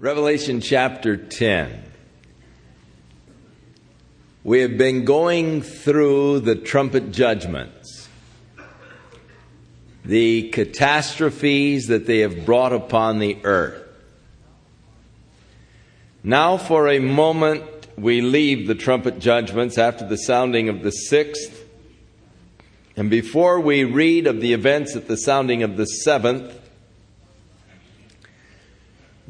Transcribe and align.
Revelation 0.00 0.62
chapter 0.62 1.18
10. 1.18 1.82
We 4.42 4.60
have 4.60 4.78
been 4.78 5.04
going 5.04 5.60
through 5.60 6.40
the 6.40 6.54
trumpet 6.54 7.12
judgments, 7.12 8.08
the 10.02 10.48
catastrophes 10.52 11.88
that 11.88 12.06
they 12.06 12.20
have 12.20 12.46
brought 12.46 12.72
upon 12.72 13.18
the 13.18 13.36
earth. 13.44 13.86
Now, 16.24 16.56
for 16.56 16.88
a 16.88 16.98
moment, 16.98 17.62
we 17.98 18.22
leave 18.22 18.68
the 18.68 18.74
trumpet 18.74 19.18
judgments 19.18 19.76
after 19.76 20.08
the 20.08 20.16
sounding 20.16 20.70
of 20.70 20.82
the 20.82 20.92
sixth. 20.92 21.62
And 22.96 23.10
before 23.10 23.60
we 23.60 23.84
read 23.84 24.26
of 24.26 24.40
the 24.40 24.54
events 24.54 24.96
at 24.96 25.08
the 25.08 25.18
sounding 25.18 25.62
of 25.62 25.76
the 25.76 25.84
seventh, 25.84 26.58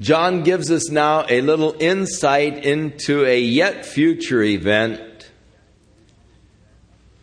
John 0.01 0.45
gives 0.45 0.71
us 0.71 0.89
now 0.89 1.27
a 1.29 1.43
little 1.43 1.77
insight 1.79 2.65
into 2.65 3.27
a 3.27 3.39
yet 3.39 3.85
future 3.85 4.43
event, 4.43 5.31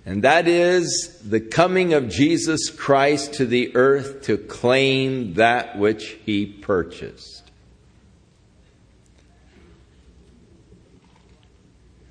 and 0.06 0.24
that 0.24 0.48
is 0.48 1.20
the 1.26 1.40
coming 1.40 1.96
of 1.96 2.08
Jesus 2.08 2.70
Christ 2.70 3.34
to 3.34 3.48
the 3.48 3.76
earth 3.76 4.22
to 4.24 4.38
claim 4.38 5.34
that 5.34 5.80
which 5.80 6.18
he 6.24 6.46
purchased. 6.46 7.50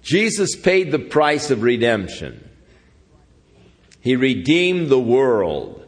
Jesus 0.02 0.56
paid 0.56 0.90
the 0.90 0.98
price 0.98 1.52
of 1.52 1.62
redemption. 1.62 2.48
He 4.00 4.16
redeemed 4.16 4.88
the 4.88 5.00
world 5.00 5.85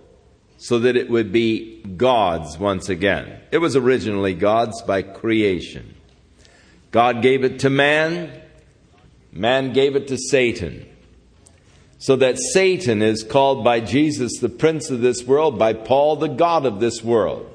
so 0.58 0.80
that 0.80 0.96
it 0.96 1.08
would 1.08 1.32
be 1.32 1.80
God's 1.96 2.58
once 2.58 2.88
again. 2.88 3.40
It 3.52 3.58
was 3.58 3.76
originally 3.76 4.34
God's 4.34 4.82
by 4.82 5.02
creation. 5.02 5.94
God 6.90 7.22
gave 7.22 7.44
it 7.44 7.60
to 7.60 7.70
man, 7.70 8.42
man 9.32 9.72
gave 9.72 9.94
it 9.94 10.08
to 10.08 10.18
Satan. 10.18 10.86
So 11.98 12.16
that 12.16 12.38
Satan 12.38 13.02
is 13.02 13.24
called 13.24 13.64
by 13.64 13.80
Jesus 13.80 14.38
the 14.38 14.48
prince 14.48 14.90
of 14.90 15.00
this 15.00 15.24
world, 15.24 15.58
by 15.58 15.72
Paul 15.72 16.16
the 16.16 16.28
God 16.28 16.66
of 16.66 16.80
this 16.80 17.02
world. 17.02 17.50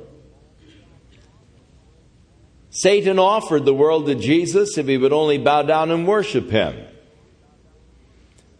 Satan 2.69 3.19
offered 3.19 3.65
the 3.65 3.73
world 3.73 4.07
to 4.07 4.15
Jesus 4.15 4.77
if 4.77 4.87
he 4.87 4.97
would 4.97 5.13
only 5.13 5.37
bow 5.37 5.61
down 5.61 5.91
and 5.91 6.07
worship 6.07 6.49
him. 6.49 6.87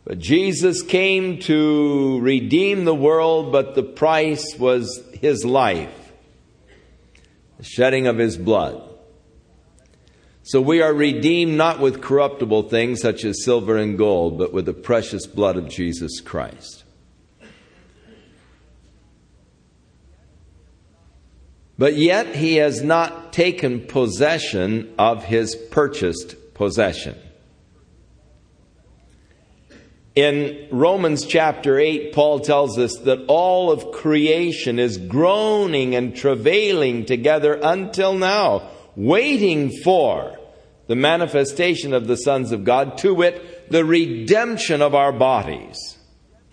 But 0.06 0.20
Jesus 0.20 0.82
came 0.82 1.40
to 1.40 2.20
redeem 2.20 2.84
the 2.84 2.96
world, 2.96 3.52
but 3.52 3.74
the 3.74 3.84
price 3.84 4.58
was 4.60 5.02
his 5.22 5.46
life, 5.46 6.12
the 7.58 7.64
shedding 7.64 8.08
of 8.08 8.18
his 8.18 8.38
blood. 8.38 8.90
So 10.46 10.60
we 10.60 10.82
are 10.82 10.94
redeemed 10.94 11.56
not 11.56 11.80
with 11.80 12.02
corruptible 12.02 12.64
things 12.64 13.00
such 13.00 13.24
as 13.24 13.46
silver 13.46 13.78
and 13.78 13.98
gold, 13.98 14.38
but 14.38 14.52
with 14.52 14.66
the 14.66 14.74
precious 14.74 15.26
blood 15.26 15.56
of 15.56 15.70
Jesus 15.70 16.20
Christ. 16.20 16.84
But 21.78 21.96
yet 21.96 22.36
he 22.36 22.56
has 22.58 22.84
not 22.84 23.32
taken 23.32 23.88
possession 23.88 24.94
of 25.00 25.24
his 25.24 25.56
purchased 25.56 26.54
possession. 26.54 27.18
In 30.16 30.68
Romans 30.70 31.26
chapter 31.26 31.80
8, 31.80 32.14
Paul 32.14 32.40
tells 32.40 32.78
us 32.78 32.98
that 32.98 33.26
all 33.28 33.72
of 33.72 33.92
creation 33.92 34.78
is 34.78 35.00
groaning 35.00 35.96
and 35.96 36.16
travailing 36.16 37.06
together 37.06 37.60
until 37.64 38.14
now, 38.14 38.70
waiting 38.96 39.72
for 39.72 40.38
the 40.86 40.96
manifestation 40.96 41.94
of 41.94 42.06
the 42.06 42.18
sons 42.18 42.52
of 42.52 42.64
God, 42.64 42.98
to 43.00 43.16
wit, 43.16 43.72
the 43.72 43.84
redemption 43.84 44.84
of 44.84 44.94
our 44.94 45.12
bodies. 45.12 45.98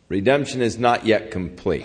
Redemption 0.08 0.62
is 0.62 0.78
not 0.78 1.04
yet 1.04 1.30
complete. 1.30 1.84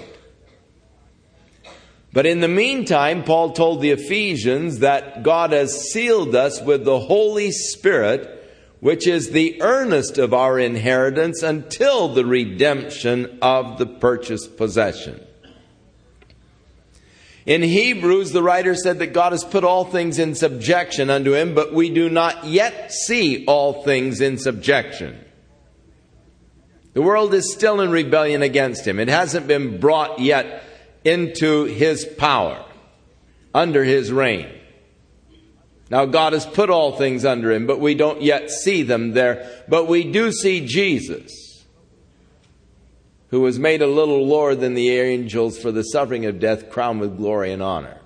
But 2.13 2.25
in 2.25 2.39
the 2.39 2.47
meantime, 2.47 3.25
Paul 3.25 3.51
told 3.51 3.81
the 3.81 3.91
Ephesians 3.91 4.79
that 4.79 5.23
God 5.23 5.51
has 5.51 5.91
sealed 5.91 6.33
us 6.33 6.61
with 6.61 6.85
the 6.85 6.99
Holy 6.99 7.51
Spirit 7.51 8.31
which 8.79 9.07
is 9.07 9.31
the 9.31 9.61
earnest 9.61 10.17
of 10.17 10.33
our 10.33 10.59
inheritance 10.59 11.41
until 11.43 12.07
the 12.09 12.25
redemption 12.25 13.39
of 13.41 13.77
the 13.77 13.85
purchased 13.85 14.57
possession. 14.57 15.19
In 17.45 17.61
Hebrews, 17.61 18.31
the 18.31 18.41
writer 18.41 18.73
said 18.73 18.99
that 18.99 19.13
God 19.13 19.31
has 19.31 19.43
put 19.43 19.63
all 19.63 19.85
things 19.85 20.17
in 20.17 20.33
subjection 20.33 21.11
unto 21.11 21.35
him, 21.35 21.53
but 21.53 21.73
we 21.73 21.89
do 21.89 22.09
not 22.09 22.45
yet 22.45 22.91
see 22.91 23.45
all 23.45 23.83
things 23.83 24.19
in 24.19 24.39
subjection. 24.39 25.19
The 26.93 27.03
world 27.03 27.33
is 27.33 27.53
still 27.53 27.81
in 27.81 27.91
rebellion 27.91 28.41
against 28.41 28.87
him. 28.87 28.99
It 28.99 29.09
hasn't 29.09 29.47
been 29.47 29.79
brought 29.79 30.19
yet 30.19 30.63
into 31.03 31.65
his 31.65 32.05
power, 32.05 32.65
under 33.53 33.83
his 33.83 34.11
reign. 34.11 34.49
Now, 35.89 36.05
God 36.05 36.33
has 36.33 36.45
put 36.45 36.69
all 36.69 36.97
things 36.97 37.25
under 37.25 37.51
him, 37.51 37.67
but 37.67 37.79
we 37.79 37.93
don't 37.93 38.21
yet 38.21 38.49
see 38.49 38.81
them 38.81 39.11
there. 39.11 39.63
But 39.67 39.87
we 39.87 40.03
do 40.03 40.31
see 40.31 40.65
Jesus, 40.65 41.63
who 43.29 43.41
was 43.41 43.59
made 43.59 43.81
a 43.81 43.87
little 43.87 44.25
lower 44.25 44.55
than 44.55 44.73
the 44.73 44.89
angels 44.89 45.59
for 45.59 45.71
the 45.71 45.83
suffering 45.83 46.25
of 46.25 46.39
death, 46.39 46.69
crowned 46.71 47.01
with 47.01 47.17
glory 47.17 47.51
and 47.51 47.61
honor. 47.61 47.99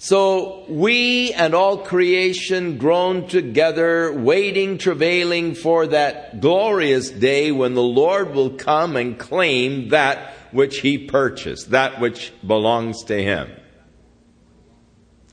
So 0.00 0.64
we 0.68 1.32
and 1.32 1.54
all 1.54 1.78
creation 1.78 2.78
groan 2.78 3.26
together, 3.26 4.12
waiting, 4.12 4.78
travailing 4.78 5.56
for 5.56 5.88
that 5.88 6.40
glorious 6.40 7.10
day 7.10 7.50
when 7.50 7.74
the 7.74 7.82
Lord 7.82 8.32
will 8.32 8.50
come 8.50 8.96
and 8.96 9.18
claim 9.18 9.88
that 9.88 10.34
which 10.52 10.80
he 10.80 10.98
purchased, 10.98 11.72
that 11.72 12.00
which 12.00 12.32
belongs 12.46 13.02
to 13.04 13.20
him. 13.20 13.50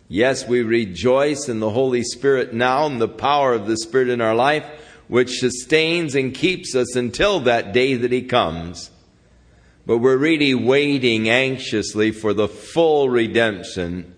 Yes, 0.08 0.48
we 0.48 0.62
rejoice 0.62 1.50
in 1.50 1.60
the 1.60 1.72
Holy 1.72 2.04
Spirit 2.04 2.54
now 2.54 2.86
and 2.86 3.02
the 3.02 3.08
power 3.08 3.54
of 3.54 3.66
the 3.66 3.78
Spirit 3.78 4.10
in 4.10 4.22
our 4.22 4.36
life, 4.36 4.66
which 5.08 5.40
sustains 5.40 6.14
and 6.14 6.34
keeps 6.34 6.76
us 6.76 6.96
until 6.96 7.40
that 7.42 7.74
day 7.74 7.96
that 7.96 8.12
He 8.12 8.22
comes. 8.22 8.92
But 9.86 9.98
we're 9.98 10.18
really 10.18 10.54
waiting 10.54 11.30
anxiously 11.30 12.12
for 12.12 12.34
the 12.34 12.48
full 12.48 13.10
redemption 13.10 14.16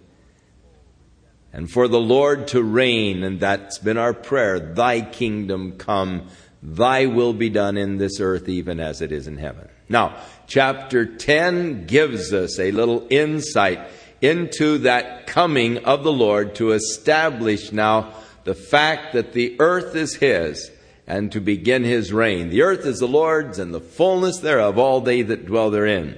and 1.53 1.69
for 1.69 1.87
the 1.87 1.99
Lord 1.99 2.47
to 2.49 2.63
reign. 2.63 3.23
And 3.23 3.39
that's 3.39 3.77
been 3.79 3.97
our 3.97 4.13
prayer. 4.13 4.59
Thy 4.59 5.01
kingdom 5.01 5.77
come, 5.77 6.27
thy 6.61 7.05
will 7.05 7.33
be 7.33 7.49
done 7.49 7.77
in 7.77 7.97
this 7.97 8.19
earth 8.19 8.47
even 8.47 8.79
as 8.79 9.01
it 9.01 9.11
is 9.11 9.27
in 9.27 9.37
heaven. 9.37 9.67
Now, 9.89 10.17
chapter 10.47 11.05
10 11.05 11.85
gives 11.85 12.33
us 12.33 12.59
a 12.59 12.71
little 12.71 13.07
insight 13.09 13.79
into 14.21 14.79
that 14.79 15.27
coming 15.27 15.79
of 15.85 16.03
the 16.03 16.11
Lord 16.11 16.55
to 16.55 16.71
establish 16.71 17.71
now 17.71 18.13
the 18.43 18.55
fact 18.55 19.13
that 19.13 19.33
the 19.33 19.55
earth 19.59 19.95
is 19.95 20.15
His 20.15 20.71
and 21.05 21.31
to 21.31 21.39
begin 21.39 21.83
His 21.83 22.11
reign. 22.11 22.49
The 22.49 22.63
earth 22.63 22.85
is 22.85 22.99
the 22.99 23.07
Lord's 23.07 23.59
and 23.59 23.73
the 23.73 23.79
fullness 23.79 24.39
thereof, 24.39 24.77
all 24.77 25.01
they 25.01 25.21
that 25.21 25.45
dwell 25.45 25.69
therein. 25.69 26.17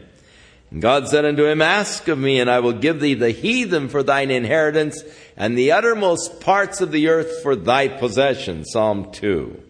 And 0.71 0.81
God 0.81 1.07
said 1.07 1.25
unto 1.25 1.45
him, 1.45 1.61
Ask 1.61 2.07
of 2.07 2.19
me, 2.19 2.39
and 2.39 2.49
I 2.49 2.59
will 2.59 2.73
give 2.73 2.99
thee 2.99 3.15
the 3.15 3.31
heathen 3.31 3.89
for 3.89 4.03
thine 4.03 4.29
inheritance, 4.29 5.03
and 5.35 5.57
the 5.57 5.71
uttermost 5.71 6.41
parts 6.41 6.81
of 6.81 6.91
the 6.91 7.07
earth 7.07 7.41
for 7.41 7.55
thy 7.55 7.87
possession. 7.87 8.65
Psalm 8.65 9.11
2. 9.11 9.63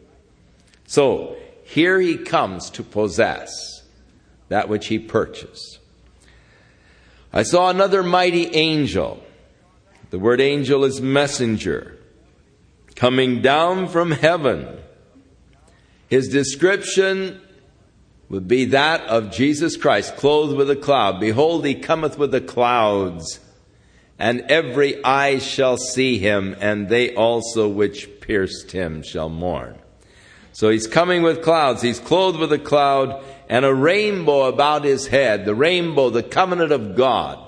So, 0.88 1.38
here 1.64 2.00
he 2.00 2.18
comes 2.18 2.70
to 2.72 2.84
possess 2.84 3.84
that 4.50 4.68
which 4.68 4.88
he 4.88 5.00
purchased. 5.00 5.79
I 7.32 7.44
saw 7.44 7.70
another 7.70 8.04
mighty 8.04 8.48
angel. 8.56 9.24
The 10.10 10.20
word 10.20 10.42
angel 10.42 10.84
is 10.84 11.00
messenger 11.00 11.96
coming 12.96 13.42
down 13.42 13.88
from 13.88 14.12
heaven. 14.12 14.78
His 16.10 16.28
description 16.28 17.40
would 18.28 18.48
be 18.48 18.66
that 18.66 19.02
of 19.04 19.32
Jesus 19.32 19.78
Christ, 19.78 20.18
clothed 20.18 20.58
with 20.58 20.70
a 20.70 20.76
cloud. 20.76 21.20
Behold, 21.20 21.66
he 21.66 21.76
cometh 21.76 22.18
with 22.18 22.32
the 22.32 22.42
clouds, 22.42 23.40
and 24.20 24.42
every 24.42 25.04
eye 25.04 25.40
shall 25.40 25.78
see 25.78 26.18
him, 26.18 26.56
and 26.60 26.90
they 26.90 27.16
also 27.16 27.70
which 27.70 28.20
pierced 28.20 28.72
him 28.72 29.02
shall 29.02 29.30
mourn. 29.30 29.79
So 30.60 30.68
he's 30.68 30.88
coming 30.88 31.22
with 31.22 31.42
clouds. 31.42 31.82
He's 31.82 32.02
clothed 32.02 32.38
with 32.38 32.52
a 32.52 32.60
cloud, 32.60 33.24
and 33.48 33.64
a 33.64 33.74
rainbow 33.74 34.44
about 34.44 34.84
his 34.84 35.08
head, 35.08 35.46
the 35.46 35.56
rainbow, 35.56 36.10
the 36.10 36.22
covenant 36.22 36.74
of 36.74 36.98
God, 36.98 37.40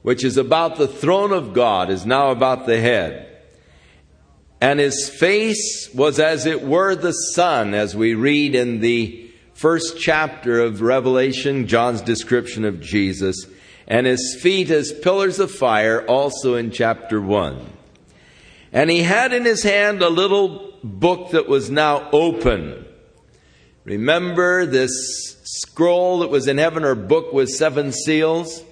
which 0.00 0.24
is 0.24 0.38
about 0.38 0.76
the 0.76 0.88
throne 0.88 1.30
of 1.30 1.52
God, 1.52 1.90
is 1.90 2.06
now 2.06 2.30
about 2.30 2.64
the 2.64 2.80
head. 2.80 3.28
And 4.62 4.80
his 4.80 5.10
face 5.10 5.90
was 5.92 6.18
as 6.18 6.46
it 6.46 6.62
were 6.62 6.94
the 6.94 7.12
sun, 7.12 7.74
as 7.74 7.94
we 7.94 8.14
read 8.14 8.54
in 8.54 8.80
the 8.80 9.30
first 9.52 10.00
chapter 10.00 10.58
of 10.58 10.80
Revelation, 10.80 11.66
John's 11.66 12.00
description 12.00 12.64
of 12.64 12.80
Jesus, 12.80 13.44
and 13.86 14.06
his 14.06 14.38
feet 14.40 14.70
as 14.70 14.90
pillars 14.90 15.38
of 15.38 15.50
fire, 15.50 16.02
also 16.06 16.54
in 16.54 16.70
chapter 16.70 17.20
1. 17.20 17.72
And 18.72 18.88
he 18.88 19.02
had 19.02 19.34
in 19.34 19.44
his 19.44 19.64
hand 19.64 20.00
a 20.00 20.08
little 20.08 20.67
book 20.82 21.30
that 21.30 21.48
was 21.48 21.70
now 21.70 22.08
open. 22.10 22.84
Remember 23.84 24.66
this 24.66 25.36
scroll 25.44 26.18
that 26.20 26.30
was 26.30 26.46
in 26.46 26.58
heaven 26.58 26.84
or 26.84 26.94
book 26.94 27.32
with 27.32 27.48
seven 27.48 27.92
seals? 27.92 28.62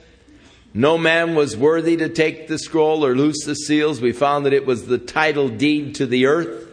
No 0.75 0.99
man 0.99 1.35
was 1.35 1.57
worthy 1.57 1.97
to 1.97 2.09
take 2.11 2.49
the 2.49 2.59
scroll 2.59 3.05
or 3.05 3.17
loose 3.17 3.45
the 3.47 3.55
seals. 3.55 4.01
We 4.01 4.13
found 4.13 4.45
that 4.45 4.53
it 4.53 4.67
was 4.67 4.87
the 4.87 4.99
title 4.99 5.49
deed 5.49 5.95
to 5.95 6.07
the 6.07 6.27
earth. 6.27 6.69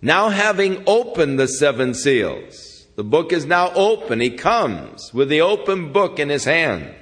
Now, 0.00 0.30
having 0.30 0.82
opened 0.86 1.38
the 1.38 1.48
seven 1.48 1.92
seals, 1.92 2.86
the 2.96 3.04
book 3.04 3.32
is 3.32 3.44
now 3.44 3.72
open. 3.74 4.20
He 4.20 4.30
comes 4.30 5.12
with 5.12 5.28
the 5.28 5.42
open 5.42 5.92
book 5.92 6.18
in 6.18 6.30
his 6.30 6.44
hand. 6.44 6.94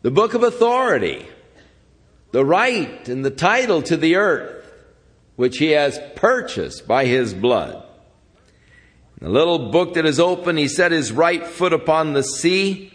The 0.00 0.10
book 0.10 0.34
of 0.34 0.42
authority, 0.42 1.26
the 2.34 2.44
right 2.44 3.08
and 3.08 3.24
the 3.24 3.30
title 3.30 3.80
to 3.80 3.96
the 3.96 4.16
earth, 4.16 4.68
which 5.36 5.58
he 5.58 5.70
has 5.70 6.00
purchased 6.16 6.84
by 6.84 7.04
his 7.04 7.32
blood. 7.32 7.80
The 9.20 9.28
little 9.28 9.70
book 9.70 9.94
that 9.94 10.04
is 10.04 10.18
open, 10.18 10.56
he 10.56 10.66
set 10.66 10.90
his 10.90 11.12
right 11.12 11.46
foot 11.46 11.72
upon 11.72 12.12
the 12.12 12.24
sea, 12.24 12.92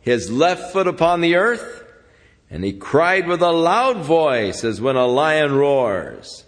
his 0.00 0.28
left 0.28 0.72
foot 0.72 0.88
upon 0.88 1.20
the 1.20 1.36
earth, 1.36 1.84
and 2.50 2.64
he 2.64 2.72
cried 2.72 3.28
with 3.28 3.42
a 3.42 3.52
loud 3.52 3.98
voice 3.98 4.64
as 4.64 4.80
when 4.80 4.96
a 4.96 5.06
lion 5.06 5.54
roars. 5.54 6.44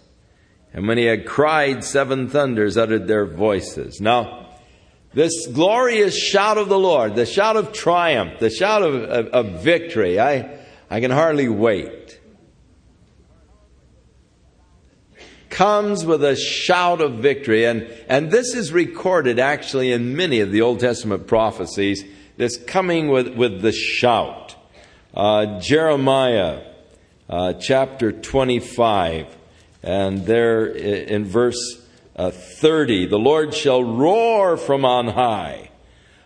And 0.73 0.85
when 0.85 0.97
he 0.97 1.05
had 1.05 1.25
cried, 1.25 1.85
seven 1.85 2.27
thunders 2.27 2.75
uttered 2.75 3.07
their 3.07 3.25
voices. 3.25 4.01
Now, 4.01 4.49
this 5.13 5.47
glorious 5.47 6.17
shout 6.17 6.57
of 6.57 6.67
the 6.67 6.77
Lord, 6.77 7.15
the 7.15 7.25
shout 7.25 7.55
of 7.55 7.71
triumph, 7.71 8.41
the 8.41 8.49
shout 8.49 8.83
of, 8.83 8.95
of, 8.95 9.27
of 9.27 9.63
victory, 9.63 10.19
I, 10.19 10.59
I 10.89 10.99
can 10.99 11.11
hardly 11.11 11.47
wait. 11.47 11.96
Comes 15.49 16.05
with 16.05 16.23
a 16.23 16.35
shout 16.35 17.01
of 17.01 17.15
victory. 17.15 17.65
And, 17.65 17.87
and 18.07 18.31
this 18.31 18.53
is 18.53 18.71
recorded 18.71 19.39
actually 19.39 19.91
in 19.91 20.15
many 20.15 20.39
of 20.39 20.51
the 20.51 20.61
Old 20.61 20.79
Testament 20.79 21.27
prophecies, 21.27 22.03
this 22.37 22.57
coming 22.57 23.09
with, 23.09 23.35
with 23.35 23.61
the 23.61 23.71
shout. 23.71 24.55
Uh, 25.13 25.59
Jeremiah 25.59 26.61
uh, 27.29 27.53
chapter 27.53 28.11
25, 28.11 29.35
and 29.83 30.25
there 30.25 30.65
in 30.65 31.25
verse 31.25 31.81
uh, 32.15 32.31
30, 32.31 33.07
the 33.07 33.17
Lord 33.17 33.53
shall 33.53 33.83
roar 33.83 34.57
from 34.57 34.85
on 34.85 35.09
high, 35.09 35.71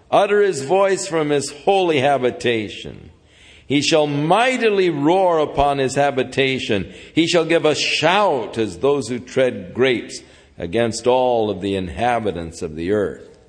utter 0.09 0.41
his 0.41 0.63
voice 0.63 1.07
from 1.07 1.29
his 1.29 1.51
holy 1.51 1.99
habitation. 1.99 3.10
He 3.71 3.81
shall 3.81 4.05
mightily 4.05 4.89
roar 4.89 5.39
upon 5.39 5.77
his 5.77 5.95
habitation. 5.95 6.93
He 7.15 7.25
shall 7.25 7.45
give 7.45 7.63
a 7.63 7.73
shout 7.73 8.57
as 8.57 8.79
those 8.79 9.07
who 9.07 9.17
tread 9.17 9.73
grapes 9.73 10.19
against 10.57 11.07
all 11.07 11.49
of 11.49 11.61
the 11.61 11.77
inhabitants 11.77 12.61
of 12.61 12.75
the 12.75 12.91
earth. 12.91 13.39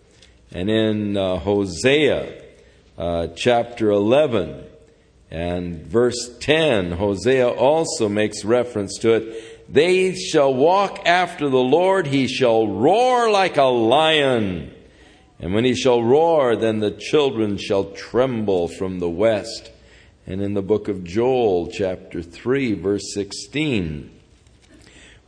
And 0.53 0.71
in 0.71 1.17
uh, 1.17 1.39
Hosea 1.39 2.41
uh, 2.97 3.27
chapter 3.35 3.91
11 3.91 4.63
and 5.33 5.85
verse 5.87 6.31
10, 6.39 6.93
Hosea 6.93 7.49
also 7.49 8.09
makes 8.09 8.45
reference 8.45 8.99
to 8.99 9.15
it. 9.15 9.73
They 9.75 10.15
shall 10.15 10.55
walk 10.55 11.05
after 11.05 11.49
the 11.49 11.59
Lord. 11.59 12.07
He 12.07 12.29
shall 12.29 12.69
roar 12.69 13.29
like 13.29 13.57
a 13.57 13.65
lion. 13.65 14.73
And 15.41 15.53
when 15.53 15.65
he 15.65 15.75
shall 15.75 16.01
roar, 16.01 16.55
then 16.55 16.79
the 16.79 16.93
children 16.93 17.57
shall 17.57 17.87
tremble 17.87 18.69
from 18.69 19.01
the 19.01 19.11
west 19.11 19.73
and 20.27 20.41
in 20.41 20.55
the 20.55 20.63
book 20.63 20.89
of 20.89 21.05
Joel, 21.05 21.69
chapter 21.69 22.23
3, 22.23 22.75
verse 22.75 23.13
16. 23.13 24.11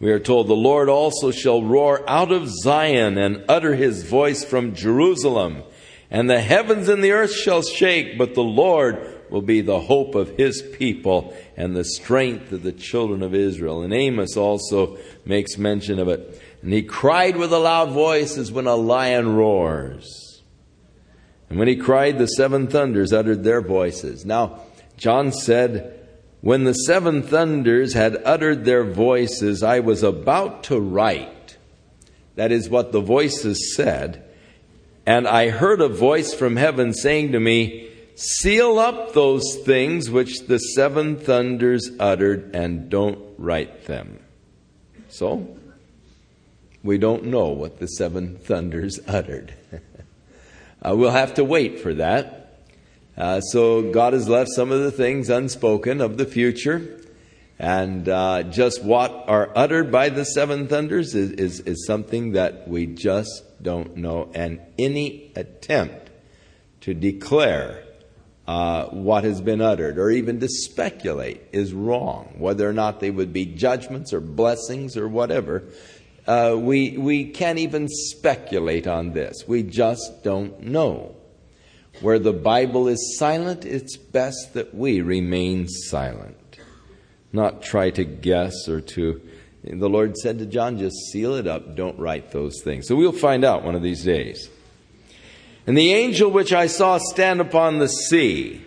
We 0.01 0.13
are 0.13 0.21
told, 0.21 0.47
The 0.47 0.55
Lord 0.55 0.89
also 0.89 1.31
shall 1.31 1.63
roar 1.63 2.09
out 2.09 2.31
of 2.31 2.49
Zion 2.49 3.19
and 3.19 3.45
utter 3.49 3.75
his 3.75 4.05
voice 4.05 4.45
from 4.45 4.75
Jerusalem, 4.75 5.63
and 6.11 6.31
the 6.31 6.41
heavens 6.41 6.89
and 6.89 7.03
the 7.03 7.13
earth 7.13 7.35
shall 7.35 7.63
shake, 7.63 8.17
but 8.19 8.35
the 8.35 8.43
Lord 8.43 9.15
will 9.31 9.43
be 9.43 9.63
the 9.63 9.81
hope 9.81 10.15
of 10.15 10.37
his 10.37 10.63
people 10.63 11.35
and 11.57 11.75
the 11.75 11.85
strength 11.85 12.53
of 12.53 12.63
the 12.63 12.73
children 12.73 13.23
of 13.23 13.35
Israel. 13.35 13.83
And 13.83 13.93
Amos 13.93 14.37
also 14.37 14.99
makes 15.25 15.59
mention 15.59 15.99
of 15.99 16.09
it. 16.09 16.41
And 16.63 16.73
he 16.73 16.83
cried 16.83 17.37
with 17.37 17.53
a 17.53 17.59
loud 17.59 17.91
voice 17.91 18.39
as 18.39 18.53
when 18.53 18.67
a 18.67 18.77
lion 18.77 19.35
roars. 19.35 20.43
And 21.51 21.59
when 21.59 21.69
he 21.69 21.77
cried, 21.77 22.19
the 22.19 22.27
seven 22.27 22.69
thunders 22.69 23.13
uttered 23.13 23.43
their 23.43 23.61
voices. 23.61 24.25
Now, 24.25 24.61
John 24.97 25.33
said, 25.33 26.09
When 26.41 26.65
the 26.65 26.73
seven 26.73 27.23
thunders 27.23 27.95
had 27.95 28.23
uttered 28.25 28.65
their 28.65 28.85
voices, 28.85 29.63
I 29.63 29.81
was 29.81 30.03
about 30.03 30.65
to 30.65 30.81
write. 30.81 31.57
That 32.37 32.53
is 32.53 32.69
what 32.69 32.93
the 32.93 33.01
voices 33.01 33.75
said. 33.75 34.25
And 35.07 35.29
I 35.29 35.51
heard 35.51 35.81
a 35.81 35.89
voice 35.89 36.33
from 36.33 36.57
heaven 36.57 36.93
saying 36.93 37.33
to 37.33 37.41
me, 37.41 37.91
Seal 38.17 38.79
up 38.79 39.13
those 39.13 39.57
things 39.65 40.09
which 40.09 40.47
the 40.47 40.59
seven 40.59 41.17
thunders 41.17 41.91
uttered 41.99 42.55
and 42.55 42.89
don't 42.89 43.19
write 43.39 43.87
them. 43.87 44.21
So, 45.09 45.57
we 46.83 46.99
don't 46.99 47.25
know 47.25 47.49
what 47.49 47.81
the 47.81 47.87
seven 47.87 48.37
thunders 48.37 49.01
uttered. 49.09 49.55
uh, 50.83 50.95
we'll 50.95 51.11
have 51.11 51.35
to 51.35 51.45
wait 51.45 51.81
for 51.81 51.95
that. 51.95 52.44
Uh, 53.17 53.41
so 53.41 53.93
God 53.93 54.13
has 54.13 54.29
left 54.29 54.51
some 54.51 54.73
of 54.73 54.81
the 54.81 54.91
things 54.91 55.31
unspoken 55.31 56.01
of 56.01 56.17
the 56.17 56.27
future. 56.27 57.01
And 57.59 58.09
uh, 58.09 58.43
just 58.45 58.83
what 58.83 59.13
are 59.29 59.53
uttered 59.55 59.93
by 59.93 60.09
the 60.09 60.25
seven 60.25 60.67
thunders 60.67 61.15
is, 61.15 61.31
is, 61.33 61.61
is 61.61 61.87
something 61.87 62.33
that 62.33 62.67
we 62.67 62.87
just 62.87 63.45
don't 63.63 63.97
know. 63.97 64.31
And 64.35 64.61
any 64.79 65.33
attempt 65.37 66.11
to 66.81 66.95
declare 66.95 67.85
uh, 68.47 68.87
what 68.87 69.25
has 69.25 69.41
been 69.41 69.61
uttered 69.61 69.99
or 69.99 70.11
even 70.11 70.41
to 70.41 70.49
speculate 70.49 71.43
is 71.53 71.73
wrong. 71.73 72.35
Whether 72.39 72.69
or 72.69 72.73
not 72.73 73.01
they 73.01 73.11
would 73.11 73.33
be 73.33 73.47
judgments 73.47 74.13
or 74.13 74.21
blessings 74.21 74.97
or 74.97 75.09
whatever, 75.09 75.63
uh, 76.27 76.57
we, 76.59 76.99
we 76.99 77.27
can't 77.27 77.59
even 77.59 77.89
speculate 77.89 78.87
on 78.87 79.13
this. 79.13 79.47
We 79.47 79.63
just 79.63 80.25
don't 80.25 80.61
know. 80.61 81.17
Where 82.01 82.19
the 82.19 82.33
Bible 82.33 82.89
is 82.89 83.17
silent, 83.19 83.65
it's 83.65 83.97
best 83.97 84.55
that 84.55 84.75
we 84.75 85.01
remain 85.01 85.69
silent, 85.69 86.59
not 87.33 87.63
try 87.63 87.91
to 87.91 88.05
guess 88.05 88.69
or 88.69 88.81
to. 88.81 89.21
The 89.63 89.89
Lord 89.89 90.17
said 90.17 90.39
to 90.41 90.47
John, 90.47 90.79
just 90.79 90.97
seal 91.11 91.35
it 91.35 91.47
up, 91.47 91.77
don't 91.77 91.99
write 91.99 92.33
those 92.33 92.61
things. 92.63 92.87
So 92.87 92.97
we'll 92.97 93.13
find 93.13 93.45
out 93.45 93.65
one 93.65 93.75
of 93.75 93.83
these 93.83 94.05
days. 94.05 94.51
And 95.67 95.79
the 95.79 95.95
angel 95.95 96.31
which 96.31 96.53
I 96.53 96.67
saw 96.67 96.99
stand 96.99 97.41
upon 97.41 97.79
the 97.79 97.89
sea 97.89 98.63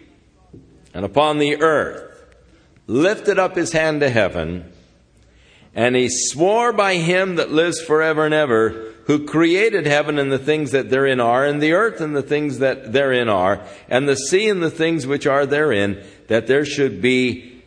and 0.94 1.06
upon 1.06 1.38
the 1.38 1.62
earth 1.62 2.04
lifted 2.88 3.38
up 3.38 3.56
his 3.56 3.74
hand 3.74 4.00
to 4.00 4.10
heaven, 4.10 4.72
and 5.76 5.96
he 5.96 6.10
swore 6.10 6.74
by 6.74 6.96
him 6.96 7.36
that 7.36 7.52
lives 7.52 7.80
forever 7.82 8.26
and 8.26 8.34
ever 8.34 8.87
who 9.08 9.26
created 9.26 9.86
heaven 9.86 10.20
and 10.20 10.32
the 10.32 10.38
things 10.38 10.72
that 10.72 10.90
therein 10.90 11.20
are, 11.22 11.46
and 11.46 11.62
the 11.62 11.72
earth 11.72 12.02
and 12.02 12.16
the 12.16 12.22
things 12.22 12.60
that 12.60 12.92
therein 12.92 13.30
are, 13.30 13.66
and 13.90 14.08
the 14.08 14.16
sea 14.16 14.50
and 14.50 14.62
the 14.62 14.70
things 14.70 15.08
which 15.08 15.26
are 15.26 15.46
therein, 15.46 16.06
that 16.28 16.46
there 16.48 16.66
should 16.66 17.02
be 17.02 17.64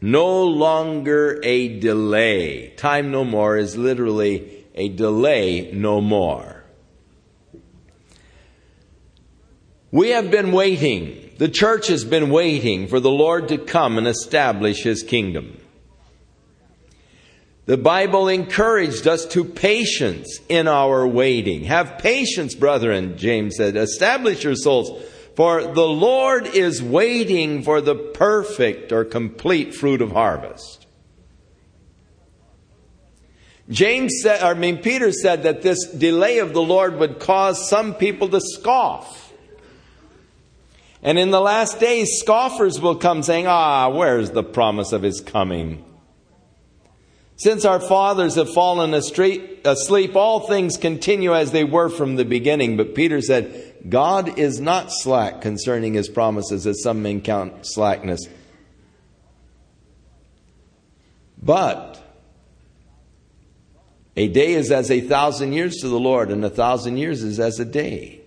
no 0.00 0.44
longer 0.44 1.40
a 1.42 1.80
delay. 1.80 2.70
Time 2.76 3.10
no 3.10 3.24
more 3.24 3.56
is 3.56 3.76
literally 3.76 4.64
a 4.74 4.88
delay 4.88 5.70
no 5.72 6.00
more. 6.00 6.62
We 9.90 10.10
have 10.10 10.30
been 10.30 10.52
waiting. 10.52 11.32
The 11.38 11.48
church 11.48 11.88
has 11.88 12.04
been 12.04 12.30
waiting 12.30 12.86
for 12.86 13.00
the 13.00 13.10
Lord 13.10 13.48
to 13.48 13.58
come 13.58 13.98
and 13.98 14.06
establish 14.06 14.84
his 14.84 15.02
kingdom. 15.02 15.59
The 17.70 17.78
Bible 17.78 18.26
encouraged 18.26 19.06
us 19.06 19.24
to 19.26 19.44
patience 19.44 20.40
in 20.48 20.66
our 20.66 21.06
waiting. 21.06 21.62
Have 21.66 21.98
patience, 21.98 22.56
brethren, 22.56 23.16
James 23.16 23.54
said. 23.54 23.76
Establish 23.76 24.42
your 24.42 24.56
souls. 24.56 24.90
For 25.36 25.62
the 25.62 25.86
Lord 25.86 26.48
is 26.48 26.82
waiting 26.82 27.62
for 27.62 27.80
the 27.80 27.94
perfect 27.94 28.90
or 28.90 29.04
complete 29.04 29.72
fruit 29.72 30.02
of 30.02 30.10
harvest. 30.10 30.84
James 33.68 34.14
said, 34.20 34.42
I 34.42 34.54
mean, 34.54 34.78
Peter 34.78 35.12
said 35.12 35.44
that 35.44 35.62
this 35.62 35.86
delay 35.92 36.38
of 36.38 36.52
the 36.52 36.62
Lord 36.62 36.98
would 36.98 37.20
cause 37.20 37.70
some 37.70 37.94
people 37.94 38.28
to 38.30 38.40
scoff. 38.40 39.32
And 41.04 41.20
in 41.20 41.30
the 41.30 41.40
last 41.40 41.78
days, 41.78 42.18
scoffers 42.18 42.80
will 42.80 42.96
come 42.96 43.22
saying, 43.22 43.46
Ah, 43.46 43.88
where's 43.90 44.32
the 44.32 44.42
promise 44.42 44.90
of 44.90 45.02
his 45.02 45.20
coming? 45.20 45.84
Since 47.40 47.64
our 47.64 47.80
fathers 47.80 48.34
have 48.34 48.52
fallen 48.52 48.92
asleep, 48.92 49.64
all 50.14 50.40
things 50.40 50.76
continue 50.76 51.34
as 51.34 51.52
they 51.52 51.64
were 51.64 51.88
from 51.88 52.16
the 52.16 52.24
beginning. 52.26 52.76
But 52.76 52.94
Peter 52.94 53.22
said, 53.22 53.76
God 53.88 54.38
is 54.38 54.60
not 54.60 54.88
slack 54.90 55.40
concerning 55.40 55.94
his 55.94 56.10
promises, 56.10 56.66
as 56.66 56.82
some 56.82 57.00
men 57.00 57.22
count 57.22 57.64
slackness. 57.64 58.28
But 61.42 61.98
a 64.18 64.28
day 64.28 64.52
is 64.52 64.70
as 64.70 64.90
a 64.90 65.00
thousand 65.00 65.54
years 65.54 65.76
to 65.76 65.88
the 65.88 65.98
Lord, 65.98 66.30
and 66.30 66.44
a 66.44 66.50
thousand 66.50 66.98
years 66.98 67.22
is 67.22 67.40
as 67.40 67.58
a 67.58 67.64
day. 67.64 68.19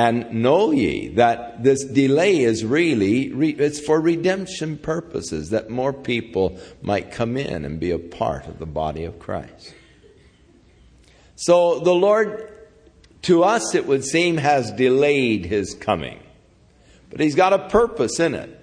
And 0.00 0.32
know 0.32 0.70
ye 0.70 1.08
that 1.16 1.62
this 1.62 1.84
delay 1.84 2.40
is 2.40 2.64
really, 2.64 3.24
it's 3.58 3.78
for 3.78 4.00
redemption 4.00 4.78
purposes, 4.78 5.50
that 5.50 5.68
more 5.68 5.92
people 5.92 6.58
might 6.80 7.12
come 7.12 7.36
in 7.36 7.66
and 7.66 7.78
be 7.78 7.90
a 7.90 7.98
part 7.98 8.46
of 8.46 8.58
the 8.58 8.64
body 8.64 9.04
of 9.04 9.18
Christ. 9.18 9.74
So 11.36 11.80
the 11.80 11.92
Lord, 11.92 12.50
to 13.22 13.42
us 13.42 13.74
it 13.74 13.86
would 13.86 14.02
seem, 14.02 14.38
has 14.38 14.72
delayed 14.72 15.44
his 15.44 15.74
coming. 15.74 16.18
But 17.10 17.20
he's 17.20 17.34
got 17.34 17.52
a 17.52 17.68
purpose 17.68 18.18
in 18.20 18.34
it. 18.34 18.58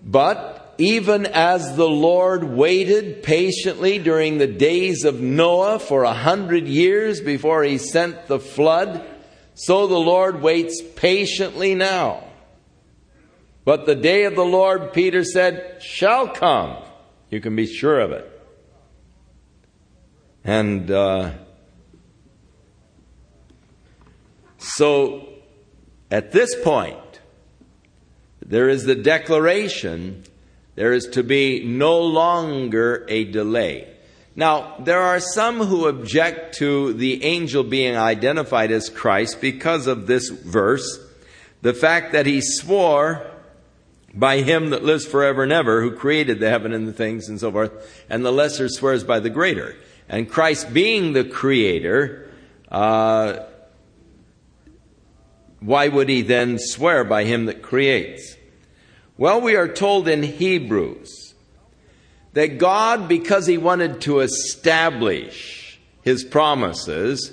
But 0.00 0.57
even 0.78 1.26
as 1.26 1.76
the 1.76 1.88
Lord 1.88 2.44
waited 2.44 3.24
patiently 3.24 3.98
during 3.98 4.38
the 4.38 4.46
days 4.46 5.04
of 5.04 5.20
Noah 5.20 5.80
for 5.80 6.04
a 6.04 6.14
hundred 6.14 6.68
years 6.68 7.20
before 7.20 7.64
he 7.64 7.78
sent 7.78 8.28
the 8.28 8.38
flood, 8.38 9.04
so 9.54 9.88
the 9.88 9.98
Lord 9.98 10.40
waits 10.40 10.80
patiently 10.94 11.74
now. 11.74 12.22
But 13.64 13.86
the 13.86 13.96
day 13.96 14.24
of 14.24 14.36
the 14.36 14.44
Lord, 14.44 14.92
Peter 14.92 15.24
said, 15.24 15.82
shall 15.82 16.28
come. 16.28 16.76
You 17.28 17.40
can 17.40 17.56
be 17.56 17.66
sure 17.66 17.98
of 17.98 18.12
it. 18.12 18.34
And 20.44 20.90
uh, 20.90 21.32
so 24.58 25.28
at 26.10 26.30
this 26.32 26.54
point, 26.62 27.20
there 28.40 28.68
is 28.68 28.84
the 28.84 28.94
declaration 28.94 30.24
there 30.78 30.92
is 30.92 31.08
to 31.08 31.24
be 31.24 31.64
no 31.64 31.98
longer 31.98 33.04
a 33.08 33.24
delay. 33.24 33.88
Now, 34.36 34.76
there 34.78 35.02
are 35.02 35.18
some 35.18 35.58
who 35.58 35.88
object 35.88 36.58
to 36.58 36.92
the 36.92 37.24
angel 37.24 37.64
being 37.64 37.96
identified 37.96 38.70
as 38.70 38.88
Christ 38.88 39.40
because 39.40 39.88
of 39.88 40.06
this 40.06 40.28
verse. 40.28 41.00
The 41.62 41.74
fact 41.74 42.12
that 42.12 42.26
he 42.26 42.40
swore 42.40 43.28
by 44.14 44.42
him 44.42 44.70
that 44.70 44.84
lives 44.84 45.04
forever 45.04 45.42
and 45.42 45.50
ever, 45.50 45.82
who 45.82 45.96
created 45.96 46.38
the 46.38 46.48
heaven 46.48 46.72
and 46.72 46.86
the 46.86 46.92
things 46.92 47.28
and 47.28 47.40
so 47.40 47.50
forth, 47.50 48.06
and 48.08 48.24
the 48.24 48.30
lesser 48.30 48.68
swears 48.68 49.02
by 49.02 49.18
the 49.18 49.30
greater. 49.30 49.74
And 50.08 50.30
Christ 50.30 50.72
being 50.72 51.12
the 51.12 51.24
creator, 51.24 52.30
uh, 52.70 53.46
why 55.58 55.88
would 55.88 56.08
he 56.08 56.22
then 56.22 56.56
swear 56.60 57.02
by 57.02 57.24
him 57.24 57.46
that 57.46 57.62
creates? 57.62 58.36
Well, 59.18 59.40
we 59.40 59.56
are 59.56 59.66
told 59.66 60.06
in 60.06 60.22
Hebrews 60.22 61.34
that 62.34 62.58
God, 62.58 63.08
because 63.08 63.48
he 63.48 63.58
wanted 63.58 64.00
to 64.02 64.20
establish 64.20 65.80
his 66.02 66.22
promises, 66.22 67.32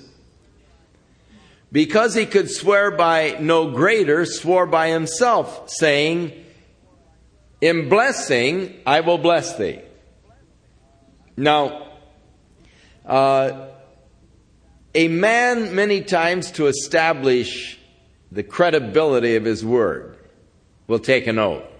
because 1.71 2.15
he 2.15 2.25
could 2.25 2.49
swear 2.49 2.89
by 2.89 3.37
no 3.39 3.69
greater, 3.69 4.25
swore 4.25 4.65
by 4.65 4.89
himself, 4.89 5.69
saying, 5.69 6.33
In 7.61 7.87
blessing, 7.87 8.81
I 8.87 9.01
will 9.01 9.19
bless 9.19 9.55
thee. 9.55 9.79
Now, 11.37 11.91
uh, 13.05 13.67
a 14.95 15.07
man, 15.07 15.75
many 15.75 16.01
times, 16.01 16.49
to 16.53 16.65
establish 16.65 17.77
the 18.31 18.41
credibility 18.41 19.35
of 19.35 19.45
his 19.45 19.63
word, 19.63 20.17
will 20.87 20.97
take 20.97 21.27
an 21.27 21.37
oath. 21.37 21.74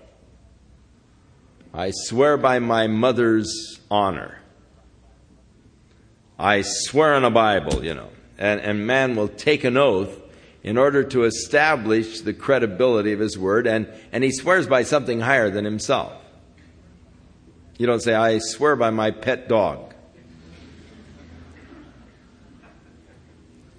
I 1.75 1.91
swear 1.91 2.38
by 2.38 2.60
my 2.60 2.88
mother's 2.88 3.82
honor. 3.91 4.39
I 6.39 6.62
swear 6.62 7.15
on 7.15 7.25
a 7.25 7.29
Bible, 7.29 7.84
you 7.84 7.94
know. 7.94 8.10
And, 8.38 8.62
and 8.62 8.88
man 8.88 9.17
will 9.17 9.27
take 9.27 9.65
an 9.65 9.75
oath 9.75 10.17
in 10.63 10.77
order 10.77 11.03
to 11.03 11.25
establish 11.25 12.22
the 12.22 12.34
credibility 12.34 13.12
of 13.12 13.20
his 13.20 13.38
word, 13.38 13.67
and, 13.67 13.88
and 14.13 14.24
he 14.24 14.32
swears 14.32 14.67
by 14.67 14.84
something 14.84 15.20
higher 15.20 15.50
than 15.50 15.65
himself. 15.65 16.13
You 17.77 17.88
don't 17.88 18.01
say, 18.01 18.13
I 18.13 18.39
swear 18.39 18.77
by 18.77 18.89
my 18.89 19.12
pet 19.12 19.50
dog. 19.50 19.94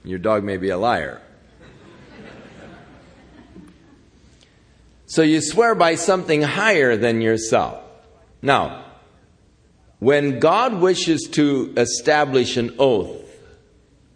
Your 0.04 0.18
dog 0.18 0.44
may 0.44 0.58
be 0.58 0.68
a 0.68 0.76
liar. 0.76 1.22
So 5.06 5.22
you 5.22 5.40
swear 5.40 5.74
by 5.74 5.94
something 5.94 6.42
higher 6.42 6.96
than 6.96 7.22
yourself. 7.22 7.84
Now, 8.42 8.84
when 9.98 10.38
God 10.38 10.80
wishes 10.80 11.28
to 11.32 11.72
establish 11.76 12.56
an 12.56 12.74
oath, 12.78 13.22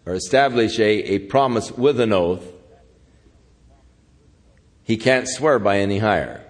or 0.05 0.13
establish 0.13 0.79
a, 0.79 1.13
a 1.13 1.19
promise 1.19 1.71
with 1.71 1.99
an 1.99 2.13
oath, 2.13 2.45
he 4.83 4.97
can't 4.97 5.27
swear 5.27 5.59
by 5.59 5.79
any 5.79 5.99
higher. 5.99 6.45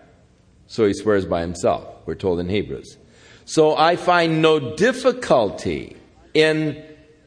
So 0.67 0.85
he 0.85 0.93
swears 0.93 1.25
by 1.25 1.41
himself, 1.41 1.85
we're 2.05 2.15
told 2.15 2.39
in 2.39 2.49
Hebrews. 2.49 2.97
So 3.45 3.75
I 3.75 3.97
find 3.97 4.41
no 4.41 4.75
difficulty 4.75 5.97
in 6.33 6.83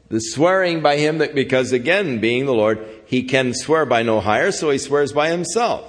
the 0.09 0.19
swearing 0.19 0.81
by 0.81 0.97
him 0.97 1.19
that 1.19 1.35
because 1.35 1.71
again 1.71 2.19
being 2.19 2.45
the 2.45 2.53
Lord, 2.53 2.85
he 3.05 3.23
can 3.23 3.53
swear 3.53 3.85
by 3.85 4.03
no 4.03 4.19
higher, 4.19 4.51
so 4.51 4.69
he 4.71 4.77
swears 4.77 5.13
by 5.13 5.29
himself. 5.29 5.85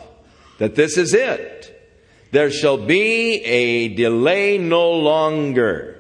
That 0.59 0.75
this 0.75 0.97
is 0.97 1.15
it. 1.15 1.76
There 2.31 2.51
shall 2.51 2.79
be 2.79 3.37
a 3.45 3.89
delay 3.89 4.59
no 4.59 4.93
longer. 4.93 5.93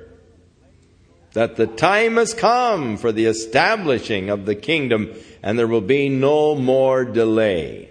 That 1.33 1.57
the 1.57 1.67
time 1.67 2.17
has 2.17 2.33
come 2.33 2.97
for 2.97 3.13
the 3.13 3.27
establishing 3.27 4.31
of 4.31 4.47
the 4.47 4.55
kingdom, 4.55 5.13
and 5.43 5.59
there 5.59 5.67
will 5.67 5.83
be 5.83 6.09
no 6.09 6.55
more 6.55 7.05
delay. 7.05 7.91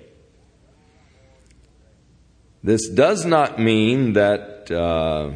This 2.63 2.89
does 2.89 3.25
not 3.25 3.59
mean 3.59 4.13
that 4.13 4.71
uh, 4.71 5.31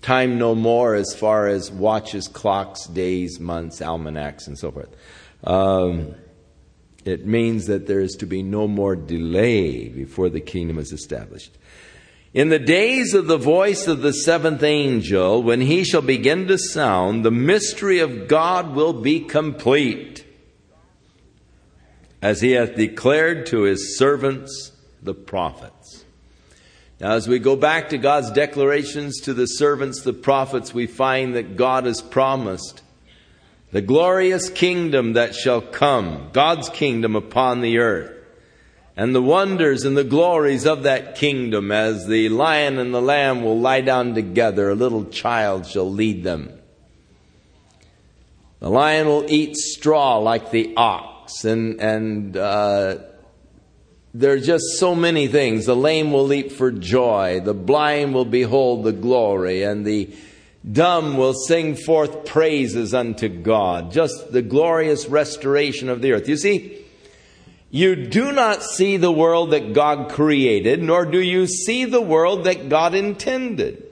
time 0.00 0.38
no 0.38 0.54
more 0.54 0.94
as 0.94 1.14
far 1.14 1.48
as 1.48 1.70
watches, 1.70 2.26
clocks, 2.28 2.86
days, 2.86 3.38
months, 3.38 3.82
almanacs, 3.82 4.46
and 4.46 4.58
so 4.58 4.70
forth. 4.70 4.88
Um, 5.44 6.14
it 7.04 7.26
means 7.26 7.66
that 7.66 7.86
there 7.86 8.00
is 8.00 8.14
to 8.16 8.26
be 8.26 8.42
no 8.42 8.66
more 8.66 8.96
delay 8.96 9.88
before 9.88 10.28
the 10.28 10.40
kingdom 10.40 10.78
is 10.78 10.92
established. 10.92 11.56
In 12.32 12.48
the 12.48 12.58
days 12.58 13.14
of 13.14 13.26
the 13.26 13.38
voice 13.38 13.86
of 13.86 14.02
the 14.02 14.12
seventh 14.12 14.62
angel, 14.62 15.42
when 15.42 15.60
he 15.60 15.84
shall 15.84 16.02
begin 16.02 16.48
to 16.48 16.58
sound, 16.58 17.24
the 17.24 17.30
mystery 17.30 18.00
of 18.00 18.26
God 18.26 18.74
will 18.74 18.92
be 18.92 19.20
complete, 19.20 20.24
as 22.20 22.40
he 22.40 22.52
hath 22.52 22.74
declared 22.74 23.46
to 23.46 23.62
his 23.62 23.96
servants, 23.96 24.72
the 25.02 25.14
prophets. 25.14 26.04
Now, 26.98 27.12
as 27.12 27.28
we 27.28 27.38
go 27.38 27.54
back 27.54 27.90
to 27.90 27.98
God's 27.98 28.30
declarations 28.30 29.20
to 29.22 29.34
the 29.34 29.46
servants, 29.46 30.02
the 30.02 30.12
prophets, 30.12 30.72
we 30.72 30.86
find 30.86 31.34
that 31.34 31.56
God 31.56 31.84
has 31.84 32.00
promised 32.00 32.82
the 33.74 33.82
glorious 33.82 34.50
kingdom 34.50 35.14
that 35.14 35.34
shall 35.34 35.60
come, 35.60 36.30
God's 36.32 36.68
kingdom 36.68 37.16
upon 37.16 37.60
the 37.60 37.78
earth, 37.78 38.12
and 38.96 39.12
the 39.12 39.20
wonders 39.20 39.84
and 39.84 39.96
the 39.96 40.04
glories 40.04 40.64
of 40.64 40.84
that 40.84 41.16
kingdom 41.16 41.72
as 41.72 42.06
the 42.06 42.28
lion 42.28 42.78
and 42.78 42.94
the 42.94 43.02
lamb 43.02 43.42
will 43.42 43.58
lie 43.58 43.80
down 43.80 44.14
together, 44.14 44.70
a 44.70 44.76
little 44.76 45.06
child 45.06 45.66
shall 45.66 45.90
lead 45.90 46.22
them. 46.22 46.56
The 48.60 48.70
lion 48.70 49.08
will 49.08 49.28
eat 49.28 49.56
straw 49.56 50.18
like 50.18 50.52
the 50.52 50.72
ox, 50.76 51.44
and, 51.44 51.80
and 51.80 52.36
uh, 52.36 52.98
there 54.14 54.34
are 54.34 54.38
just 54.38 54.78
so 54.78 54.94
many 54.94 55.26
things. 55.26 55.66
The 55.66 55.74
lame 55.74 56.12
will 56.12 56.26
leap 56.26 56.52
for 56.52 56.70
joy, 56.70 57.40
the 57.40 57.54
blind 57.54 58.14
will 58.14 58.24
behold 58.24 58.84
the 58.84 58.92
glory, 58.92 59.64
and 59.64 59.84
the 59.84 60.14
dumb 60.70 61.16
will 61.16 61.34
sing 61.34 61.76
forth 61.76 62.24
praises 62.24 62.94
unto 62.94 63.28
God. 63.28 63.92
Just 63.92 64.32
the 64.32 64.42
glorious 64.42 65.06
restoration 65.06 65.88
of 65.88 66.00
the 66.00 66.12
earth. 66.12 66.28
You 66.28 66.36
see, 66.36 66.84
you 67.70 67.96
do 67.96 68.32
not 68.32 68.62
see 68.62 68.96
the 68.96 69.12
world 69.12 69.50
that 69.50 69.72
God 69.72 70.10
created, 70.10 70.82
nor 70.82 71.04
do 71.04 71.20
you 71.20 71.46
see 71.46 71.84
the 71.84 72.00
world 72.00 72.44
that 72.44 72.68
God 72.68 72.94
intended. 72.94 73.83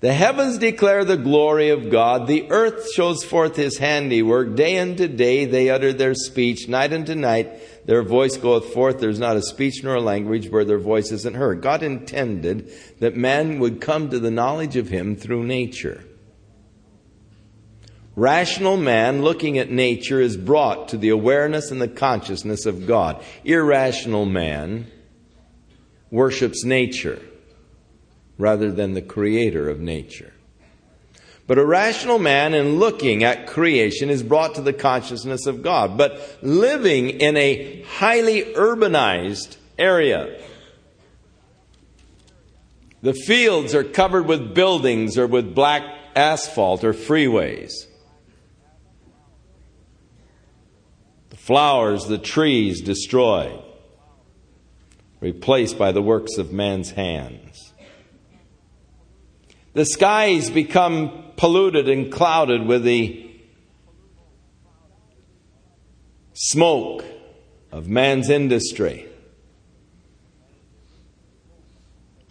The 0.00 0.12
heavens 0.12 0.58
declare 0.58 1.04
the 1.04 1.16
glory 1.16 1.70
of 1.70 1.90
God. 1.90 2.28
The 2.28 2.48
earth 2.50 2.92
shows 2.92 3.24
forth 3.24 3.56
his 3.56 3.78
handiwork. 3.78 4.54
Day 4.54 4.78
unto 4.78 5.08
day 5.08 5.44
they 5.44 5.70
utter 5.70 5.92
their 5.92 6.14
speech. 6.14 6.68
Night 6.68 6.92
unto 6.92 7.16
night 7.16 7.84
their 7.84 8.04
voice 8.04 8.36
goeth 8.36 8.72
forth. 8.72 9.00
There's 9.00 9.18
not 9.18 9.36
a 9.36 9.42
speech 9.42 9.82
nor 9.82 9.96
a 9.96 10.00
language 10.00 10.50
where 10.50 10.64
their 10.64 10.78
voice 10.78 11.10
isn't 11.10 11.34
heard. 11.34 11.62
God 11.62 11.82
intended 11.82 12.70
that 13.00 13.16
man 13.16 13.58
would 13.58 13.80
come 13.80 14.08
to 14.10 14.20
the 14.20 14.30
knowledge 14.30 14.76
of 14.76 14.88
him 14.88 15.16
through 15.16 15.44
nature. 15.44 16.04
Rational 18.14 18.76
man 18.76 19.22
looking 19.22 19.58
at 19.58 19.70
nature 19.70 20.20
is 20.20 20.36
brought 20.36 20.88
to 20.88 20.96
the 20.96 21.08
awareness 21.08 21.72
and 21.72 21.80
the 21.80 21.88
consciousness 21.88 22.66
of 22.66 22.86
God. 22.86 23.20
Irrational 23.44 24.26
man 24.26 24.86
worships 26.10 26.64
nature 26.64 27.20
rather 28.38 28.70
than 28.70 28.94
the 28.94 29.02
creator 29.02 29.68
of 29.68 29.80
nature. 29.80 30.32
But 31.48 31.58
a 31.58 31.64
rational 31.64 32.18
man, 32.18 32.52
in 32.52 32.78
looking 32.78 33.24
at 33.24 33.46
creation, 33.46 34.10
is 34.10 34.22
brought 34.22 34.54
to 34.56 34.60
the 34.60 34.74
consciousness 34.74 35.46
of 35.46 35.62
God. 35.62 35.96
But 35.96 36.38
living 36.42 37.08
in 37.08 37.36
a 37.38 37.82
highly 37.82 38.42
urbanized 38.54 39.56
area, 39.78 40.38
the 43.00 43.14
fields 43.14 43.74
are 43.74 43.82
covered 43.82 44.26
with 44.26 44.54
buildings 44.54 45.16
or 45.16 45.26
with 45.26 45.54
black 45.54 45.82
asphalt 46.14 46.84
or 46.84 46.92
freeways. 46.92 47.72
The 51.30 51.36
flowers, 51.36 52.04
the 52.04 52.18
trees 52.18 52.82
destroyed, 52.82 53.62
replaced 55.20 55.78
by 55.78 55.92
the 55.92 56.02
works 56.02 56.36
of 56.36 56.52
man's 56.52 56.90
hands. 56.90 57.67
The 59.74 59.84
skies 59.84 60.50
become 60.50 61.24
polluted 61.36 61.88
and 61.88 62.10
clouded 62.10 62.66
with 62.66 62.84
the 62.84 63.24
smoke 66.34 67.04
of 67.70 67.88
man's 67.88 68.30
industry. 68.30 69.08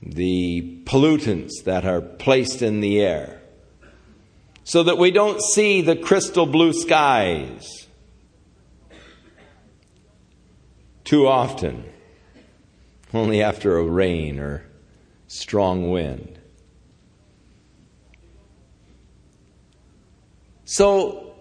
the 0.03 0.81
pollutants 0.85 1.63
that 1.65 1.85
are 1.85 2.01
placed 2.01 2.61
in 2.61 2.79
the 2.79 2.99
air, 3.01 3.41
so 4.63 4.83
that 4.83 4.97
we 4.97 5.11
don't 5.11 5.41
see 5.41 5.81
the 5.81 5.95
crystal 5.95 6.45
blue 6.45 6.73
skies 6.73 7.87
too 11.03 11.27
often, 11.27 11.85
only 13.13 13.41
after 13.41 13.77
a 13.77 13.83
rain 13.83 14.39
or 14.39 14.65
strong 15.27 15.89
wind. 15.89 16.36
So, 20.69 21.33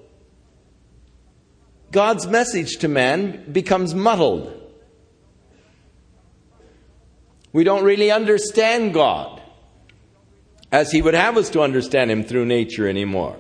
God's 1.91 2.29
message 2.29 2.77
to 2.77 2.89
man 2.89 3.51
becomes 3.51 3.93
muddled. 3.93 4.53
We 7.53 7.65
don't 7.65 7.83
really 7.83 8.13
understand 8.13 8.95
God 8.95 9.43
as 10.71 10.93
He 10.93 11.03
would 11.03 11.15
have 11.15 11.37
us 11.37 11.51
to 11.51 11.61
understand 11.61 12.09
Him 12.09 12.23
through 12.23 12.47
nature 12.47 12.89
anymore. 12.89 13.37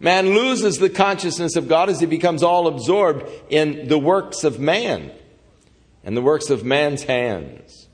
Man 0.00 0.34
loses 0.34 0.78
the 0.78 0.90
consciousness 0.90 1.54
of 1.54 1.68
God 1.68 1.88
as 1.88 2.00
he 2.00 2.06
becomes 2.06 2.42
all 2.42 2.66
absorbed 2.66 3.30
in 3.48 3.86
the 3.86 4.00
works 4.00 4.42
of 4.42 4.58
man 4.58 5.12
and 6.02 6.16
the 6.16 6.22
works 6.22 6.50
of 6.50 6.64
man's 6.64 7.04
hands. 7.04 7.86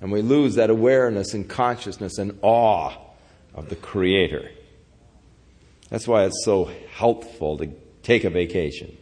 And 0.00 0.10
we 0.10 0.20
lose 0.20 0.56
that 0.56 0.68
awareness 0.68 1.32
and 1.32 1.48
consciousness 1.48 2.18
and 2.18 2.40
awe 2.42 2.92
of 3.54 3.68
the 3.68 3.76
Creator. 3.76 4.50
That's 5.94 6.08
why 6.08 6.24
it's 6.24 6.44
so 6.44 6.72
helpful 6.90 7.56
to 7.58 7.70
take 8.02 8.24
a 8.24 8.30
vacation 8.30 8.96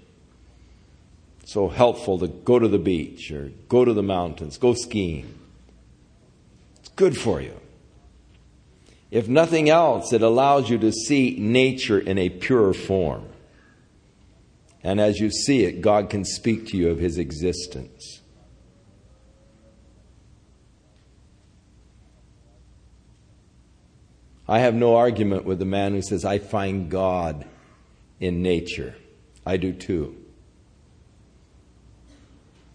so 1.45 1.69
helpful 1.69 2.19
to 2.19 2.29
go 2.29 2.59
to 2.59 2.69
the 2.69 2.79
beach 2.79 3.31
or 3.31 3.51
go 3.69 3.85
to 3.85 3.93
the 3.93 4.03
mountains, 4.03 4.57
go 4.57 4.73
skiing. 4.73 5.39
It's 6.81 6.89
good 6.91 7.15
for 7.15 7.43
you. 7.43 7.55
If 9.11 9.29
nothing 9.29 9.69
else, 9.69 10.15
it 10.15 10.23
allows 10.23 10.71
you 10.71 10.79
to 10.79 10.91
see 10.91 11.37
nature 11.39 11.99
in 11.99 12.17
a 12.17 12.31
pure 12.31 12.73
form. 12.73 13.29
And 14.83 14.99
as 14.99 15.21
you 15.21 15.31
see 15.31 15.65
it, 15.65 15.83
God 15.83 16.09
can 16.09 16.25
speak 16.25 16.69
to 16.69 16.79
you 16.79 16.89
of 16.89 16.99
His 16.99 17.19
existence. 17.19 18.22
I 24.49 24.61
have 24.61 24.75
no 24.75 24.97
argument 24.97 25.45
with 25.45 25.59
the 25.59 25.65
man 25.65 25.93
who 25.93 26.03
says, 26.03 26.25
I 26.25 26.39
find 26.39 26.91
God 26.91 27.47
in 28.21 28.43
nature. 28.43 28.95
I 29.47 29.57
do 29.57 29.73
too. 29.73 30.17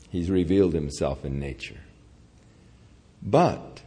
He's 0.10 0.30
revealed 0.30 0.74
himself 0.74 1.26
in 1.26 1.40
nature. 1.40 1.80
But 3.22 3.82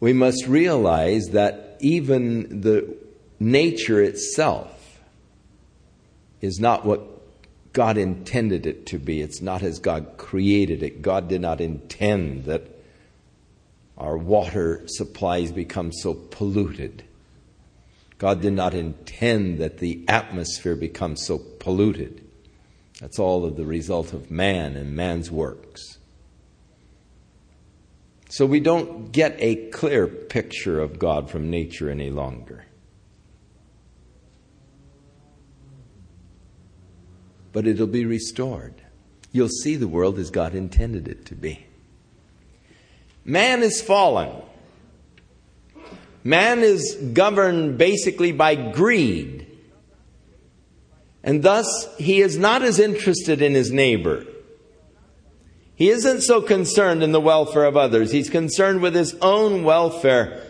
we 0.00 0.12
must 0.12 0.46
realize 0.46 1.26
that 1.32 1.76
even 1.80 2.60
the 2.60 2.96
nature 3.38 4.02
itself 4.02 5.00
is 6.40 6.58
not 6.58 6.84
what 6.84 7.02
God 7.72 7.98
intended 7.98 8.66
it 8.66 8.86
to 8.86 8.98
be. 8.98 9.20
It's 9.20 9.42
not 9.42 9.62
as 9.62 9.78
God 9.78 10.16
created 10.16 10.82
it. 10.82 11.02
God 11.02 11.28
did 11.28 11.40
not 11.40 11.60
intend 11.60 12.44
that 12.44 12.77
our 13.98 14.16
water 14.16 14.82
supplies 14.86 15.52
become 15.52 15.92
so 15.92 16.14
polluted. 16.14 17.02
God 18.18 18.40
did 18.40 18.52
not 18.52 18.72
intend 18.72 19.58
that 19.58 19.78
the 19.78 20.04
atmosphere 20.08 20.76
become 20.76 21.16
so 21.16 21.38
polluted. 21.38 22.24
That's 23.00 23.18
all 23.18 23.44
of 23.44 23.56
the 23.56 23.66
result 23.66 24.12
of 24.12 24.30
man 24.30 24.76
and 24.76 24.94
man's 24.94 25.30
works. 25.30 25.98
So 28.28 28.44
we 28.46 28.60
don't 28.60 29.10
get 29.10 29.36
a 29.38 29.68
clear 29.70 30.06
picture 30.06 30.80
of 30.80 30.98
God 30.98 31.30
from 31.30 31.50
nature 31.50 31.90
any 31.90 32.10
longer. 32.10 32.66
But 37.52 37.66
it'll 37.66 37.86
be 37.86 38.04
restored. 38.04 38.74
You'll 39.32 39.48
see 39.48 39.76
the 39.76 39.88
world 39.88 40.18
as 40.18 40.30
God 40.30 40.54
intended 40.54 41.08
it 41.08 41.24
to 41.26 41.34
be. 41.34 41.67
Man 43.28 43.62
is 43.62 43.82
fallen. 43.82 44.30
Man 46.24 46.60
is 46.60 46.96
governed 47.12 47.76
basically 47.76 48.32
by 48.32 48.54
greed. 48.54 49.46
And 51.22 51.42
thus, 51.42 51.94
he 51.98 52.22
is 52.22 52.38
not 52.38 52.62
as 52.62 52.78
interested 52.78 53.42
in 53.42 53.52
his 53.52 53.70
neighbor. 53.70 54.24
He 55.74 55.90
isn't 55.90 56.22
so 56.22 56.40
concerned 56.40 57.02
in 57.02 57.12
the 57.12 57.20
welfare 57.20 57.66
of 57.66 57.76
others. 57.76 58.10
He's 58.10 58.30
concerned 58.30 58.80
with 58.80 58.94
his 58.94 59.14
own 59.20 59.62
welfare. 59.62 60.42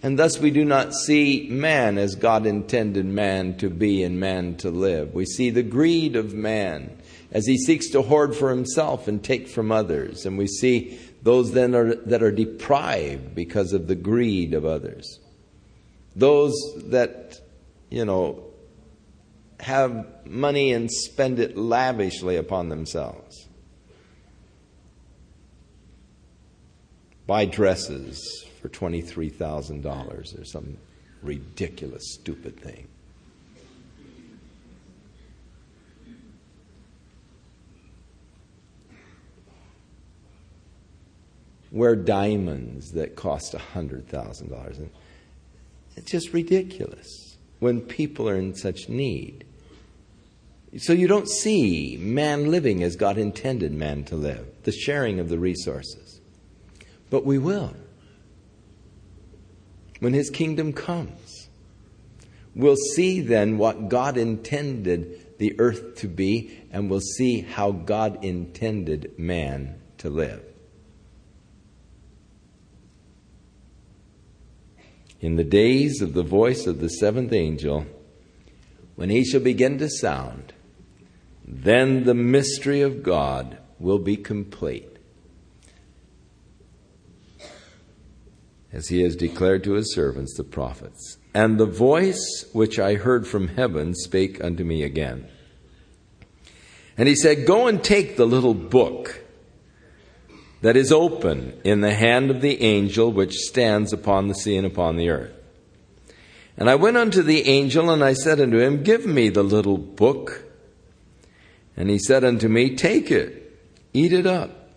And 0.00 0.16
thus, 0.16 0.38
we 0.38 0.52
do 0.52 0.64
not 0.64 0.94
see 0.94 1.48
man 1.50 1.98
as 1.98 2.14
God 2.14 2.46
intended 2.46 3.06
man 3.06 3.56
to 3.56 3.68
be 3.68 4.04
and 4.04 4.20
man 4.20 4.54
to 4.58 4.70
live. 4.70 5.14
We 5.14 5.26
see 5.26 5.50
the 5.50 5.64
greed 5.64 6.14
of 6.14 6.32
man 6.32 6.96
as 7.32 7.46
he 7.46 7.58
seeks 7.58 7.88
to 7.90 8.02
hoard 8.02 8.36
for 8.36 8.50
himself 8.50 9.08
and 9.08 9.22
take 9.22 9.48
from 9.48 9.72
others. 9.72 10.24
And 10.24 10.38
we 10.38 10.46
see 10.46 10.98
those 11.22 11.52
then 11.52 11.74
are, 11.74 11.94
that 11.94 12.22
are 12.22 12.30
deprived 12.30 13.34
because 13.34 13.72
of 13.72 13.86
the 13.86 13.94
greed 13.94 14.54
of 14.54 14.64
others. 14.64 15.18
Those 16.14 16.54
that, 16.86 17.40
you 17.90 18.04
know, 18.04 18.44
have 19.60 20.06
money 20.24 20.72
and 20.72 20.90
spend 20.90 21.38
it 21.38 21.56
lavishly 21.56 22.36
upon 22.36 22.68
themselves. 22.68 23.46
Buy 27.26 27.44
dresses 27.44 28.46
for 28.62 28.68
$23,000 28.68 30.40
or 30.40 30.44
some 30.44 30.78
ridiculous, 31.22 32.14
stupid 32.14 32.58
thing. 32.58 32.87
Wear 41.70 41.96
diamonds 41.96 42.92
that 42.92 43.16
cost 43.16 43.54
$100,000. 43.54 44.88
It's 45.96 46.10
just 46.10 46.32
ridiculous 46.32 47.36
when 47.58 47.80
people 47.80 48.28
are 48.28 48.36
in 48.36 48.54
such 48.54 48.88
need. 48.88 49.44
So 50.78 50.92
you 50.92 51.08
don't 51.08 51.28
see 51.28 51.96
man 51.98 52.50
living 52.50 52.82
as 52.82 52.96
God 52.96 53.18
intended 53.18 53.72
man 53.72 54.04
to 54.04 54.16
live, 54.16 54.46
the 54.64 54.72
sharing 54.72 55.18
of 55.18 55.28
the 55.28 55.38
resources. 55.38 56.20
But 57.10 57.24
we 57.24 57.38
will. 57.38 57.74
When 60.00 60.12
his 60.12 60.30
kingdom 60.30 60.72
comes, 60.72 61.48
we'll 62.54 62.76
see 62.94 63.20
then 63.20 63.58
what 63.58 63.88
God 63.88 64.16
intended 64.16 65.38
the 65.38 65.58
earth 65.58 65.96
to 65.96 66.08
be, 66.08 66.66
and 66.70 66.90
we'll 66.90 67.00
see 67.00 67.40
how 67.40 67.72
God 67.72 68.24
intended 68.24 69.18
man 69.18 69.80
to 69.98 70.10
live. 70.10 70.47
In 75.20 75.36
the 75.36 75.44
days 75.44 76.00
of 76.00 76.14
the 76.14 76.22
voice 76.22 76.66
of 76.66 76.80
the 76.80 76.88
seventh 76.88 77.32
angel, 77.32 77.86
when 78.94 79.10
he 79.10 79.24
shall 79.24 79.40
begin 79.40 79.78
to 79.78 79.88
sound, 79.88 80.52
then 81.46 82.04
the 82.04 82.14
mystery 82.14 82.80
of 82.80 83.02
God 83.02 83.58
will 83.78 83.98
be 83.98 84.16
complete. 84.16 84.98
as 88.72 88.88
he 88.88 89.02
has 89.02 89.16
declared 89.16 89.64
to 89.64 89.72
his 89.72 89.94
servants 89.94 90.36
the 90.36 90.44
prophets. 90.44 91.18
And 91.34 91.58
the 91.58 91.66
voice 91.66 92.46
which 92.52 92.78
I 92.78 92.94
heard 92.94 93.26
from 93.26 93.48
heaven 93.48 93.94
spake 93.94 94.42
unto 94.42 94.64
me 94.64 94.82
again. 94.82 95.28
And 96.96 97.08
he 97.08 97.14
said, 97.14 97.46
Go 97.46 97.66
and 97.66 97.82
take 97.82 98.16
the 98.16 98.26
little 98.26 98.54
book 98.54 99.24
that 100.60 100.76
is 100.76 100.90
open 100.92 101.60
in 101.64 101.80
the 101.80 101.94
hand 101.94 102.30
of 102.30 102.40
the 102.40 102.62
angel 102.62 103.12
which 103.12 103.34
stands 103.34 103.92
upon 103.92 104.28
the 104.28 104.34
sea 104.34 104.56
and 104.56 104.66
upon 104.66 104.96
the 104.96 105.08
earth. 105.10 105.32
And 106.56 106.68
I 106.68 106.74
went 106.74 106.96
unto 106.96 107.22
the 107.22 107.48
angel, 107.48 107.88
and 107.90 108.02
I 108.02 108.14
said 108.14 108.40
unto 108.40 108.58
him, 108.58 108.82
Give 108.82 109.06
me 109.06 109.28
the 109.28 109.44
little 109.44 109.78
book. 109.78 110.44
And 111.76 111.88
he 111.88 112.00
said 112.00 112.24
unto 112.24 112.48
me, 112.48 112.74
Take 112.74 113.12
it, 113.12 113.56
eat 113.92 114.12
it 114.12 114.26
up, 114.26 114.70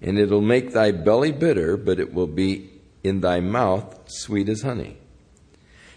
and 0.00 0.18
it'll 0.18 0.40
make 0.40 0.72
thy 0.72 0.92
belly 0.92 1.32
bitter, 1.32 1.76
but 1.76 2.00
it 2.00 2.14
will 2.14 2.26
be 2.26 2.70
in 3.02 3.20
thy 3.20 3.40
mouth 3.40 4.00
sweet 4.06 4.48
as 4.48 4.62
honey. 4.62 4.96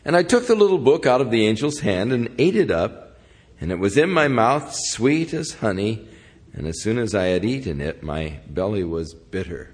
And 0.04 0.18
I 0.18 0.24
took 0.24 0.48
the 0.48 0.56
little 0.56 0.78
book 0.78 1.06
out 1.06 1.22
of 1.22 1.32
the 1.32 1.48
angel's 1.48 1.80
hand 1.80 2.12
and 2.12 2.36
ate 2.38 2.58
it 2.58 2.70
up, 2.70 3.18
and 3.62 3.72
it 3.72 3.80
was 3.80 3.98
in 3.98 4.10
my 4.10 4.28
mouth 4.28 4.76
sweet 4.76 5.34
as 5.34 5.54
honey, 5.54 6.06
and 6.54 6.68
as 6.68 6.82
soon 6.82 6.98
as 6.98 7.14
I 7.14 7.26
had 7.26 7.46
eaten 7.46 7.82
it, 7.82 8.02
my 8.02 8.40
belly 8.50 8.84
was 8.84 9.14
bitter. 9.14 9.74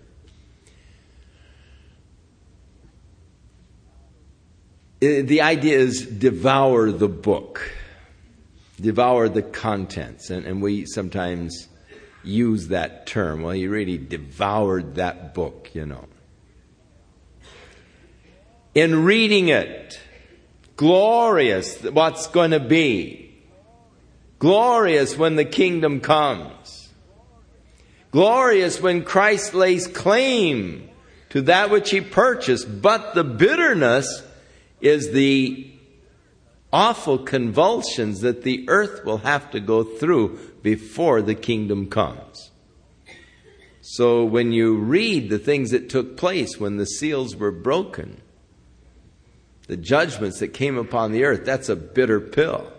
The 5.00 5.42
idea 5.42 5.80
is 5.80 6.06
devour 6.06 6.92
the 6.92 7.10
book, 7.10 7.72
devour 8.80 9.28
the 9.28 9.42
contents. 9.42 10.30
And, 10.30 10.46
and 10.46 10.62
we 10.62 10.86
sometimes 10.86 11.68
use 12.24 12.70
that 12.70 13.06
term. 13.06 13.42
Well, 13.42 13.54
he 13.54 13.68
really 13.68 13.98
devoured 13.98 14.96
that 14.96 15.34
book, 15.34 15.70
you 15.74 15.86
know. 15.86 16.08
In 18.74 19.04
reading 19.04 19.50
it, 19.50 20.00
glorious 20.78 21.82
what's 21.84 22.28
going 22.28 22.52
to 22.52 22.60
be, 22.60 23.23
glorious 24.44 25.18
when 25.18 25.38
the 25.38 25.46
kingdom 25.46 26.02
comes, 26.02 26.90
glorious 28.12 28.82
when 28.82 29.02
Christ 29.02 29.54
lays 29.54 29.88
claim 29.88 30.90
to 31.30 31.44
that 31.44 31.70
which 31.70 31.92
he 31.92 32.02
purchased, 32.02 32.82
but 32.82 33.16
the 33.16 33.24
bitterness 33.24 34.22
is 34.82 35.14
the 35.14 35.72
awful 36.74 37.20
convulsions 37.20 38.20
that 38.20 38.44
the 38.44 38.68
earth 38.68 39.06
will 39.06 39.20
have 39.20 39.50
to 39.52 39.62
go 39.62 39.82
through 39.82 40.38
before 40.62 41.22
the 41.22 41.36
kingdom 41.36 41.90
comes. 41.90 42.52
So 43.80 44.26
when 44.26 44.52
you 44.52 44.76
read 44.76 45.30
the 45.30 45.40
things 45.40 45.72
that 45.72 45.88
took 45.88 46.18
place 46.18 46.60
when 46.60 46.76
the 46.76 46.86
seals 46.86 47.38
were 47.38 47.50
broken, 47.50 48.20
the 49.68 49.78
judgments 49.78 50.40
that 50.40 50.50
came 50.50 50.78
upon 50.78 51.14
the 51.14 51.24
earth, 51.24 51.46
that's 51.46 51.70
a 51.70 51.78
bitter 51.78 52.20
pill. 52.20 52.73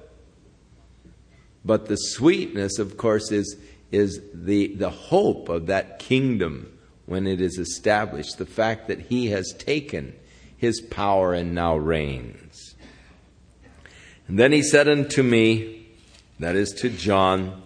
But 1.65 1.87
the 1.87 1.97
sweetness, 1.97 2.79
of 2.79 2.97
course, 2.97 3.33
is, 3.33 3.57
is 3.91 4.21
the, 4.33 4.75
the 4.75 4.91
hope 4.91 5.49
of 5.49 5.67
that 5.67 5.99
kingdom 5.99 6.79
when 7.07 7.27
it 7.27 7.41
is 7.41 7.59
established, 7.59 8.39
the 8.39 8.47
fact 8.47 8.89
that 8.89 9.01
He 9.01 9.29
has 9.29 9.55
taken 9.59 10.15
his 10.65 10.81
power 10.81 11.35
and 11.35 11.55
now 11.55 11.77
reigns. 11.77 12.75
And 14.27 14.39
then 14.39 14.51
he 14.51 14.63
said 14.63 14.89
unto 14.89 15.23
me, 15.23 15.87
that 16.41 16.57
is 16.57 16.73
to 16.81 16.89
John, 16.89 17.63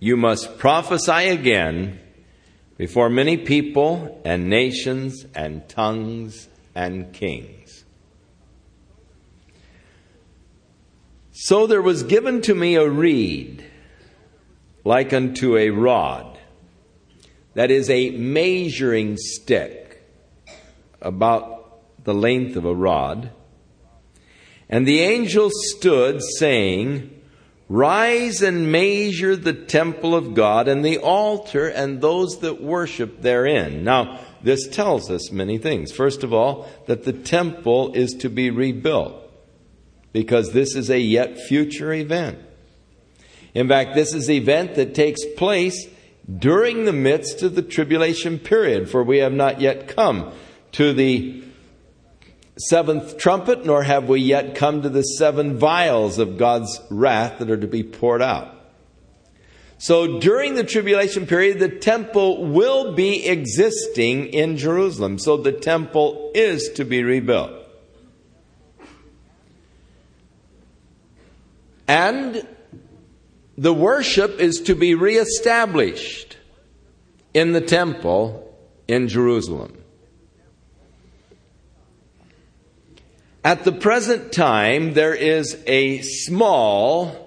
You 0.00 0.16
must 0.16 0.58
prophesy 0.58 1.28
again 1.28 2.00
before 2.78 3.10
many 3.10 3.36
people 3.36 4.20
and 4.24 4.48
nations 4.48 5.26
and 5.34 5.68
tongues 5.68 6.48
and 6.74 7.12
kings. 7.12 7.65
So 11.38 11.66
there 11.66 11.82
was 11.82 12.02
given 12.02 12.40
to 12.42 12.54
me 12.54 12.76
a 12.76 12.88
reed 12.88 13.62
like 14.84 15.12
unto 15.12 15.54
a 15.58 15.68
rod, 15.68 16.38
that 17.52 17.70
is 17.70 17.90
a 17.90 18.08
measuring 18.10 19.18
stick, 19.18 20.02
about 21.02 22.04
the 22.04 22.14
length 22.14 22.56
of 22.56 22.64
a 22.64 22.74
rod. 22.74 23.32
And 24.70 24.86
the 24.86 25.00
angel 25.00 25.50
stood, 25.52 26.22
saying, 26.38 27.10
Rise 27.68 28.40
and 28.40 28.72
measure 28.72 29.36
the 29.36 29.52
temple 29.52 30.14
of 30.14 30.32
God 30.32 30.68
and 30.68 30.82
the 30.82 30.96
altar 30.98 31.68
and 31.68 32.00
those 32.00 32.38
that 32.40 32.62
worship 32.62 33.20
therein. 33.20 33.84
Now, 33.84 34.20
this 34.42 34.66
tells 34.68 35.10
us 35.10 35.30
many 35.30 35.58
things. 35.58 35.92
First 35.92 36.24
of 36.24 36.32
all, 36.32 36.66
that 36.86 37.04
the 37.04 37.12
temple 37.12 37.92
is 37.92 38.12
to 38.20 38.30
be 38.30 38.48
rebuilt, 38.48 39.25
because 40.16 40.52
this 40.52 40.74
is 40.74 40.88
a 40.88 40.98
yet 40.98 41.38
future 41.38 41.92
event. 41.92 42.38
In 43.52 43.68
fact, 43.68 43.94
this 43.94 44.14
is 44.14 44.30
an 44.30 44.36
event 44.36 44.74
that 44.76 44.94
takes 44.94 45.22
place 45.36 45.88
during 46.38 46.86
the 46.86 46.92
midst 46.94 47.42
of 47.42 47.54
the 47.54 47.60
tribulation 47.60 48.38
period, 48.38 48.88
for 48.88 49.04
we 49.04 49.18
have 49.18 49.34
not 49.34 49.60
yet 49.60 49.88
come 49.88 50.32
to 50.72 50.94
the 50.94 51.44
seventh 52.56 53.18
trumpet, 53.18 53.66
nor 53.66 53.82
have 53.82 54.08
we 54.08 54.22
yet 54.22 54.54
come 54.54 54.80
to 54.80 54.88
the 54.88 55.02
seven 55.02 55.58
vials 55.58 56.18
of 56.18 56.38
God's 56.38 56.80
wrath 56.88 57.38
that 57.38 57.50
are 57.50 57.58
to 57.58 57.66
be 57.66 57.82
poured 57.82 58.22
out. 58.22 58.56
So 59.76 60.18
during 60.18 60.54
the 60.54 60.64
tribulation 60.64 61.26
period, 61.26 61.58
the 61.58 61.68
temple 61.68 62.46
will 62.46 62.94
be 62.94 63.26
existing 63.26 64.28
in 64.28 64.56
Jerusalem. 64.56 65.18
So 65.18 65.36
the 65.36 65.52
temple 65.52 66.32
is 66.34 66.70
to 66.70 66.86
be 66.86 67.02
rebuilt. 67.02 67.65
And 71.88 72.46
the 73.56 73.72
worship 73.72 74.40
is 74.40 74.60
to 74.62 74.74
be 74.74 74.94
reestablished 74.94 76.36
in 77.32 77.52
the 77.52 77.60
temple 77.60 78.54
in 78.88 79.08
Jerusalem. 79.08 79.82
At 83.44 83.64
the 83.64 83.72
present 83.72 84.32
time, 84.32 84.94
there 84.94 85.14
is 85.14 85.56
a 85.66 86.00
small 86.02 87.26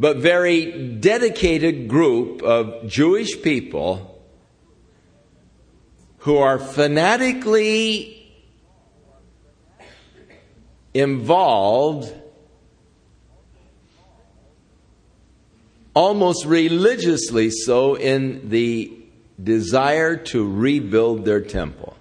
but 0.00 0.16
very 0.16 0.96
dedicated 0.98 1.86
group 1.86 2.42
of 2.42 2.88
Jewish 2.88 3.40
people 3.42 4.18
who 6.20 6.38
are 6.38 6.58
fanatically 6.58 8.16
involved, 10.92 12.12
almost 16.00 16.46
religiously 16.46 17.50
so, 17.50 17.94
in 17.94 18.48
the 18.48 18.90
desire 19.42 20.16
to 20.16 20.50
rebuild 20.50 21.26
their 21.26 21.42
temple. 21.42 21.94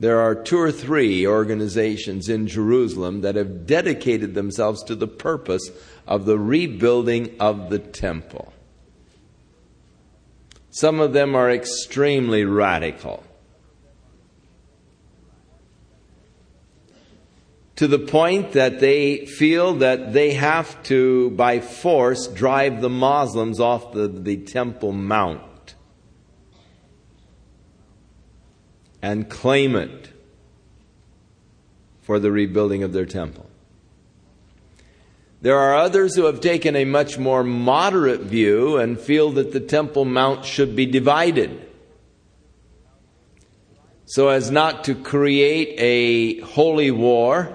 There 0.00 0.18
are 0.18 0.34
two 0.34 0.58
or 0.58 0.72
three 0.72 1.24
organizations 1.24 2.28
in 2.28 2.48
Jerusalem 2.48 3.20
that 3.20 3.36
have 3.36 3.64
dedicated 3.64 4.34
themselves 4.34 4.82
to 4.84 4.96
the 4.96 5.06
purpose 5.06 5.70
of 6.04 6.24
the 6.24 6.36
rebuilding 6.36 7.36
of 7.38 7.70
the 7.70 7.78
temple. 7.78 8.52
Some 10.70 10.98
of 10.98 11.12
them 11.12 11.36
are 11.36 11.48
extremely 11.48 12.44
radical. 12.44 13.22
To 17.78 17.88
the 17.88 17.98
point 17.98 18.52
that 18.52 18.80
they 18.80 19.26
feel 19.26 19.74
that 19.74 20.12
they 20.12 20.34
have 20.34 20.82
to, 20.84 21.30
by 21.30 21.60
force, 21.60 22.26
drive 22.26 22.80
the 22.80 22.88
Muslims 22.88 23.60
off 23.60 23.92
the, 23.92 24.08
the 24.08 24.36
Temple 24.36 24.92
Mount. 24.92 25.42
and 29.02 29.28
claim 29.28 29.76
it 29.76 30.08
for 32.00 32.18
the 32.18 32.32
rebuilding 32.32 32.82
of 32.82 32.92
their 32.92 33.06
temple. 33.06 33.48
There 35.40 35.56
are 35.56 35.76
others 35.76 36.16
who 36.16 36.24
have 36.24 36.40
taken 36.40 36.74
a 36.74 36.84
much 36.84 37.16
more 37.16 37.44
moderate 37.44 38.22
view 38.22 38.76
and 38.76 38.98
feel 38.98 39.30
that 39.32 39.52
the 39.52 39.60
Temple 39.60 40.04
Mount 40.04 40.44
should 40.44 40.74
be 40.74 40.84
divided 40.84 41.64
so 44.04 44.28
as 44.28 44.50
not 44.50 44.84
to 44.84 44.94
create 44.94 45.74
a 45.78 46.40
holy 46.40 46.90
war. 46.90 47.54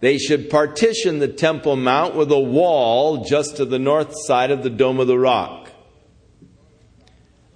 They 0.00 0.18
should 0.18 0.50
partition 0.50 1.18
the 1.18 1.28
Temple 1.28 1.76
Mount 1.76 2.14
with 2.14 2.32
a 2.32 2.40
wall 2.40 3.24
just 3.24 3.56
to 3.58 3.64
the 3.64 3.78
north 3.78 4.14
side 4.26 4.50
of 4.50 4.62
the 4.62 4.70
Dome 4.70 4.98
of 4.98 5.06
the 5.06 5.18
Rock 5.18 5.60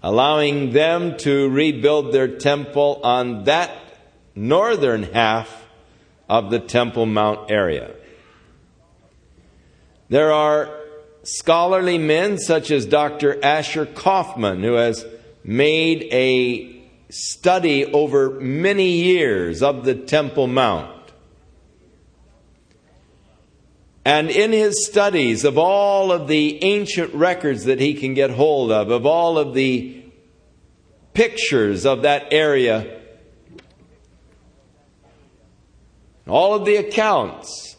allowing 0.05 0.73
them 0.73 1.17
to 1.17 1.49
rebuild 1.49 2.13
their 2.13 2.29
temple 2.29 3.01
on 3.03 3.45
that 3.45 3.75
northern 4.35 5.03
half 5.03 5.67
of 6.29 6.51
the 6.51 6.61
Temple 6.61 7.07
Mount 7.07 7.51
area. 7.51 7.91
There 10.11 10.31
are 10.31 10.79
scholarly 11.23 11.97
men 11.97 12.37
such 12.37 12.71
as 12.71 12.85
Dr. 12.85 13.43
Asher 13.43 13.87
Kaufman, 13.87 14.63
who 14.63 14.75
has 14.75 15.07
made 15.43 16.03
a 16.13 16.87
study 17.09 17.87
over 17.87 18.39
many 18.41 18.91
years 18.91 19.63
of 19.63 19.87
the 19.87 19.95
Temple 19.95 20.49
Mount. 20.49 20.94
And 24.05 24.31
in 24.31 24.53
his 24.53 24.87
studies 24.87 25.45
of 25.45 25.57
all 25.57 26.13
of 26.13 26.29
the 26.29 26.63
ancient 26.63 27.15
records 27.15 27.65
that 27.65 27.81
he 27.81 27.95
can 27.95 28.13
get 28.13 28.31
hold 28.31 28.71
of, 28.71 28.91
of 28.91 29.07
all 29.07 29.39
of 29.39 29.55
the 29.55 30.05
pictures 31.15 31.87
of 31.87 32.03
that 32.03 32.31
area, 32.31 33.01
all 36.27 36.55
of 36.55 36.67
the 36.67 36.77
accounts, 36.77 37.77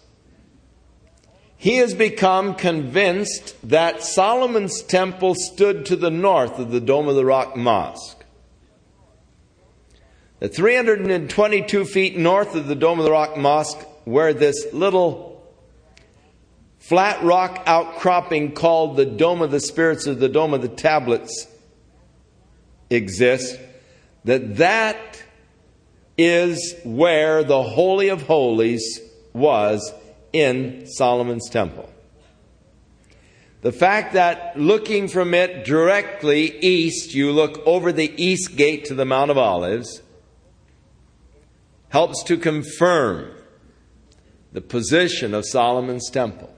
he 1.58 1.78
has 1.78 1.94
become 1.94 2.56
convinced 2.56 3.56
that 3.68 4.04
Solomon's 4.04 4.82
temple 4.82 5.36
stood 5.36 5.86
to 5.88 5.96
the 5.96 6.12
north 6.12 6.58
of 6.60 6.72
the 6.72 6.82
Dome 6.82 7.08
of 7.08 7.16
the 7.16 7.26
Rock 7.26 7.56
Mosque. 7.56 8.24
The 10.40 10.50
322 10.50 11.86
feet 11.86 12.18
north 12.18 12.56
of 12.56 12.68
the 12.68 12.76
Dome 12.76 13.00
of 13.00 13.06
the 13.06 13.12
Rock 13.12 13.38
Mosque, 13.38 13.80
where 14.04 14.34
this 14.34 14.74
little 14.74 15.35
flat 16.88 17.24
rock 17.24 17.64
outcropping 17.66 18.52
called 18.52 18.96
the 18.96 19.06
Dome 19.06 19.42
of 19.42 19.50
the 19.50 19.60
Spirits 19.60 20.08
or 20.08 20.14
the 20.14 20.30
Dome 20.30 20.54
of 20.54 20.62
the 20.62 20.68
Tablets 20.68 21.48
exists, 22.92 23.58
that 24.24 24.58
that 24.58 25.24
is 26.16 26.76
where 26.84 27.44
the 27.44 27.64
Holy 27.64 28.10
of 28.10 28.22
Holies 28.24 29.02
was 29.34 29.92
in 30.32 30.86
Solomon's 30.86 31.50
temple. 31.50 31.92
The 33.62 33.72
fact 33.72 34.14
that 34.14 34.60
looking 34.60 35.08
from 35.08 35.34
it 35.34 35.66
directly 35.66 36.56
east, 36.60 37.16
you 37.16 37.32
look 37.32 37.66
over 37.66 37.92
the 37.92 38.14
east 38.24 38.56
gate 38.56 38.86
to 38.86 38.94
the 38.94 39.06
Mount 39.06 39.32
of 39.32 39.40
Olives, 39.40 40.04
helps 41.90 42.22
to 42.24 42.38
confirm 42.38 43.32
the 44.52 44.62
position 44.62 45.34
of 45.34 45.46
Solomon's 45.48 46.12
temple. 46.12 46.55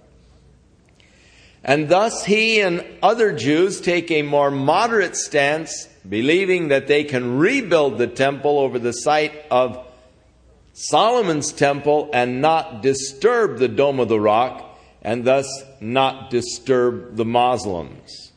And 1.67 1.89
thus 1.89 2.23
he 2.23 2.61
and 2.61 2.85
other 3.03 3.33
Jews 3.33 3.81
take 3.81 4.09
a 4.09 4.21
more 4.21 4.49
moderate 4.49 5.17
stance, 5.17 5.89
believing 6.07 6.69
that 6.69 6.87
they 6.87 7.03
can 7.03 7.37
rebuild 7.37 7.97
the 7.97 8.07
temple 8.07 8.57
over 8.57 8.79
the 8.79 8.93
site 8.93 9.33
of 9.51 9.85
Solomon's 10.71 11.51
temple 11.51 12.09
and 12.13 12.39
not 12.39 12.81
disturb 12.81 13.57
the 13.57 13.67
Dome 13.67 13.99
of 13.99 14.07
the 14.07 14.19
Rock, 14.19 14.79
and 15.01 15.25
thus 15.25 15.45
not 15.81 16.29
disturb 16.29 17.17
the 17.17 17.25
Muslims. 17.25 18.31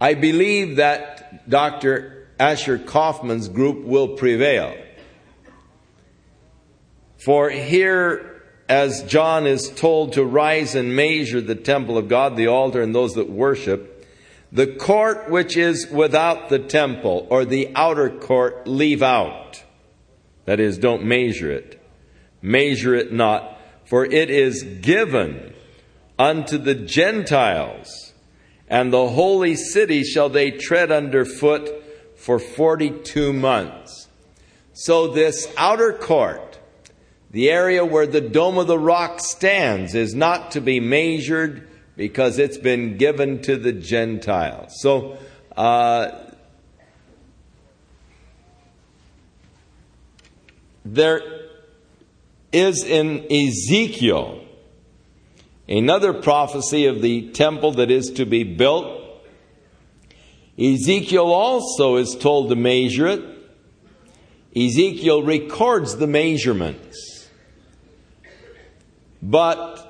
I 0.00 0.14
believe 0.14 0.76
that 0.76 1.50
Dr. 1.50 2.28
Asher 2.38 2.78
Kaufman's 2.78 3.48
group 3.48 3.84
will 3.84 4.16
prevail. 4.16 4.76
For 7.18 7.50
here 7.50 8.29
as 8.70 9.02
John 9.02 9.48
is 9.48 9.68
told 9.68 10.12
to 10.12 10.24
rise 10.24 10.76
and 10.76 10.94
measure 10.94 11.40
the 11.40 11.56
temple 11.56 11.98
of 11.98 12.06
God, 12.06 12.36
the 12.36 12.46
altar, 12.46 12.80
and 12.80 12.94
those 12.94 13.14
that 13.14 13.28
worship, 13.28 14.06
the 14.52 14.68
court 14.68 15.28
which 15.28 15.56
is 15.56 15.88
without 15.90 16.48
the 16.50 16.60
temple, 16.60 17.26
or 17.30 17.44
the 17.44 17.72
outer 17.74 18.08
court, 18.08 18.68
leave 18.68 19.02
out. 19.02 19.64
That 20.44 20.60
is, 20.60 20.78
don't 20.78 21.04
measure 21.04 21.50
it. 21.50 21.82
Measure 22.42 22.94
it 22.94 23.12
not, 23.12 23.60
for 23.84 24.04
it 24.04 24.30
is 24.30 24.62
given 24.62 25.52
unto 26.16 26.56
the 26.56 26.76
Gentiles, 26.76 28.12
and 28.68 28.92
the 28.92 29.08
holy 29.08 29.56
city 29.56 30.04
shall 30.04 30.28
they 30.28 30.52
tread 30.52 30.92
under 30.92 31.24
foot 31.24 31.68
for 32.16 32.38
42 32.38 33.32
months. 33.32 34.06
So 34.72 35.08
this 35.08 35.52
outer 35.56 35.92
court, 35.92 36.49
the 37.30 37.50
area 37.50 37.84
where 37.84 38.06
the 38.06 38.20
Dome 38.20 38.58
of 38.58 38.66
the 38.66 38.78
Rock 38.78 39.20
stands 39.20 39.94
is 39.94 40.14
not 40.14 40.52
to 40.52 40.60
be 40.60 40.80
measured 40.80 41.68
because 41.96 42.38
it's 42.38 42.58
been 42.58 42.96
given 42.96 43.40
to 43.42 43.56
the 43.56 43.72
Gentiles. 43.72 44.80
So, 44.80 45.18
uh, 45.56 46.10
there 50.84 51.20
is 52.52 52.82
in 52.84 53.26
Ezekiel 53.30 54.42
another 55.68 56.12
prophecy 56.12 56.86
of 56.86 57.00
the 57.00 57.30
temple 57.30 57.72
that 57.72 57.90
is 57.90 58.10
to 58.10 58.26
be 58.26 58.42
built. 58.42 59.00
Ezekiel 60.58 61.32
also 61.32 61.96
is 61.96 62.16
told 62.16 62.48
to 62.48 62.56
measure 62.56 63.06
it. 63.06 63.22
Ezekiel 64.56 65.22
records 65.22 65.96
the 65.96 66.08
measurements. 66.08 67.09
But 69.22 69.86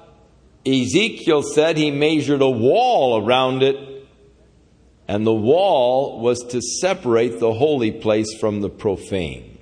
Ezekiel 0.66 1.42
said 1.42 1.76
he 1.76 1.90
measured 1.90 2.42
a 2.42 2.50
wall 2.50 3.24
around 3.24 3.62
it, 3.62 3.76
and 5.08 5.26
the 5.26 5.34
wall 5.34 6.20
was 6.20 6.44
to 6.46 6.60
separate 6.60 7.40
the 7.40 7.52
holy 7.52 7.92
place 7.92 8.38
from 8.38 8.60
the 8.60 8.70
profane. 8.70 9.58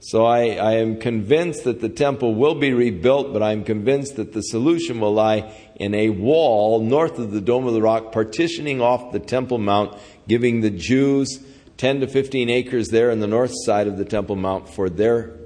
So 0.00 0.26
I, 0.26 0.56
I, 0.56 0.72
am 0.74 1.00
convinced 1.00 1.64
that 1.64 1.80
the 1.80 1.88
temple 1.88 2.34
will 2.34 2.54
be 2.54 2.74
rebuilt, 2.74 3.32
but 3.32 3.42
I'm 3.42 3.64
convinced 3.64 4.16
that 4.16 4.34
the 4.34 4.42
solution 4.42 5.00
will 5.00 5.14
lie 5.14 5.50
in 5.76 5.94
a 5.94 6.10
wall 6.10 6.80
north 6.80 7.18
of 7.18 7.30
the 7.30 7.40
Dome 7.40 7.66
of 7.66 7.72
the 7.72 7.80
Rock, 7.80 8.12
partitioning 8.12 8.82
off 8.82 9.12
the 9.12 9.18
Temple 9.18 9.56
Mount, 9.56 9.96
giving 10.28 10.60
the 10.60 10.68
Jews 10.68 11.42
10 11.78 12.00
to 12.00 12.06
15 12.06 12.50
acres 12.50 12.88
there 12.88 13.10
on 13.10 13.20
the 13.20 13.26
north 13.26 13.52
side 13.64 13.86
of 13.86 13.96
the 13.96 14.04
Temple 14.04 14.36
Mount 14.36 14.68
for 14.68 14.90
their 14.90 15.38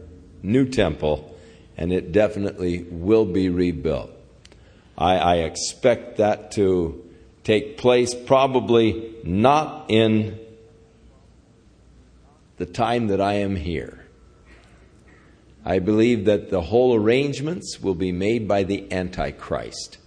new 0.43 0.67
temple 0.67 1.38
and 1.79 1.93
it 1.93 2.11
definitely 2.11 2.83
will 2.91 3.25
be 3.25 3.49
rebuilt. 3.49 4.11
I, 4.99 5.17
I 5.17 5.35
expect 5.37 6.17
that 6.17 6.51
to 6.53 7.09
take 7.45 7.79
place 7.79 8.15
probably 8.15 9.15
not 9.23 9.87
in 9.89 10.39
the 12.57 12.67
time 12.67 13.07
that 13.07 13.21
I 13.21 13.35
am 13.35 13.55
here. 13.55 14.05
I 15.65 15.79
believe 15.79 16.25
that 16.25 16.51
the 16.51 16.63
whole 16.63 16.97
arrangements 16.97 17.81
will 17.81 17.95
be 17.95 18.11
made 18.11 18.49
by 18.49 18.65
the 18.65 18.93
Antichrist 18.93 19.99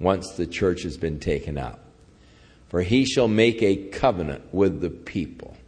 once 0.00 0.30
the 0.32 0.46
church 0.46 0.82
has 0.82 0.96
been 0.96 1.20
taken 1.20 1.58
out. 1.58 1.78
For 2.70 2.80
he 2.80 3.04
shall 3.04 3.28
make 3.28 3.62
a 3.62 3.76
covenant 3.76 4.42
with 4.52 4.80
the 4.80 4.88
people. 4.88 5.58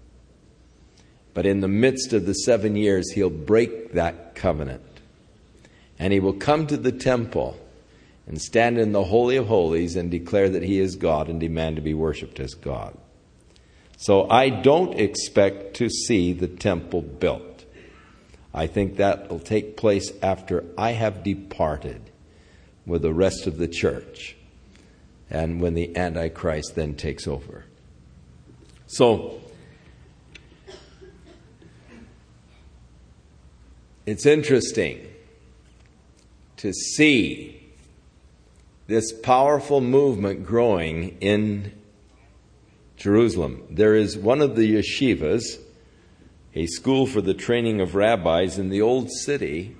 But 1.34 1.44
in 1.44 1.60
the 1.60 1.68
midst 1.68 2.14
of 2.14 2.24
the 2.24 2.32
seven 2.32 2.76
years, 2.76 3.10
he'll 3.10 3.28
break 3.28 3.92
that 3.92 4.34
covenant 4.34 4.93
and 5.98 6.12
he 6.12 6.20
will 6.20 6.32
come 6.32 6.66
to 6.66 6.76
the 6.76 6.92
temple 6.92 7.58
and 8.26 8.40
stand 8.40 8.78
in 8.78 8.92
the 8.92 9.04
Holy 9.04 9.36
of 9.36 9.46
Holies 9.46 9.96
and 9.96 10.10
declare 10.10 10.48
that 10.48 10.62
he 10.62 10.78
is 10.78 10.96
God 10.96 11.28
and 11.28 11.38
demand 11.38 11.76
to 11.76 11.82
be 11.82 11.94
worshiped 11.94 12.40
as 12.40 12.54
God. 12.54 12.96
So 13.96 14.28
I 14.28 14.50
don't 14.50 14.98
expect 14.98 15.74
to 15.76 15.88
see 15.88 16.32
the 16.32 16.48
temple 16.48 17.02
built. 17.02 17.64
I 18.52 18.66
think 18.66 18.96
that 18.96 19.30
will 19.30 19.40
take 19.40 19.76
place 19.76 20.12
after 20.22 20.64
I 20.78 20.92
have 20.92 21.22
departed 21.22 22.10
with 22.86 23.02
the 23.02 23.12
rest 23.12 23.46
of 23.46 23.58
the 23.58 23.68
church 23.68 24.36
and 25.30 25.60
when 25.60 25.74
the 25.74 25.96
Antichrist 25.96 26.74
then 26.74 26.94
takes 26.94 27.26
over. 27.26 27.64
So, 28.86 29.40
it's 34.06 34.26
interesting 34.26 35.13
to 36.64 36.72
see 36.72 37.62
this 38.86 39.12
powerful 39.12 39.82
movement 39.82 40.46
growing 40.46 41.14
in 41.20 41.70
Jerusalem. 42.96 43.62
There 43.68 43.94
is 43.94 44.16
one 44.16 44.40
of 44.40 44.56
the 44.56 44.76
yeshivas, 44.76 45.58
a 46.54 46.64
school 46.64 47.06
for 47.06 47.20
the 47.20 47.34
training 47.34 47.82
of 47.82 47.94
rabbis 47.94 48.56
in 48.58 48.70
the 48.70 48.80
old 48.80 49.10
city, 49.10 49.76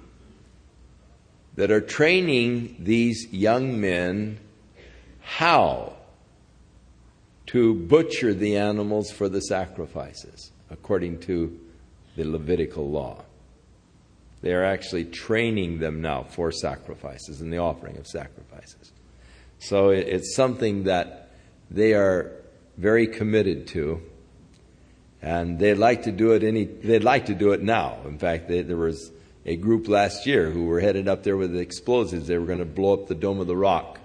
that 1.54 1.70
are 1.70 1.80
training 1.80 2.76
these 2.78 3.32
young 3.32 3.80
men 3.80 4.38
how 5.22 5.96
to 7.46 7.74
butcher 7.74 8.34
the 8.34 8.58
animals 8.58 9.10
for 9.10 9.30
the 9.30 9.40
sacrifices 9.40 10.52
according 10.68 11.20
to 11.20 11.58
the 12.14 12.24
Levitical 12.24 12.90
law. 12.90 13.23
They 14.44 14.52
are 14.52 14.62
actually 14.62 15.06
training 15.06 15.78
them 15.78 16.02
now 16.02 16.24
for 16.24 16.52
sacrifices 16.52 17.40
and 17.40 17.50
the 17.50 17.56
offering 17.56 17.96
of 17.96 18.06
sacrifices. 18.06 18.92
So 19.58 19.88
it's 19.88 20.36
something 20.36 20.84
that 20.84 21.30
they 21.70 21.94
are 21.94 22.30
very 22.76 23.06
committed 23.06 23.68
to, 23.68 24.02
and 25.22 25.58
they'd 25.58 25.78
like 25.88 26.02
to 26.02 26.12
do 26.12 26.32
it 26.32 26.44
any. 26.44 26.64
They'd 26.64 27.02
like 27.02 27.24
to 27.32 27.34
do 27.34 27.52
it 27.52 27.62
now. 27.62 27.96
In 28.04 28.18
fact, 28.18 28.48
they, 28.48 28.60
there 28.60 28.76
was 28.76 29.10
a 29.46 29.56
group 29.56 29.88
last 29.88 30.26
year 30.26 30.50
who 30.50 30.66
were 30.66 30.80
headed 30.80 31.08
up 31.08 31.22
there 31.22 31.38
with 31.38 31.56
explosives. 31.56 32.26
They 32.26 32.36
were 32.36 32.44
going 32.44 32.58
to 32.58 32.66
blow 32.66 32.92
up 32.92 33.06
the 33.08 33.14
Dome 33.14 33.40
of 33.40 33.46
the 33.46 33.56
Rock. 33.56 33.98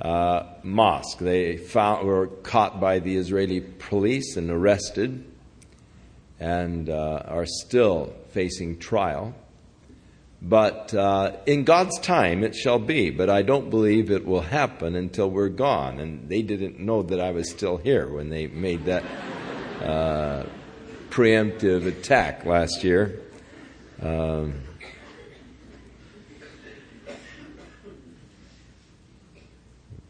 uh, 0.00 0.44
mosque. 0.62 1.18
They 1.18 1.56
found, 1.56 2.06
were 2.06 2.28
caught 2.28 2.80
by 2.80 2.98
the 2.98 3.16
Israeli 3.16 3.60
police 3.60 4.36
and 4.36 4.50
arrested 4.50 5.24
and 6.40 6.88
uh, 6.88 7.22
are 7.26 7.46
still 7.46 8.14
facing 8.30 8.78
trial. 8.78 9.34
But 10.40 10.94
uh, 10.94 11.32
in 11.46 11.64
God's 11.64 11.98
time 11.98 12.44
it 12.44 12.54
shall 12.54 12.78
be, 12.78 13.10
but 13.10 13.28
I 13.28 13.42
don't 13.42 13.70
believe 13.70 14.10
it 14.10 14.24
will 14.24 14.42
happen 14.42 14.94
until 14.94 15.28
we're 15.28 15.48
gone. 15.48 15.98
And 15.98 16.28
they 16.28 16.42
didn't 16.42 16.78
know 16.78 17.02
that 17.02 17.20
I 17.20 17.32
was 17.32 17.50
still 17.50 17.76
here 17.76 18.08
when 18.08 18.28
they 18.28 18.46
made 18.46 18.84
that 18.84 19.04
uh, 19.82 20.44
preemptive 21.10 21.86
attack 21.86 22.44
last 22.44 22.84
year. 22.84 23.20
Um, 24.00 24.62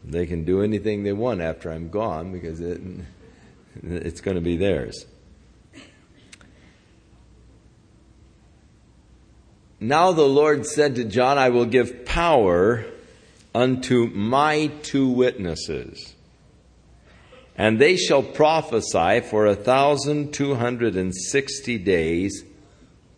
they 0.03 0.27
can 0.27 0.43
do 0.43 0.61
anything 0.61 1.03
they 1.03 1.13
want 1.13 1.41
after 1.41 1.71
I'm 1.71 1.89
gone 1.89 2.31
because 2.31 2.59
it, 2.59 2.79
it's 3.81 4.21
going 4.21 4.35
to 4.35 4.41
be 4.41 4.57
theirs. 4.57 5.05
Now 9.79 10.11
the 10.11 10.27
Lord 10.27 10.65
said 10.65 10.95
to 10.95 11.05
John, 11.05 11.37
I 11.37 11.49
will 11.49 11.65
give 11.65 12.05
power 12.05 12.85
unto 13.55 14.07
my 14.07 14.67
two 14.83 15.07
witnesses, 15.07 16.15
and 17.55 17.79
they 17.79 17.95
shall 17.95 18.21
prophesy 18.21 19.21
for 19.21 19.45
a 19.45 19.55
thousand 19.55 20.33
two 20.33 20.55
hundred 20.55 20.95
and 20.95 21.15
sixty 21.15 21.77
days, 21.77 22.43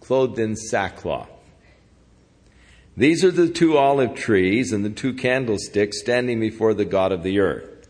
clothed 0.02 0.40
in 0.40 0.56
sackcloth. 0.56 1.30
These 2.96 3.24
are 3.24 3.32
the 3.32 3.50
two 3.50 3.78
olive 3.78 4.16
trees 4.16 4.72
and 4.72 4.86
the 4.86 4.90
two 4.90 5.14
candlesticks 5.14 6.00
standing 6.00 6.40
before 6.40 6.74
the 6.74 6.86
God 6.86 7.12
of 7.12 7.24
the 7.24 7.40
earth. 7.40 7.88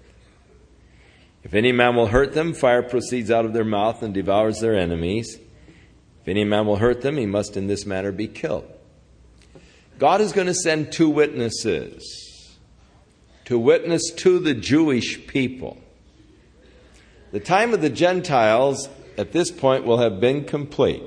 If 1.43 1.53
any 1.53 1.71
man 1.71 1.95
will 1.95 2.07
hurt 2.07 2.33
them, 2.33 2.53
fire 2.53 2.83
proceeds 2.83 3.31
out 3.31 3.45
of 3.45 3.53
their 3.53 3.65
mouth 3.65 4.03
and 4.03 4.13
devours 4.13 4.59
their 4.59 4.75
enemies. 4.77 5.39
If 6.21 6.27
any 6.27 6.43
man 6.43 6.67
will 6.67 6.77
hurt 6.77 7.01
them, 7.01 7.17
he 7.17 7.25
must 7.25 7.57
in 7.57 7.67
this 7.67 7.85
manner 7.85 8.11
be 8.11 8.27
killed. 8.27 8.65
God 9.97 10.21
is 10.21 10.31
going 10.33 10.47
to 10.47 10.53
send 10.53 10.91
two 10.91 11.09
witnesses 11.09 12.57
to 13.45 13.57
witness 13.57 14.11
to 14.17 14.39
the 14.39 14.53
Jewish 14.53 15.27
people. 15.27 15.77
The 17.31 17.39
time 17.39 17.73
of 17.73 17.81
the 17.81 17.89
Gentiles 17.89 18.89
at 19.17 19.31
this 19.31 19.51
point 19.51 19.85
will 19.85 19.99
have 19.99 20.19
been 20.19 20.45
complete. 20.45 21.03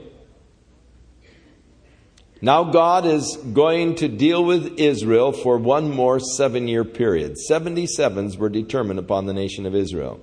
Now, 2.40 2.64
God 2.64 3.06
is 3.06 3.38
going 3.52 3.94
to 3.96 4.08
deal 4.08 4.44
with 4.44 4.78
Israel 4.78 5.32
for 5.32 5.56
one 5.56 5.90
more 5.90 6.20
seven 6.20 6.68
year 6.68 6.84
period. 6.84 7.36
77s 7.50 8.36
were 8.36 8.50
determined 8.50 8.98
upon 8.98 9.26
the 9.26 9.32
nation 9.32 9.64
of 9.64 9.74
Israel. 9.74 10.20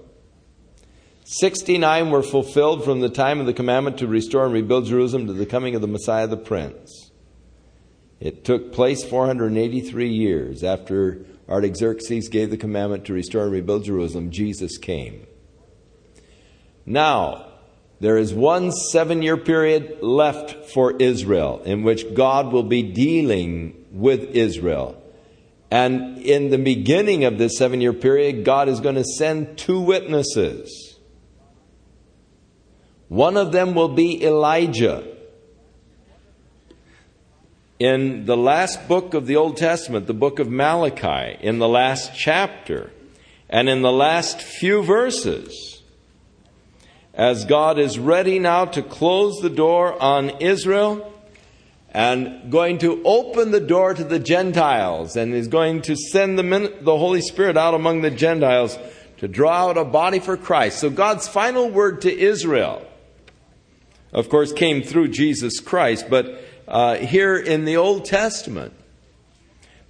69 1.34 2.10
were 2.10 2.24
fulfilled 2.24 2.84
from 2.84 3.00
the 3.00 3.08
time 3.08 3.39
of 3.39 3.46
the 3.46 3.54
commandment 3.54 3.98
to 4.00 4.08
restore 4.08 4.44
and 4.44 4.54
rebuild 4.54 4.88
Jerusalem 4.88 5.28
to 5.28 5.34
the 5.34 5.46
coming 5.46 5.76
of 5.76 5.82
the 5.82 5.88
Messiah 5.88 6.28
the 6.28 6.36
Prince. 6.36 7.10
It 8.20 8.44
took 8.44 8.74
place 8.74 9.06
483 9.06 10.10
years 10.10 10.62
after 10.62 11.24
Artaxerxes 11.48 12.28
gave 12.28 12.50
the 12.50 12.58
commandment 12.58 13.06
to 13.06 13.13
restore 13.13 13.44
and 13.44 13.52
rebuild 13.54 13.86
Jerusalem. 13.86 14.30
Jesus 14.30 14.78
came. 14.78 15.26
Now, 16.86 17.46
there 18.02 18.17
is 18.17 18.34
one 18.34 18.74
seven 18.74 19.22
year 19.22 19.38
period 19.38 20.00
left 20.02 20.70
for 20.72 20.98
Israel 20.98 21.62
in 21.63 21.84
which 21.84 22.13
God 22.13 22.52
will 22.52 22.63
be 22.63 22.84
dealing 22.84 23.86
with 23.89 24.36
Israel. 24.36 25.02
And 25.72 26.17
in 26.17 26.50
the 26.50 26.58
beginning 26.58 27.24
of 27.24 27.38
this 27.38 27.58
seven 27.58 27.80
year 27.80 27.94
period, 27.94 28.44
God 28.44 28.67
is 28.67 28.82
going 28.82 28.96
to 28.96 29.06
send 29.06 29.58
two 29.58 29.80
witnesses. 29.80 30.90
One 33.12 33.36
of 33.36 33.52
them 33.52 33.76
will 33.76 33.89
be 33.89 34.24
Elijah. 34.24 35.06
In 37.78 38.24
the 38.24 38.38
last 38.38 38.88
book 38.88 39.13
of 39.13 39.28
the 39.28 39.36
Old 39.36 39.58
Testament, 39.58 40.08
the 40.08 40.13
book 40.13 40.39
of 40.39 40.50
Malachi, 40.50 41.38
in 41.41 41.60
the 41.60 41.67
last 41.67 42.15
chapter, 42.15 42.89
and 43.50 43.67
in 43.67 43.82
the 43.82 43.91
last 43.91 44.41
few 44.41 44.82
verses, 44.82 45.84
as 47.13 47.43
God 47.43 47.80
is 47.80 48.00
ready 48.00 48.39
now 48.39 48.63
to 48.63 48.82
close 48.82 49.41
the 49.41 49.50
door 49.50 50.02
on 50.02 50.30
Israel 50.39 51.13
and 51.89 52.50
going 52.50 52.78
to 52.78 53.04
open 53.04 53.52
the 53.52 53.60
door 53.60 53.93
to 53.93 54.06
the 54.06 54.19
Gentiles 54.19 55.17
and 55.17 55.34
is 55.34 55.50
going 55.50 55.82
to 55.82 55.97
send 55.97 56.39
the, 56.39 56.78
the 56.80 56.97
Holy 56.97 57.19
Spirit 57.19 57.58
out 57.58 57.74
among 57.74 58.04
the 58.04 58.10
Gentiles 58.10 58.80
to 59.17 59.28
draw 59.28 59.67
out 59.67 59.78
a 59.78 59.84
body 59.84 60.19
for 60.19 60.38
Christ. 60.38 60.80
So 60.80 60.89
God's 60.89 61.28
final 61.28 61.69
word 61.69 62.04
to 62.04 62.17
Israel 62.17 62.88
of 64.13 64.30
course, 64.30 64.54
came 64.54 64.82
through 64.84 65.10
Jesus 65.10 65.60
Christ. 65.60 66.08
But 66.10 66.43
uh, 66.67 66.95
here 66.97 67.38
in 67.38 67.65
the 67.65 67.78
Old 67.78 68.06
Testament, 68.06 68.74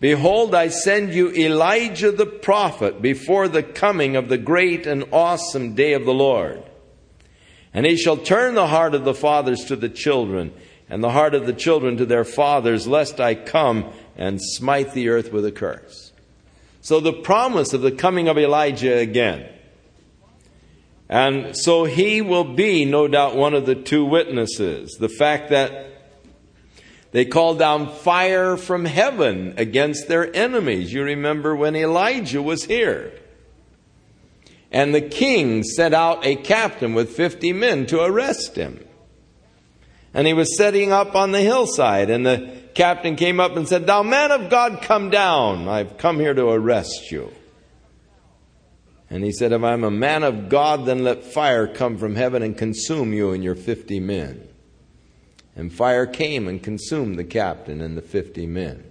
Behold, 0.02 0.56
I 0.56 0.70
send 0.70 1.14
you 1.14 1.32
Elijah 1.32 2.12
the 2.12 2.26
prophet 2.26 3.04
before 3.04 3.48
the 3.48 3.62
coming 3.62 4.16
of 4.16 4.30
the 4.30 4.38
great 4.38 4.88
and 4.88 5.06
awesome 5.14 5.76
day 5.76 5.94
of 5.94 6.06
the 6.06 6.14
Lord. 6.14 6.64
And 7.72 7.86
he 7.86 7.96
shall 7.96 8.18
turn 8.18 8.56
the 8.56 8.68
heart 8.68 8.96
of 8.96 9.06
the 9.06 9.14
fathers 9.14 9.66
to 9.66 9.76
the 9.76 9.90
children, 9.90 10.54
and 10.90 11.04
the 11.04 11.12
heart 11.12 11.36
of 11.36 11.46
the 11.46 11.54
children 11.54 11.98
to 11.98 12.06
their 12.08 12.24
fathers, 12.24 12.88
lest 12.88 13.20
I 13.20 13.36
come 13.36 13.94
and 14.18 14.42
smite 14.42 14.94
the 14.94 15.10
earth 15.10 15.32
with 15.32 15.46
a 15.46 15.52
curse. 15.52 16.12
So 16.82 17.00
the 17.00 17.14
promise 17.14 17.72
of 17.74 17.82
the 17.82 17.92
coming 17.92 18.28
of 18.28 18.40
Elijah 18.40 18.98
again 18.98 19.48
and 21.12 21.58
so 21.58 21.84
he 21.84 22.22
will 22.22 22.46
be, 22.46 22.86
no 22.86 23.06
doubt, 23.06 23.36
one 23.36 23.54
of 23.54 23.66
the 23.66 23.76
two 23.76 24.06
witnesses. 24.06 24.96
The 24.98 25.10
fact 25.10 25.50
that 25.50 25.88
they 27.12 27.26
called 27.26 27.60
down 27.60 27.92
fire 27.92 28.56
from 28.56 28.86
heaven 28.86 29.54
against 29.58 30.08
their 30.08 30.34
enemies. 30.34 30.94
You 30.94 31.04
remember 31.04 31.54
when 31.54 31.76
Elijah 31.76 32.42
was 32.42 32.64
here. 32.64 33.12
And 34.72 34.96
the 34.96 35.02
king 35.02 35.64
sent 35.64 35.94
out 35.94 36.26
a 36.26 36.38
captain 36.38 36.94
with 36.94 37.10
50 37.10 37.52
men 37.52 37.86
to 37.88 38.02
arrest 38.02 38.56
him. 38.56 38.82
And 40.14 40.26
he 40.26 40.32
was 40.32 40.58
setting 40.58 40.94
up 40.94 41.14
on 41.14 41.34
the 41.34 41.42
hillside, 41.42 42.10
and 42.10 42.26
the 42.26 42.54
captain 42.74 43.18
came 43.18 43.42
up 43.42 43.58
and 43.58 43.68
said, 43.68 43.86
Thou 43.86 44.04
man 44.04 44.32
of 44.32 44.50
God, 44.50 44.82
come 44.82 45.10
down. 45.10 45.68
I've 45.68 45.98
come 45.98 46.20
here 46.20 46.34
to 46.34 46.48
arrest 46.48 47.12
you. 47.12 47.34
And 49.12 49.26
he 49.26 49.34
said, 49.34 49.52
If 49.52 49.62
I'm 49.62 49.84
a 49.84 49.92
man 49.92 50.24
of 50.24 50.48
God, 50.48 50.86
then 50.86 51.04
let 51.04 51.26
fire 51.26 51.68
come 51.68 51.98
from 51.98 52.16
heaven 52.16 52.42
and 52.42 52.58
consume 52.58 53.12
you 53.12 53.32
and 53.32 53.44
your 53.44 53.56
fifty 53.56 54.00
men. 54.00 54.48
And 55.54 55.72
fire 55.72 56.08
came 56.08 56.48
and 56.48 56.64
consumed 56.64 57.20
the 57.20 57.26
captain 57.26 57.82
and 57.82 57.98
the 57.98 58.02
fifty 58.02 58.46
men. 58.46 58.86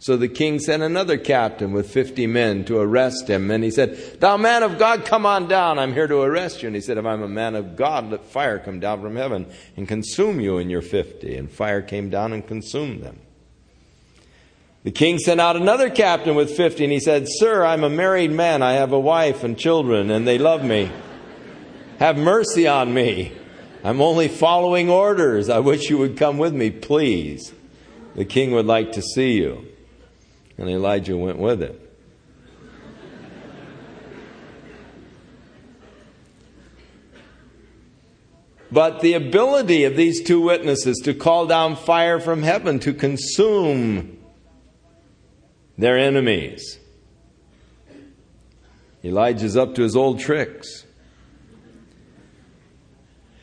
So 0.00 0.16
the 0.16 0.28
king 0.28 0.58
sent 0.58 0.82
another 0.82 1.16
captain 1.16 1.72
with 1.72 1.92
fifty 1.92 2.26
men 2.26 2.64
to 2.64 2.78
arrest 2.78 3.30
him. 3.30 3.52
And 3.52 3.62
he 3.62 3.70
said, 3.70 4.20
Thou 4.20 4.36
man 4.36 4.64
of 4.64 4.80
God, 4.80 5.04
come 5.04 5.24
on 5.24 5.46
down. 5.46 5.78
I'm 5.78 5.94
here 5.94 6.08
to 6.08 6.20
arrest 6.20 6.62
you. 6.62 6.66
And 6.66 6.74
he 6.74 6.82
said, 6.82 6.98
If 6.98 7.06
I'm 7.06 7.22
a 7.22 7.28
man 7.28 7.54
of 7.54 7.76
God, 7.76 8.10
let 8.10 8.24
fire 8.24 8.58
come 8.58 8.80
down 8.80 9.00
from 9.00 9.14
heaven 9.14 9.46
and 9.76 9.86
consume 9.86 10.40
you 10.40 10.58
and 10.58 10.72
your 10.72 10.82
fifty. 10.82 11.36
And 11.36 11.48
fire 11.48 11.82
came 11.82 12.10
down 12.10 12.32
and 12.32 12.44
consumed 12.44 13.04
them. 13.04 13.20
The 14.84 14.90
king 14.90 15.18
sent 15.18 15.40
out 15.40 15.56
another 15.56 15.88
captain 15.88 16.34
with 16.34 16.54
50, 16.54 16.84
and 16.84 16.92
he 16.92 17.00
said, 17.00 17.24
Sir, 17.26 17.64
I'm 17.64 17.84
a 17.84 17.88
married 17.88 18.30
man. 18.30 18.62
I 18.62 18.74
have 18.74 18.92
a 18.92 19.00
wife 19.00 19.42
and 19.42 19.58
children, 19.58 20.10
and 20.10 20.28
they 20.28 20.36
love 20.36 20.62
me. 20.62 20.90
Have 21.98 22.18
mercy 22.18 22.66
on 22.66 22.92
me. 22.92 23.32
I'm 23.82 24.02
only 24.02 24.28
following 24.28 24.90
orders. 24.90 25.48
I 25.48 25.60
wish 25.60 25.88
you 25.88 25.96
would 25.98 26.18
come 26.18 26.36
with 26.36 26.52
me, 26.52 26.70
please. 26.70 27.54
The 28.14 28.26
king 28.26 28.52
would 28.52 28.66
like 28.66 28.92
to 28.92 29.00
see 29.00 29.38
you. 29.38 29.66
And 30.58 30.68
Elijah 30.68 31.16
went 31.16 31.38
with 31.38 31.62
him. 31.62 31.76
But 38.70 39.00
the 39.00 39.14
ability 39.14 39.84
of 39.84 39.96
these 39.96 40.22
two 40.22 40.40
witnesses 40.40 41.00
to 41.04 41.14
call 41.14 41.46
down 41.46 41.76
fire 41.76 42.20
from 42.20 42.42
heaven 42.42 42.80
to 42.80 42.92
consume 42.92 44.18
their 45.76 45.98
enemies. 45.98 46.78
Elijah's 49.04 49.56
up 49.56 49.74
to 49.74 49.82
his 49.82 49.96
old 49.96 50.20
tricks. 50.20 50.84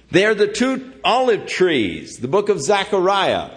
They 0.10 0.26
are 0.26 0.34
the 0.34 0.48
two 0.48 0.94
olive 1.04 1.46
trees, 1.46 2.18
the 2.18 2.28
book 2.28 2.50
of 2.50 2.62
Zechariah. 2.62 3.52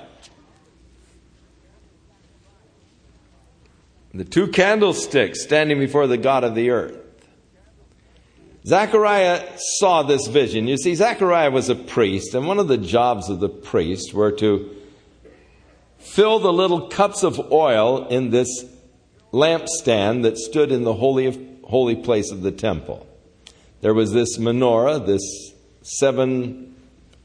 The 4.12 4.25
two 4.25 4.49
candlesticks 4.49 5.43
standing 5.43 5.81
before 5.81 6.07
the 6.07 6.16
God 6.16 6.45
of 6.45 6.55
the 6.55 6.70
earth. 6.70 7.01
Zechariah 8.66 9.59
saw 9.79 10.05
this 10.05 10.29
vision. 10.29 10.68
You 10.68 10.77
see, 10.77 10.95
Zechariah 10.95 11.51
was 11.51 11.68
a 11.68 11.75
priest, 11.75 12.35
and 12.35 12.47
one 12.47 12.59
of 12.59 12.68
the 12.68 12.79
jobs 12.79 13.29
of 13.29 13.41
the 13.41 13.49
priest 13.49 14.14
were 14.14 14.33
to 14.33 14.70
fill 16.05 16.38
the 16.38 16.52
little 16.52 16.88
cups 16.88 17.22
of 17.22 17.52
oil 17.52 18.07
in 18.09 18.30
this 18.30 18.64
lampstand 19.32 20.22
that 20.22 20.38
stood 20.38 20.70
in 20.70 20.84
the 20.84 20.94
holy, 20.94 21.26
of, 21.26 21.38
holy 21.64 21.96
place 21.96 22.30
of 22.30 22.42
the 22.42 22.52
temple. 22.52 23.07
There 23.80 23.94
was 23.94 24.12
this 24.12 24.38
menorah, 24.38 25.05
this 25.05 25.52
seven 25.82 26.76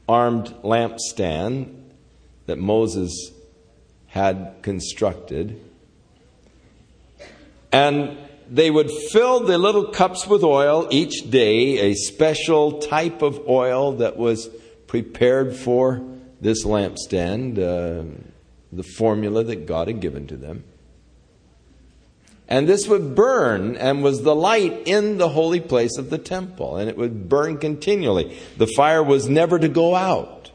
armed 0.08 0.46
lampstand 0.64 1.74
that 2.46 2.58
Moses 2.58 3.32
had 4.08 4.56
constructed. 4.62 5.60
And 7.72 8.18
they 8.50 8.70
would 8.70 8.90
fill 8.90 9.40
the 9.40 9.56
little 9.56 9.86
cups 9.86 10.26
with 10.26 10.42
oil 10.42 10.88
each 10.90 11.30
day, 11.30 11.90
a 11.90 11.94
special 11.94 12.80
type 12.80 13.22
of 13.22 13.48
oil 13.48 13.92
that 13.92 14.16
was 14.16 14.48
prepared 14.88 15.54
for 15.54 16.02
this 16.40 16.64
lampstand, 16.64 17.58
uh, 17.58 18.29
the 18.72 18.82
formula 18.82 19.44
that 19.44 19.66
God 19.66 19.88
had 19.88 20.00
given 20.00 20.26
to 20.28 20.36
them. 20.36 20.64
And 22.48 22.68
this 22.68 22.88
would 22.88 23.14
burn 23.14 23.76
and 23.76 24.02
was 24.02 24.22
the 24.22 24.34
light 24.34 24.82
in 24.84 25.18
the 25.18 25.28
holy 25.28 25.60
place 25.60 25.96
of 25.96 26.10
the 26.10 26.18
temple, 26.18 26.76
and 26.76 26.90
it 26.90 26.96
would 26.96 27.28
burn 27.28 27.58
continually. 27.58 28.36
The 28.56 28.66
fire 28.66 29.04
was 29.04 29.28
never 29.28 29.58
to 29.58 29.68
go 29.68 29.94
out. 29.94 30.50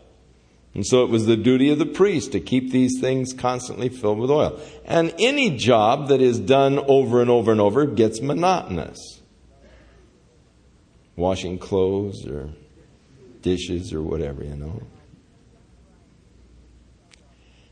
And 0.74 0.86
so 0.86 1.06
it 1.06 1.10
was 1.10 1.26
the 1.26 1.38
duty 1.38 1.70
of 1.72 1.80
the 1.80 1.86
priest 1.86 2.34
to 2.34 2.42
keep 2.42 2.72
these 2.72 3.00
things 3.00 3.32
constantly 3.32 3.88
filled 3.88 4.20
with 4.20 4.30
oil. 4.30 4.60
And 4.84 5.16
any 5.18 5.56
job 5.56 6.10
that 6.10 6.20
is 6.20 6.38
done 6.38 6.80
over 6.80 7.22
and 7.22 7.30
over 7.30 7.54
and 7.54 7.62
over 7.62 7.86
gets 7.86 8.20
monotonous. 8.20 9.22
Washing 11.16 11.58
clothes 11.58 12.28
or 12.28 12.50
dishes 13.42 13.94
or 13.94 14.02
whatever, 14.02 14.44
you 14.44 14.56
know. 14.56 14.82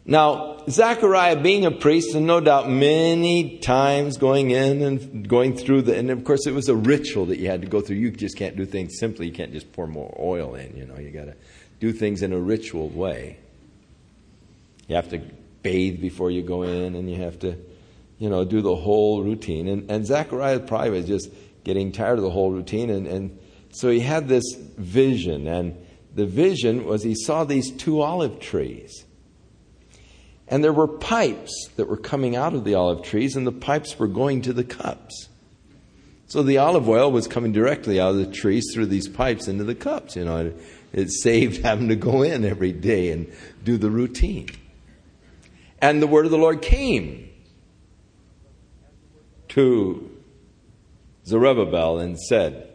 Now, 0.05 0.57
Zechariah 0.69 1.41
being 1.41 1.65
a 1.65 1.71
priest, 1.71 2.13
and 2.13 2.27
no 2.27 2.41
doubt 2.41 2.69
many 2.69 3.59
times 3.59 4.17
going 4.17 4.51
in 4.51 4.81
and 4.81 5.27
going 5.27 5.55
through 5.55 5.83
the, 5.83 5.97
and 5.97 6.09
of 6.09 6.25
course 6.25 6.45
it 6.45 6.53
was 6.53 6.67
a 6.67 6.75
ritual 6.75 7.27
that 7.27 7.39
you 7.39 7.47
had 7.49 7.61
to 7.61 7.67
go 7.67 7.79
through. 7.79 7.97
You 7.97 8.11
just 8.11 8.37
can't 8.37 8.57
do 8.57 8.65
things 8.65 8.97
simply. 8.99 9.27
You 9.27 9.31
can't 9.31 9.53
just 9.53 9.71
pour 9.71 9.87
more 9.87 10.13
oil 10.19 10.55
in, 10.55 10.75
you 10.75 10.85
know. 10.85 10.97
You 10.97 11.09
gotta 11.11 11.35
do 11.79 11.93
things 11.93 12.21
in 12.21 12.33
a 12.33 12.39
ritual 12.39 12.89
way. 12.89 13.39
You 14.87 14.95
have 14.95 15.09
to 15.09 15.21
bathe 15.61 16.01
before 16.01 16.31
you 16.31 16.41
go 16.41 16.63
in, 16.63 16.95
and 16.95 17.09
you 17.09 17.21
have 17.21 17.39
to, 17.39 17.55
you 18.19 18.29
know, 18.29 18.43
do 18.43 18.61
the 18.61 18.75
whole 18.75 19.23
routine. 19.23 19.69
And, 19.69 19.89
and 19.89 20.05
Zechariah 20.05 20.59
probably 20.59 20.89
was 20.89 21.05
just 21.05 21.29
getting 21.63 21.93
tired 21.93 22.17
of 22.17 22.23
the 22.23 22.29
whole 22.29 22.51
routine, 22.51 22.89
and, 22.89 23.07
and 23.07 23.39
so 23.71 23.89
he 23.89 24.01
had 24.01 24.27
this 24.27 24.43
vision, 24.77 25.47
and 25.47 25.77
the 26.13 26.25
vision 26.25 26.83
was 26.83 27.03
he 27.03 27.15
saw 27.15 27.45
these 27.45 27.71
two 27.71 28.01
olive 28.01 28.41
trees 28.41 29.05
and 30.53 30.63
there 30.63 30.71
were 30.71 30.87
pipes 30.87 31.67
that 31.77 31.89
were 31.89 31.97
coming 31.97 32.35
out 32.35 32.53
of 32.53 32.63
the 32.63 32.75
olive 32.75 33.01
trees, 33.01 33.35
and 33.35 33.47
the 33.47 33.51
pipes 33.51 33.97
were 33.97 34.07
going 34.07 34.43
to 34.43 34.53
the 34.53 34.63
cups. 34.63 35.27
So 36.27 36.43
the 36.43 36.59
olive 36.59 36.87
oil 36.87 37.11
was 37.11 37.27
coming 37.27 37.51
directly 37.51 37.99
out 37.99 38.11
of 38.11 38.17
the 38.17 38.27
trees 38.27 38.65
through 38.71 38.85
these 38.85 39.07
pipes 39.07 39.47
into 39.47 39.63
the 39.63 39.73
cups. 39.73 40.15
You 40.15 40.25
know, 40.25 40.53
it, 40.91 41.09
saved 41.09 41.63
having 41.63 41.87
to 41.87 41.95
go 41.95 42.21
in 42.21 42.45
every 42.45 42.71
day 42.71 43.09
and 43.09 43.33
do 43.63 43.77
the 43.77 43.89
routine. 43.89 44.47
And 45.81 46.03
the 46.03 46.05
word 46.05 46.25
of 46.25 46.31
the 46.31 46.37
Lord 46.37 46.61
came 46.61 47.31
to 49.47 50.15
Zerubbabel 51.25 51.97
and 51.97 52.19
said, 52.19 52.69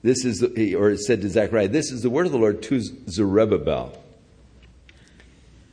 This 0.00 0.24
is, 0.24 0.42
or 0.42 0.92
it 0.92 1.00
said 1.00 1.20
to 1.20 1.28
Zechariah, 1.28 1.68
This 1.68 1.92
is 1.92 2.00
the 2.00 2.08
word 2.08 2.24
of 2.24 2.32
the 2.32 2.38
Lord 2.38 2.62
to 2.62 2.80
Zerubbabel. 2.80 4.02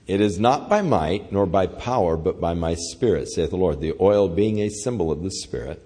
It 0.06 0.20
is 0.20 0.39
not 0.39 0.70
by 0.70 0.82
might 0.82 1.32
nor 1.32 1.45
by 1.45 1.68
power, 1.68 2.18
but 2.18 2.41
by 2.41 2.54
my 2.54 2.76
Spirit, 2.76 3.30
saith 3.30 3.51
the 3.51 3.58
Lord. 3.58 3.80
The 3.80 3.93
oil 3.99 4.28
being 4.28 4.60
a 4.60 4.70
symbol 4.70 5.12
of 5.12 5.24
the 5.24 5.32
Spirit. 5.32 5.82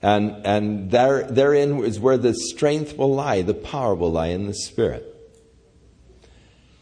And, 0.00 0.44
and 0.46 0.90
there, 0.90 1.24
therein 1.24 1.82
is 1.84 2.00
where 2.00 2.18
the 2.18 2.34
strength 2.34 2.96
will 2.96 3.14
lie, 3.14 3.42
the 3.42 3.54
power 3.54 3.94
will 3.94 4.12
lie 4.12 4.28
in 4.28 4.46
the 4.46 4.54
Spirit. 4.54 5.10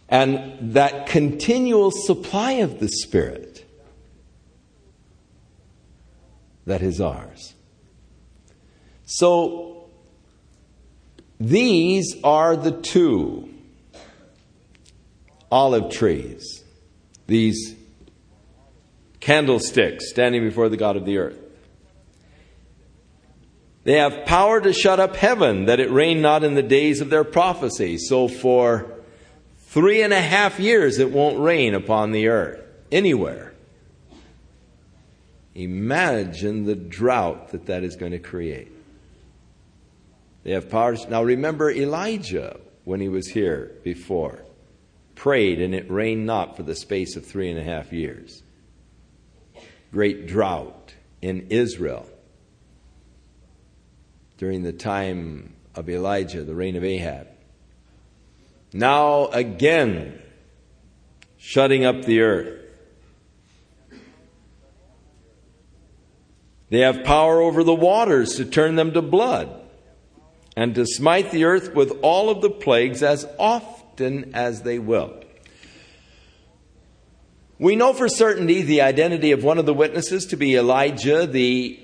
And 0.09 0.75
that 0.75 1.07
continual 1.07 1.91
supply 1.91 2.53
of 2.53 2.79
the 2.81 2.89
Spirit 2.89 3.65
that 6.67 6.83
is 6.83 7.01
ours. 7.01 7.55
So, 9.05 9.89
these 11.41 12.17
are 12.23 12.57
the 12.57 12.71
two 12.71 13.52
olive 15.53 15.93
trees, 15.93 16.65
these 17.27 17.77
candlesticks 19.21 20.09
standing 20.09 20.43
before 20.43 20.71
the 20.71 20.79
God 20.79 20.97
of 20.97 21.05
the 21.05 21.19
earth. 21.19 21.39
They 23.85 23.99
have 23.99 24.25
power 24.25 24.61
to 24.61 24.73
shut 24.73 24.99
up 24.99 25.15
heaven 25.15 25.67
that 25.67 25.79
it 25.79 25.91
rain 25.91 26.23
not 26.23 26.43
in 26.43 26.55
the 26.55 26.63
days 26.63 27.01
of 27.01 27.11
their 27.11 27.25
prophecy. 27.25 27.99
So 27.99 28.29
for 28.29 29.01
three 29.59 30.03
and 30.03 30.13
a 30.13 30.21
half 30.21 30.59
years 30.59 30.99
it 30.99 31.11
won't 31.11 31.39
rain 31.39 31.75
upon 31.75 32.13
the 32.13 32.29
earth 32.29 32.65
anywhere. 32.91 33.53
Imagine 35.55 36.65
the 36.65 36.77
drought 36.77 37.51
that 37.51 37.67
that 37.67 37.85
is 37.85 37.97
going 37.97 38.13
to 38.13 38.19
create. 38.19 38.73
They 40.45 40.53
have 40.53 40.71
power. 40.71 40.97
Now 41.11 41.23
remember 41.23 41.71
Elijah 41.71 42.59
when 42.85 43.01
he 43.01 43.09
was 43.09 43.29
here 43.29 43.73
before 43.85 44.45
prayed, 45.15 45.61
and 45.61 45.75
it 45.75 45.91
rained 45.91 46.27
not 46.27 46.57
for 46.57 46.63
the 46.63 46.75
space 46.75 47.17
of 47.17 47.27
three 47.27 47.51
and 47.51 47.59
a 47.59 47.63
half 47.63 47.93
years. 47.93 48.43
Great 49.93 50.27
drought 50.27 50.95
in 51.21 51.47
Israel 51.51 52.07
during 54.39 54.63
the 54.63 54.73
time 54.73 55.55
of 55.75 55.89
Elijah, 55.89 56.43
the 56.43 56.55
reign 56.55 56.77
of 56.77 56.85
Ahab. 56.85 57.29
Now 58.73 59.27
again, 59.27 60.21
shutting 61.39 61.85
up 61.85 62.05
the 62.05 62.21
earth. 62.21 62.61
They 66.71 66.81
have 66.81 67.05
power 67.05 67.41
over 67.41 67.63
the 67.63 67.75
waters 67.75 68.37
to 68.37 68.47
turn 68.47 68.77
them 68.77 68.95
to 68.95 69.03
blood 69.03 69.61
and 70.57 70.75
to 70.75 70.87
smite 70.87 71.31
the 71.31 71.45
earth 71.45 71.75
with 71.75 71.99
all 72.03 72.31
of 72.31 72.41
the 72.41 72.51
plagues 72.51 73.03
as 73.03 73.27
often 73.39 73.82
often 73.93 74.35
as 74.35 74.63
they 74.63 74.79
will. 74.79 75.13
We 77.59 77.77
know 77.77 77.93
for 77.93 78.09
certainty 78.09 78.63
the 78.63 78.81
identity 78.81 79.33
of 79.33 79.45
one 79.45 79.59
of 79.59 79.67
the 79.67 79.75
witnesses 79.75 80.27
to 80.27 80.37
be 80.37 80.57
Elijah. 80.57 81.27
The 81.27 81.79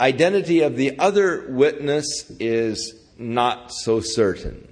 identity 0.00 0.60
of 0.60 0.76
the 0.76 0.98
other 0.98 1.46
witness 1.48 2.30
is 2.38 2.94
not 3.18 3.72
so 3.72 4.00
certain. 4.00 4.68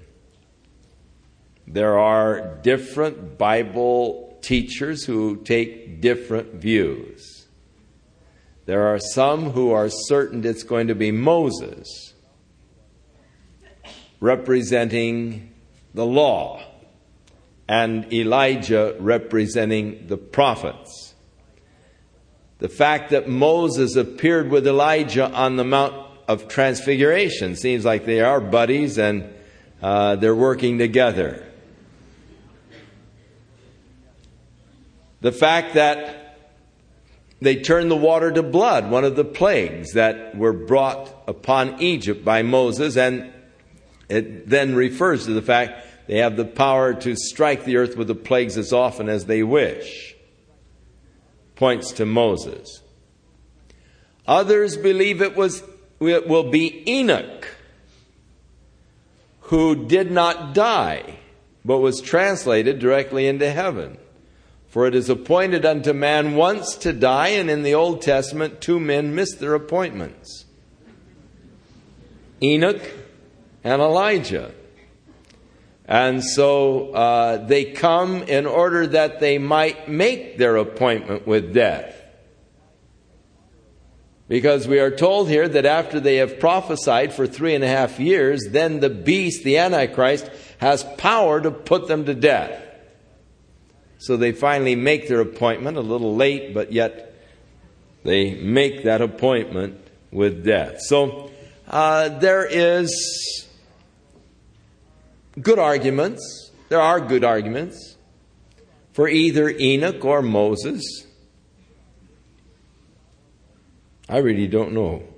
There 1.67 1.99
are 1.99 2.59
different 2.63 3.37
Bible 3.37 4.39
teachers 4.41 5.05
who 5.05 5.43
take 5.43 6.01
different 6.01 6.55
views. 6.55 7.49
There 8.67 8.87
are 8.87 9.01
some 9.01 9.51
who 9.51 9.73
are 9.73 9.89
certain 9.89 10.45
it's 10.45 10.63
going 10.63 10.87
to 10.87 10.95
be 10.95 11.11
Moses 11.11 12.15
representing 14.21 15.53
the 15.93 16.07
law 16.07 16.63
and 17.69 18.13
Elijah 18.13 18.97
representing 18.99 20.07
the 20.07 20.17
prophets. 20.17 21.15
The 22.59 22.69
fact 22.69 23.11
that 23.11 23.29
Moses 23.29 23.97
appeared 23.97 24.51
with 24.51 24.67
Elijah 24.67 25.31
on 25.31 25.57
the 25.57 25.65
Mount 25.65 25.95
of 26.27 26.49
Transfiguration 26.49 27.57
seems 27.57 27.85
like 27.85 28.07
they 28.07 28.21
are 28.21 28.41
buddies 28.41 28.99
and 28.99 29.33
uh, 29.83 30.17
they're 30.17 30.35
working 30.35 30.79
together. 30.79 31.47
The 35.21 35.33
fact 35.33 35.75
that 35.75 36.39
they 37.41 37.57
turned 37.57 37.91
the 37.91 37.97
water 37.97 38.33
to 38.33 38.43
blood, 38.43 38.91
one 38.91 39.05
of 39.05 39.17
the 39.17 39.25
plagues 39.25 39.93
that 39.93 40.37
were 40.37 40.53
brought 40.53 41.15
upon 41.27 41.83
Egypt 41.83 42.25
by 42.25 42.43
Moses, 42.43 42.97
and 42.97 43.33
it 44.09 44.49
then 44.49 44.75
refers 44.75 45.27
to 45.27 45.33
the 45.33 45.43
fact 45.43 45.86
they 46.07 46.19
have 46.19 46.37
the 46.37 46.45
power 46.45 46.95
to 46.95 47.17
strike 47.17 47.65
the 47.65 47.77
earth 47.77 47.97
with 47.97 48.09
the 48.09 48.15
plagues 48.15 48.57
as 48.57 48.73
often 48.73 49.09
as 49.09 49.27
they 49.27 49.43
wish. 49.43 50.15
Points 51.55 51.93
to 51.93 52.07
Moses. 52.07 52.83
Others 54.27 54.77
believe 54.77 55.23
it 55.23 55.37
was 55.37 55.63
it 56.01 56.29
will 56.29 56.51
be 56.51 56.83
Enoch 56.91 57.49
who 59.47 59.87
did 59.87 60.11
not 60.11 60.55
die, 60.55 61.19
but 61.65 61.79
was 61.79 62.01
translated 62.01 62.81
directly 62.81 63.27
into 63.27 63.51
heaven. 63.51 63.97
For 64.69 64.87
it 64.87 64.95
is 64.95 65.09
appointed 65.09 65.65
unto 65.65 65.93
man 65.93 66.35
once 66.35 66.75
to 66.79 66.93
die, 66.93 67.29
and 67.29 67.49
in 67.49 67.63
the 67.63 67.75
Old 67.75 68.03
Testament, 68.03 68.61
two 68.61 68.81
men 68.81 69.15
missed 69.15 69.41
their 69.41 69.55
appointments 69.55 70.45
Enoch 72.43 72.83
and 73.65 73.81
Elijah. 73.81 74.53
And 75.87 76.23
so 76.25 76.91
uh, 76.91 77.47
they 77.47 77.73
come 77.73 78.25
in 78.25 78.45
order 78.47 78.89
that 78.89 79.21
they 79.21 79.39
might 79.39 79.89
make 79.89 80.37
their 80.37 80.57
appointment 80.57 81.27
with 81.27 81.55
death. 81.55 81.95
Because 84.29 84.67
we 84.67 84.81
are 84.81 84.91
told 84.91 85.29
here 85.29 85.47
that 85.47 85.65
after 85.65 86.01
they 86.01 86.17
have 86.17 86.41
prophesied 86.41 87.15
for 87.15 87.29
three 87.29 87.55
and 87.55 87.63
a 87.63 87.69
half 87.69 88.01
years, 88.01 88.49
then 88.51 88.81
the 88.81 88.91
beast, 88.91 89.45
the 89.45 89.59
Antichrist, 89.59 90.29
has 90.59 90.83
power 90.99 91.41
to 91.41 91.53
put 91.53 91.87
them 91.87 92.07
to 92.07 92.15
death. 92.15 92.61
So 93.99 94.17
they 94.17 94.33
finally 94.33 94.75
make 94.75 95.07
their 95.07 95.21
appointment, 95.21 95.77
a 95.77 95.81
little 95.81 96.17
late, 96.17 96.53
but 96.53 96.73
yet 96.73 97.15
they 98.03 98.35
make 98.35 98.83
that 98.83 99.01
appointment 99.01 99.81
with 100.11 100.45
death. 100.45 100.81
So 100.81 101.31
uh, 101.69 102.09
there 102.09 102.45
is 102.45 103.46
good 105.41 105.59
arguments. 105.59 106.51
There 106.69 106.81
are 106.81 107.01
good 107.01 107.25
arguments 107.25 107.97
for 108.93 109.09
either 109.09 109.49
Enoch 109.51 110.05
or 110.05 110.23
Moses. 110.23 111.07
I 114.09 114.19
really 114.19 114.47
don't 114.47 114.73
know. 114.73 115.03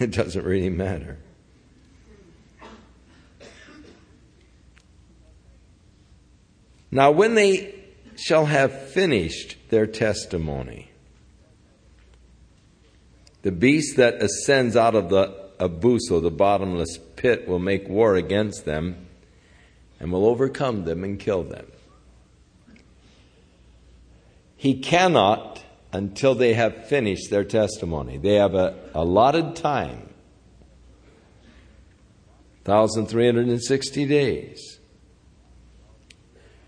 It 0.00 0.12
doesn't 0.12 0.44
really 0.44 0.70
matter. 0.70 1.18
Now, 6.92 7.10
when 7.10 7.34
they 7.34 7.74
shall 8.16 8.46
have 8.46 8.90
finished 8.90 9.56
their 9.70 9.88
testimony, 9.88 10.90
the 13.42 13.50
beast 13.50 13.96
that 13.96 14.22
ascends 14.22 14.76
out 14.76 14.94
of 14.94 15.08
the 15.08 15.47
abuso, 15.58 16.22
the 16.22 16.30
bottomless 16.30 16.98
pit, 17.16 17.48
will 17.48 17.58
make 17.58 17.88
war 17.88 18.16
against 18.16 18.64
them 18.64 19.06
and 20.00 20.12
will 20.12 20.26
overcome 20.26 20.84
them 20.84 21.04
and 21.04 21.18
kill 21.18 21.42
them. 21.42 21.66
He 24.56 24.78
cannot 24.78 25.62
until 25.92 26.34
they 26.34 26.54
have 26.54 26.86
finished 26.86 27.30
their 27.30 27.44
testimony. 27.44 28.18
They 28.18 28.34
have 28.34 28.54
a 28.54 28.74
allotted 28.94 29.56
time 29.56 30.08
1,360 32.68 34.06
days 34.06 34.78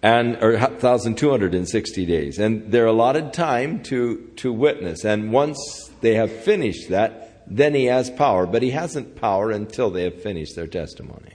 and 0.03 0.43
or 0.43 0.53
1260 0.53 2.07
days 2.07 2.39
and 2.39 2.73
they're 2.73 2.87
allotted 2.87 3.35
time 3.35 3.83
to 3.83 4.31
to 4.37 4.51
witness 4.51 5.05
and 5.05 5.31
once 5.31 5.91
they 6.01 6.15
have 6.15 6.33
finished 6.33 6.89
that 6.89 7.30
then 7.51 7.75
he 7.75 7.87
has 7.87 8.09
power 8.11 8.47
but 8.47 8.63
he 8.63 8.71
hasn't 8.71 9.17
power 9.17 9.51
until 9.51 9.91
they 9.91 10.05
have 10.05 10.23
finished 10.23 10.57
their 10.57 10.67
testimony. 10.67 11.35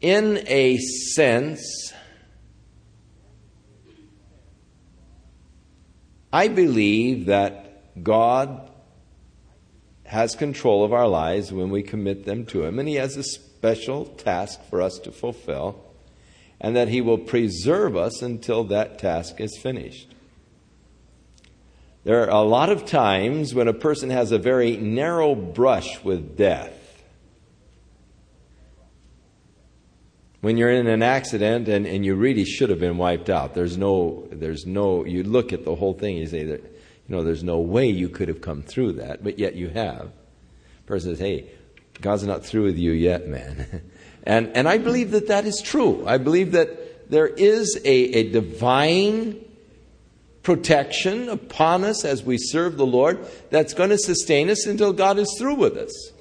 In 0.00 0.42
a 0.46 0.78
sense 0.78 1.92
i 6.32 6.46
believe 6.46 7.26
that 7.26 8.02
god 8.04 8.70
has 10.10 10.34
control 10.34 10.82
of 10.82 10.92
our 10.92 11.06
lives 11.06 11.52
when 11.52 11.70
we 11.70 11.84
commit 11.84 12.24
them 12.24 12.44
to 12.44 12.64
Him, 12.64 12.80
and 12.80 12.88
He 12.88 12.96
has 12.96 13.16
a 13.16 13.22
special 13.22 14.06
task 14.06 14.60
for 14.68 14.82
us 14.82 14.98
to 15.04 15.12
fulfill, 15.12 15.89
and 16.60 16.76
that 16.76 16.88
He 16.88 17.00
will 17.00 17.18
preserve 17.18 17.96
us 17.96 18.22
until 18.22 18.64
that 18.64 18.98
task 18.98 19.40
is 19.40 19.56
finished. 19.56 20.14
There 22.04 22.22
are 22.22 22.30
a 22.30 22.42
lot 22.42 22.70
of 22.70 22.86
times 22.86 23.54
when 23.54 23.68
a 23.68 23.74
person 23.74 24.10
has 24.10 24.32
a 24.32 24.38
very 24.38 24.76
narrow 24.76 25.34
brush 25.34 26.02
with 26.02 26.36
death. 26.36 26.76
When 30.40 30.56
you're 30.56 30.70
in 30.70 30.86
an 30.86 31.02
accident 31.02 31.68
and, 31.68 31.86
and 31.86 32.04
you 32.04 32.14
really 32.14 32.46
should 32.46 32.70
have 32.70 32.80
been 32.80 32.96
wiped 32.96 33.28
out, 33.28 33.54
there's 33.54 33.76
no, 33.76 34.26
there's 34.32 34.64
no, 34.64 35.04
you 35.04 35.22
look 35.22 35.52
at 35.52 35.66
the 35.66 35.74
whole 35.74 35.92
thing, 35.92 36.16
you 36.16 36.26
say, 36.26 36.44
that 36.44 36.62
you 36.62 37.16
know, 37.16 37.22
there's 37.22 37.44
no 37.44 37.58
way 37.58 37.88
you 37.88 38.08
could 38.08 38.28
have 38.28 38.40
come 38.40 38.62
through 38.62 38.92
that, 38.92 39.22
but 39.22 39.38
yet 39.38 39.54
you 39.54 39.68
have. 39.68 40.12
Person 40.86 41.10
says, 41.10 41.18
hey, 41.18 41.50
God's 42.00 42.24
not 42.24 42.46
through 42.46 42.64
with 42.64 42.78
you 42.78 42.92
yet, 42.92 43.28
man. 43.28 43.82
and, 44.24 44.56
and 44.56 44.68
I 44.68 44.78
believe 44.78 45.12
that 45.12 45.28
that 45.28 45.46
is 45.46 45.62
true. 45.62 46.06
I 46.06 46.18
believe 46.18 46.52
that 46.52 47.10
there 47.10 47.26
is 47.26 47.80
a, 47.84 47.88
a 47.88 48.30
divine 48.30 49.44
protection 50.42 51.28
upon 51.28 51.84
us 51.84 52.04
as 52.04 52.22
we 52.22 52.38
serve 52.38 52.76
the 52.76 52.86
Lord 52.86 53.26
that's 53.50 53.74
going 53.74 53.90
to 53.90 53.98
sustain 53.98 54.48
us 54.48 54.66
until 54.66 54.92
God 54.92 55.18
is 55.18 55.34
through 55.38 55.56
with 55.56 55.76
us. 55.76 56.12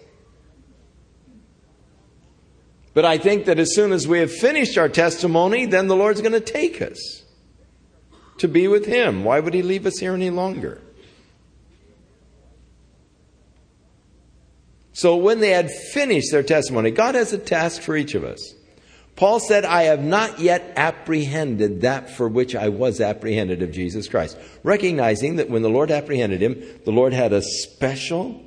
But 2.93 3.05
I 3.05 3.17
think 3.17 3.45
that 3.45 3.59
as 3.59 3.73
soon 3.75 3.91
as 3.91 4.07
we 4.07 4.19
have 4.19 4.31
finished 4.31 4.77
our 4.77 4.89
testimony, 4.89 5.65
then 5.65 5.87
the 5.87 5.95
Lord's 5.95 6.21
going 6.21 6.33
to 6.33 6.41
take 6.41 6.81
us 6.81 7.23
to 8.39 8.47
be 8.47 8.67
with 8.67 8.85
Him. 8.85 9.23
Why 9.23 9.39
would 9.39 9.53
He 9.53 9.61
leave 9.61 9.85
us 9.85 9.99
here 9.99 10.13
any 10.13 10.29
longer? 10.29 10.81
So 14.93 15.15
when 15.15 15.39
they 15.39 15.51
had 15.51 15.69
finished 15.69 16.31
their 16.31 16.43
testimony, 16.43 16.91
God 16.91 17.15
has 17.15 17.31
a 17.31 17.37
task 17.37 17.81
for 17.81 17.95
each 17.95 18.15
of 18.15 18.23
us. 18.23 18.55
Paul 19.15 19.39
said, 19.41 19.65
I 19.65 19.83
have 19.83 20.01
not 20.01 20.39
yet 20.39 20.73
apprehended 20.77 21.81
that 21.81 22.09
for 22.09 22.29
which 22.29 22.55
I 22.55 22.69
was 22.69 23.01
apprehended 23.01 23.61
of 23.61 23.71
Jesus 23.71 24.07
Christ. 24.07 24.37
Recognizing 24.63 25.35
that 25.35 25.49
when 25.49 25.61
the 25.61 25.69
Lord 25.69 25.91
apprehended 25.91 26.41
him, 26.41 26.63
the 26.85 26.91
Lord 26.91 27.11
had 27.11 27.33
a 27.33 27.41
special 27.41 28.41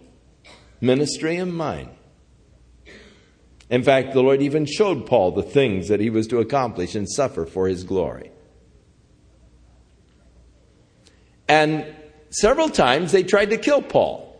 ministry 0.80 1.36
in 1.36 1.52
mind. 1.52 1.90
In 3.68 3.82
fact, 3.82 4.14
the 4.14 4.22
Lord 4.22 4.40
even 4.42 4.66
showed 4.66 5.06
Paul 5.06 5.32
the 5.32 5.42
things 5.42 5.88
that 5.88 6.00
he 6.00 6.10
was 6.10 6.26
to 6.28 6.38
accomplish 6.38 6.94
and 6.94 7.08
suffer 7.08 7.44
for 7.44 7.68
his 7.68 7.84
glory. 7.84 8.30
And 11.48 11.94
several 12.30 12.70
times 12.70 13.12
they 13.12 13.22
tried 13.22 13.50
to 13.50 13.58
kill 13.58 13.82
Paul. 13.82 14.31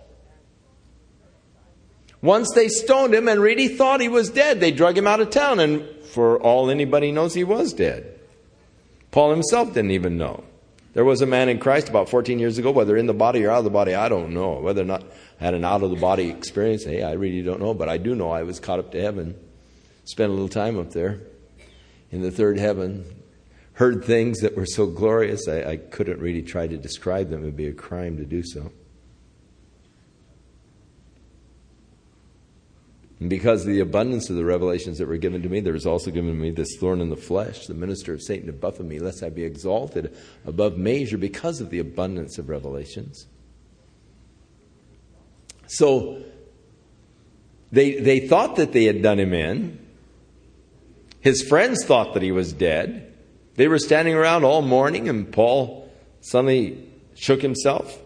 Once 2.22 2.50
they 2.54 2.68
stoned 2.68 3.12
him 3.12 3.28
and 3.28 3.40
really 3.40 3.68
thought 3.68 4.00
he 4.00 4.08
was 4.08 4.30
dead, 4.30 4.60
they 4.60 4.70
drug 4.70 4.96
him 4.96 5.08
out 5.08 5.20
of 5.20 5.28
town, 5.28 5.58
and 5.58 5.84
for 6.06 6.40
all 6.40 6.70
anybody 6.70 7.10
knows, 7.10 7.34
he 7.34 7.44
was 7.44 7.72
dead. 7.72 8.18
Paul 9.10 9.32
himself 9.32 9.74
didn't 9.74 9.90
even 9.90 10.16
know. 10.16 10.44
There 10.94 11.04
was 11.04 11.20
a 11.20 11.26
man 11.26 11.48
in 11.48 11.58
Christ 11.58 11.88
about 11.88 12.08
14 12.08 12.38
years 12.38 12.58
ago, 12.58 12.70
whether 12.70 12.96
in 12.96 13.06
the 13.06 13.14
body 13.14 13.44
or 13.44 13.50
out 13.50 13.58
of 13.58 13.64
the 13.64 13.70
body, 13.70 13.94
I 13.94 14.08
don't 14.08 14.32
know. 14.32 14.60
Whether 14.60 14.82
or 14.82 14.86
not 14.86 15.02
I 15.40 15.44
had 15.44 15.54
an 15.54 15.64
out 15.64 15.82
of 15.82 15.90
the 15.90 15.96
body 15.96 16.28
experience, 16.28 16.84
hey, 16.84 17.02
I 17.02 17.12
really 17.12 17.42
don't 17.42 17.60
know, 17.60 17.74
but 17.74 17.88
I 17.88 17.96
do 17.96 18.14
know 18.14 18.30
I 18.30 18.42
was 18.42 18.60
caught 18.60 18.78
up 18.78 18.92
to 18.92 19.00
heaven. 19.00 19.34
Spent 20.04 20.30
a 20.30 20.32
little 20.32 20.48
time 20.48 20.78
up 20.78 20.90
there 20.90 21.20
in 22.12 22.20
the 22.20 22.30
third 22.30 22.58
heaven, 22.58 23.04
heard 23.74 24.04
things 24.04 24.40
that 24.40 24.54
were 24.54 24.66
so 24.66 24.86
glorious, 24.86 25.48
I, 25.48 25.62
I 25.62 25.76
couldn't 25.78 26.20
really 26.20 26.42
try 26.42 26.66
to 26.66 26.76
describe 26.76 27.30
them. 27.30 27.42
It 27.42 27.46
would 27.46 27.56
be 27.56 27.68
a 27.68 27.72
crime 27.72 28.18
to 28.18 28.24
do 28.24 28.42
so. 28.42 28.70
And 33.22 33.30
because 33.30 33.60
of 33.60 33.68
the 33.68 33.78
abundance 33.78 34.30
of 34.30 34.34
the 34.34 34.44
revelations 34.44 34.98
that 34.98 35.06
were 35.06 35.16
given 35.16 35.42
to 35.42 35.48
me, 35.48 35.60
there 35.60 35.74
was 35.74 35.86
also 35.86 36.10
given 36.10 36.34
to 36.34 36.36
me 36.36 36.50
this 36.50 36.76
thorn 36.80 37.00
in 37.00 37.08
the 37.08 37.16
flesh, 37.16 37.68
the 37.68 37.72
minister 37.72 38.12
of 38.12 38.20
Satan 38.20 38.48
to 38.48 38.52
buffet 38.52 38.82
me, 38.82 38.98
lest 38.98 39.22
I 39.22 39.28
be 39.28 39.44
exalted 39.44 40.12
above 40.44 40.76
measure 40.76 41.16
because 41.16 41.60
of 41.60 41.70
the 41.70 41.78
abundance 41.78 42.36
of 42.36 42.48
revelations. 42.48 43.28
So 45.68 46.20
they, 47.70 48.00
they 48.00 48.26
thought 48.26 48.56
that 48.56 48.72
they 48.72 48.86
had 48.86 49.02
done 49.02 49.20
him 49.20 49.32
in. 49.32 49.78
His 51.20 51.42
friends 51.42 51.84
thought 51.84 52.14
that 52.14 52.24
he 52.24 52.32
was 52.32 52.52
dead. 52.52 53.14
They 53.54 53.68
were 53.68 53.78
standing 53.78 54.14
around 54.14 54.42
all 54.42 54.62
morning, 54.62 55.08
and 55.08 55.32
Paul 55.32 55.88
suddenly 56.22 56.88
shook 57.14 57.40
himself, 57.40 58.02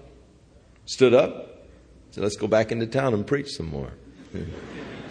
stood 0.84 1.14
up, 1.14 1.64
said, 2.10 2.22
Let's 2.22 2.36
go 2.36 2.48
back 2.48 2.70
into 2.70 2.86
town 2.86 3.14
and 3.14 3.26
preach 3.26 3.48
some 3.52 3.70
more. 3.70 3.94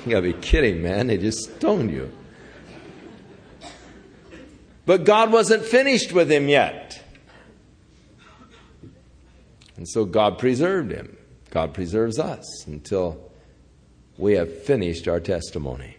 you 0.05 0.11
gotta 0.11 0.21
be 0.21 0.33
kidding, 0.33 0.81
man. 0.81 1.07
They 1.07 1.17
just 1.17 1.55
stoned 1.55 1.91
you. 1.91 2.11
But 4.85 5.03
God 5.03 5.31
wasn't 5.31 5.63
finished 5.63 6.11
with 6.11 6.31
him 6.31 6.47
yet. 6.47 7.01
And 9.77 9.87
so 9.87 10.05
God 10.05 10.37
preserved 10.37 10.91
him. 10.91 11.17
God 11.49 11.73
preserves 11.73 12.19
us 12.19 12.65
until 12.67 13.31
we 14.17 14.33
have 14.33 14.63
finished 14.63 15.07
our 15.07 15.19
testimony. 15.19 15.97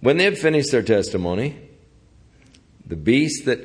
When 0.00 0.16
they 0.16 0.24
have 0.24 0.38
finished 0.38 0.72
their 0.72 0.82
testimony, 0.82 1.56
the 2.86 2.96
beast 2.96 3.44
that 3.44 3.60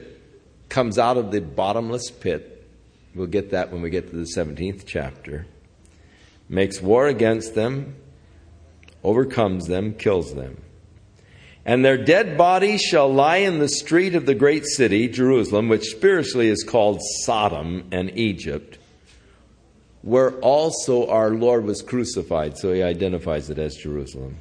comes 0.70 0.99
out 0.99 1.18
of 1.18 1.32
the 1.32 1.39
bottomless 1.39 2.11
pit, 2.11 2.68
we'll 3.16 3.28
get 3.28 3.51
that 3.51 3.72
when 3.72 3.82
we 3.82 3.89
get 3.89 4.09
to 4.09 4.16
the 4.16 4.28
17th 4.36 4.84
chapter, 4.86 5.47
makes 6.49 6.82
war 6.82 7.07
against 7.07 7.55
them, 7.55 7.95
overcomes 9.06 9.68
them, 9.68 9.93
kills 9.93 10.34
them. 10.34 10.62
And 11.66 11.84
their 11.84 11.97
dead 11.97 12.38
bodies 12.38 12.82
shall 12.82 13.12
lie 13.12 13.38
in 13.38 13.60
the 13.60 13.68
street 13.68 14.14
of 14.14 14.26
the 14.26 14.36
great 14.36 14.66
city, 14.66 15.08
Jerusalem, 15.08 15.68
which 15.68 15.86
spiritually 15.86 16.49
is 16.49 16.64
called 16.64 17.01
Sodom 17.24 17.86
and 17.91 18.16
Egypt, 18.18 18.78
where 20.03 20.32
also 20.39 21.08
our 21.08 21.32
Lord 21.32 21.66
was 21.66 21.82
crucified. 21.82 22.58
So 22.58 22.72
he 22.72 22.84
identifies 22.84 23.49
it 23.49 23.58
as 23.58 23.76
Jerusalem. 23.76 24.38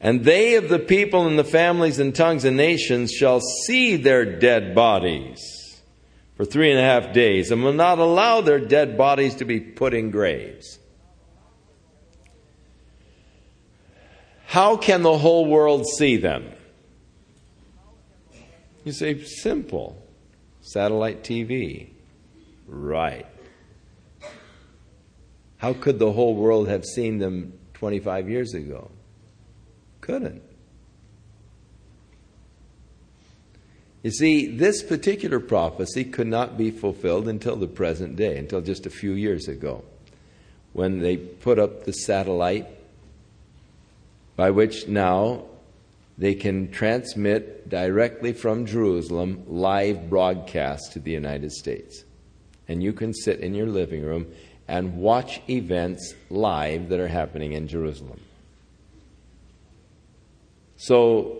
And 0.00 0.24
they 0.24 0.56
of 0.56 0.68
the 0.68 0.78
people 0.78 1.26
and 1.26 1.38
the 1.38 1.44
families 1.44 1.98
and 1.98 2.14
tongues 2.14 2.44
and 2.44 2.56
nations 2.56 3.10
shall 3.10 3.40
see 3.40 3.96
their 3.96 4.38
dead 4.38 4.74
bodies 4.74 5.40
for 6.36 6.44
three 6.44 6.70
and 6.70 6.78
a 6.78 6.82
half 6.82 7.12
days 7.12 7.50
and 7.50 7.64
will 7.64 7.72
not 7.72 7.98
allow 7.98 8.40
their 8.40 8.60
dead 8.60 8.96
bodies 8.96 9.34
to 9.36 9.44
be 9.44 9.58
put 9.58 9.94
in 9.94 10.10
graves. 10.10 10.78
How 14.48 14.78
can 14.78 15.02
the 15.02 15.18
whole 15.18 15.44
world 15.44 15.86
see 15.86 16.16
them? 16.16 16.50
You 18.82 18.92
say, 18.92 19.22
simple. 19.22 20.02
Satellite 20.62 21.22
TV. 21.22 21.90
Right. 22.66 23.26
How 25.58 25.74
could 25.74 25.98
the 25.98 26.12
whole 26.12 26.34
world 26.34 26.66
have 26.68 26.86
seen 26.86 27.18
them 27.18 27.58
25 27.74 28.30
years 28.30 28.54
ago? 28.54 28.90
Couldn't. 30.00 30.42
You 34.02 34.12
see, 34.12 34.46
this 34.46 34.82
particular 34.82 35.40
prophecy 35.40 36.04
could 36.04 36.26
not 36.26 36.56
be 36.56 36.70
fulfilled 36.70 37.28
until 37.28 37.56
the 37.56 37.66
present 37.66 38.16
day, 38.16 38.38
until 38.38 38.62
just 38.62 38.86
a 38.86 38.90
few 38.90 39.12
years 39.12 39.46
ago, 39.46 39.84
when 40.72 41.00
they 41.00 41.18
put 41.18 41.58
up 41.58 41.84
the 41.84 41.92
satellite 41.92 42.77
by 44.38 44.50
which 44.52 44.86
now 44.86 45.44
they 46.16 46.32
can 46.32 46.70
transmit 46.70 47.68
directly 47.68 48.32
from 48.32 48.66
Jerusalem 48.66 49.42
live 49.48 50.08
broadcast 50.08 50.92
to 50.92 51.00
the 51.00 51.10
United 51.10 51.50
States. 51.50 52.04
And 52.68 52.80
you 52.80 52.92
can 52.92 53.12
sit 53.12 53.40
in 53.40 53.52
your 53.52 53.66
living 53.66 54.04
room 54.04 54.28
and 54.68 54.98
watch 54.98 55.40
events 55.50 56.14
live 56.30 56.88
that 56.90 57.00
are 57.00 57.08
happening 57.08 57.54
in 57.54 57.66
Jerusalem. 57.66 58.20
So, 60.76 61.38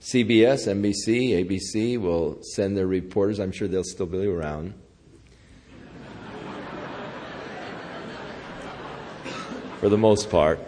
CBS, 0.00 0.66
NBC, 0.66 1.46
ABC 1.46 1.96
will 1.96 2.42
send 2.42 2.76
their 2.76 2.88
reporters. 2.88 3.38
I'm 3.38 3.52
sure 3.52 3.68
they'll 3.68 3.84
still 3.84 4.06
be 4.06 4.26
around. 4.26 4.74
For 9.78 9.88
the 9.88 9.98
most 9.98 10.28
part. 10.28 10.58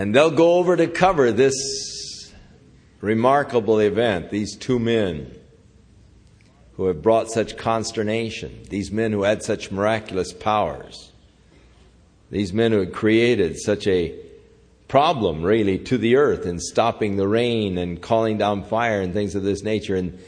And 0.00 0.14
they'll 0.14 0.30
go 0.30 0.54
over 0.54 0.78
to 0.78 0.86
cover 0.86 1.30
this 1.30 2.32
remarkable 3.02 3.80
event, 3.80 4.30
these 4.30 4.56
two 4.56 4.78
men 4.78 5.30
who 6.76 6.86
have 6.86 7.02
brought 7.02 7.30
such 7.30 7.58
consternation, 7.58 8.62
these 8.70 8.90
men 8.90 9.12
who 9.12 9.24
had 9.24 9.42
such 9.42 9.70
miraculous 9.70 10.32
powers. 10.32 11.12
These 12.30 12.50
men 12.54 12.72
who 12.72 12.78
had 12.78 12.94
created 12.94 13.60
such 13.60 13.86
a 13.86 14.18
problem, 14.88 15.42
really, 15.42 15.76
to 15.80 15.98
the 15.98 16.16
earth 16.16 16.46
in 16.46 16.60
stopping 16.60 17.16
the 17.16 17.28
rain 17.28 17.76
and 17.76 18.00
calling 18.00 18.38
down 18.38 18.64
fire 18.64 19.02
and 19.02 19.12
things 19.12 19.34
of 19.34 19.42
this 19.42 19.62
nature. 19.62 19.96
And 19.96 20.18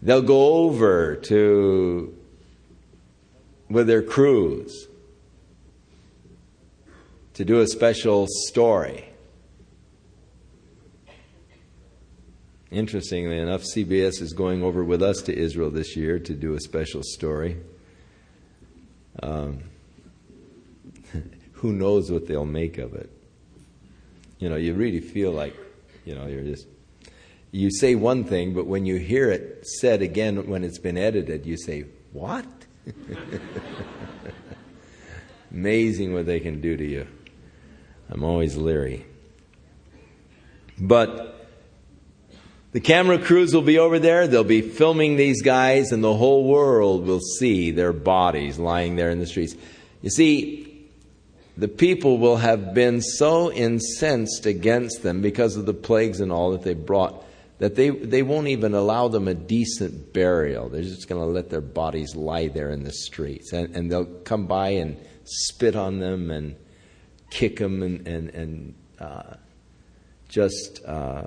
they'll 0.00 0.22
go 0.22 0.58
over 0.58 1.16
to, 1.24 2.16
with 3.68 3.88
their 3.88 4.02
crews, 4.02 4.86
to 7.36 7.44
do 7.44 7.60
a 7.60 7.66
special 7.66 8.26
story. 8.48 9.04
Interestingly 12.70 13.38
enough, 13.38 13.62
CBS 13.62 14.22
is 14.22 14.32
going 14.32 14.62
over 14.62 14.82
with 14.82 15.02
us 15.02 15.20
to 15.22 15.36
Israel 15.36 15.70
this 15.70 15.96
year 15.98 16.18
to 16.18 16.32
do 16.32 16.54
a 16.54 16.60
special 16.60 17.02
story. 17.04 17.58
Um, 19.22 19.64
who 21.52 21.74
knows 21.74 22.10
what 22.10 22.26
they'll 22.26 22.46
make 22.46 22.78
of 22.78 22.94
it. 22.94 23.10
You 24.38 24.48
know, 24.48 24.56
you 24.56 24.72
really 24.72 25.00
feel 25.00 25.30
like, 25.30 25.54
you 26.06 26.14
know, 26.14 26.26
you're 26.26 26.42
just, 26.42 26.66
you 27.52 27.70
say 27.70 27.96
one 27.96 28.24
thing, 28.24 28.54
but 28.54 28.66
when 28.66 28.86
you 28.86 28.96
hear 28.96 29.30
it 29.30 29.66
said 29.66 30.00
again 30.00 30.48
when 30.48 30.64
it's 30.64 30.78
been 30.78 30.96
edited, 30.96 31.44
you 31.44 31.58
say, 31.58 31.84
what? 32.14 32.46
Amazing 35.52 36.14
what 36.14 36.24
they 36.24 36.40
can 36.40 36.62
do 36.62 36.78
to 36.78 36.84
you. 36.84 37.06
I'm 38.10 38.24
always 38.24 38.56
leery. 38.56 39.04
But 40.78 41.48
the 42.72 42.80
camera 42.80 43.18
crews 43.18 43.54
will 43.54 43.62
be 43.62 43.78
over 43.78 43.98
there. 43.98 44.26
They'll 44.26 44.44
be 44.44 44.60
filming 44.60 45.16
these 45.16 45.42
guys, 45.42 45.92
and 45.92 46.04
the 46.04 46.14
whole 46.14 46.44
world 46.44 47.06
will 47.06 47.20
see 47.20 47.70
their 47.70 47.92
bodies 47.92 48.58
lying 48.58 48.96
there 48.96 49.10
in 49.10 49.18
the 49.18 49.26
streets. 49.26 49.56
You 50.02 50.10
see, 50.10 50.88
the 51.56 51.68
people 51.68 52.18
will 52.18 52.36
have 52.36 52.74
been 52.74 53.00
so 53.00 53.50
incensed 53.50 54.44
against 54.46 55.02
them 55.02 55.22
because 55.22 55.56
of 55.56 55.64
the 55.64 55.74
plagues 55.74 56.20
and 56.20 56.30
all 56.30 56.52
that 56.52 56.62
they 56.62 56.74
brought 56.74 57.24
that 57.58 57.74
they, 57.74 57.88
they 57.88 58.22
won't 58.22 58.48
even 58.48 58.74
allow 58.74 59.08
them 59.08 59.28
a 59.28 59.34
decent 59.34 60.12
burial. 60.12 60.68
They're 60.68 60.82
just 60.82 61.08
going 61.08 61.22
to 61.22 61.26
let 61.26 61.48
their 61.48 61.62
bodies 61.62 62.14
lie 62.14 62.48
there 62.48 62.70
in 62.70 62.84
the 62.84 62.92
streets. 62.92 63.52
And, 63.52 63.74
and 63.74 63.90
they'll 63.90 64.04
come 64.04 64.46
by 64.46 64.70
and 64.70 64.98
spit 65.24 65.74
on 65.74 65.98
them 65.98 66.30
and 66.30 66.56
kick 67.30 67.58
them 67.58 67.82
and, 67.82 68.06
and, 68.06 68.30
and 68.30 68.74
uh, 68.98 69.34
just 70.28 70.84
uh, 70.84 71.26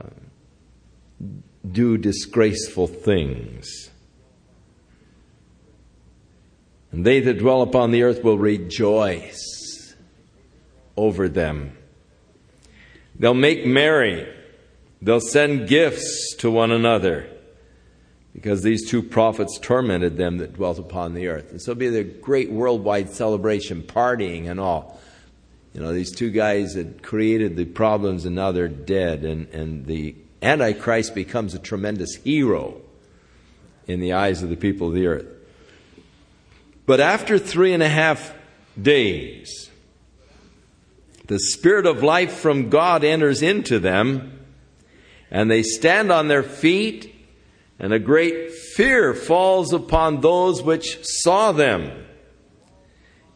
do 1.70 1.98
disgraceful 1.98 2.88
things. 2.88 3.90
And 6.92 7.06
they 7.06 7.20
that 7.20 7.38
dwell 7.38 7.62
upon 7.62 7.92
the 7.92 8.04
earth 8.04 8.24
will 8.24 8.38
rejoice 8.38 9.96
over 10.98 11.30
them. 11.30 11.78
They'll 13.18 13.34
make 13.34 13.66
merry. 13.66 14.28
They'll 15.02 15.22
send 15.22 15.68
gifts 15.68 16.36
to 16.40 16.50
one 16.50 16.72
another 16.72 17.30
because 18.34 18.64
these 18.64 18.90
two 18.90 19.04
prophets 19.04 19.60
tormented 19.62 20.18
them 20.18 20.38
that 20.38 20.54
dwelt 20.54 20.80
upon 20.80 21.14
the 21.14 21.28
earth. 21.28 21.52
And 21.52 21.62
so 21.62 21.72
it'll 21.72 21.80
be 21.80 21.90
the 21.90 22.04
great 22.04 22.52
worldwide 22.52 23.10
celebration, 23.10 23.84
partying 23.84 24.50
and 24.50 24.60
all. 24.60 25.00
You 25.74 25.82
know, 25.82 25.94
these 25.94 26.12
two 26.12 26.32
guys 26.32 26.74
had 26.74 27.04
created 27.04 27.56
the 27.56 27.66
problems 27.66 28.26
and 28.26 28.36
now 28.36 28.52
they're 28.52 28.68
dead. 28.68 29.24
And, 29.24 29.48
and 29.50 29.86
the 29.86 30.16
Antichrist 30.42 31.14
becomes 31.14 31.54
a 31.54 31.60
tremendous 31.60 32.16
hero 32.16 32.82
in 33.88 34.00
the 34.00 34.14
eyes 34.14 34.44
of 34.44 34.50
the 34.50 34.56
people 34.56 34.88
of 34.88 34.94
the 34.94 35.08
earth. 35.08 35.28
But 36.86 37.00
after 37.00 37.38
three 37.38 37.74
and 37.74 37.84
a 37.84 37.90
half 37.90 38.34
days, 38.80 39.70
the 41.28 41.40
Spirit 41.40 41.86
of 41.86 42.02
life 42.02 42.34
from 42.34 42.70
God 42.70 43.04
enters 43.04 43.44
into 43.44 43.78
them, 43.78 44.40
and 45.30 45.52
they 45.52 45.62
stand 45.62 46.12
on 46.12 46.28
their 46.28 46.42
feet, 46.42 47.14
and 47.78 47.94
a 47.94 48.00
great 48.00 48.52
fear 48.52 49.14
falls 49.14 49.72
upon 49.72 50.22
those 50.22 50.64
which 50.64 50.98
saw 51.04 51.52
them. 51.52 52.06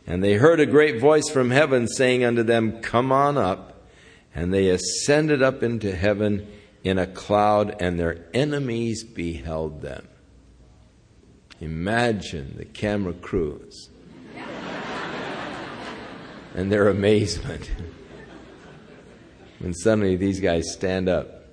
And 0.05 0.23
they 0.23 0.33
heard 0.33 0.59
a 0.59 0.65
great 0.65 0.99
voice 0.99 1.29
from 1.29 1.51
heaven 1.51 1.87
saying 1.87 2.23
unto 2.23 2.43
them, 2.43 2.81
Come 2.81 3.11
on 3.11 3.37
up. 3.37 3.87
And 4.35 4.53
they 4.53 4.69
ascended 4.69 5.41
up 5.41 5.63
into 5.63 5.95
heaven 5.95 6.47
in 6.83 6.97
a 6.97 7.07
cloud, 7.07 7.75
and 7.79 7.99
their 7.99 8.25
enemies 8.33 9.03
beheld 9.03 9.81
them. 9.81 10.07
Imagine 11.61 12.55
the 12.57 12.65
camera 12.65 13.13
crews 13.13 13.89
and 16.55 16.71
their 16.71 16.89
amazement 16.89 17.71
when 19.59 19.73
suddenly 19.73 20.17
these 20.17 20.41
guys 20.41 20.73
stand 20.73 21.07
up 21.07 21.45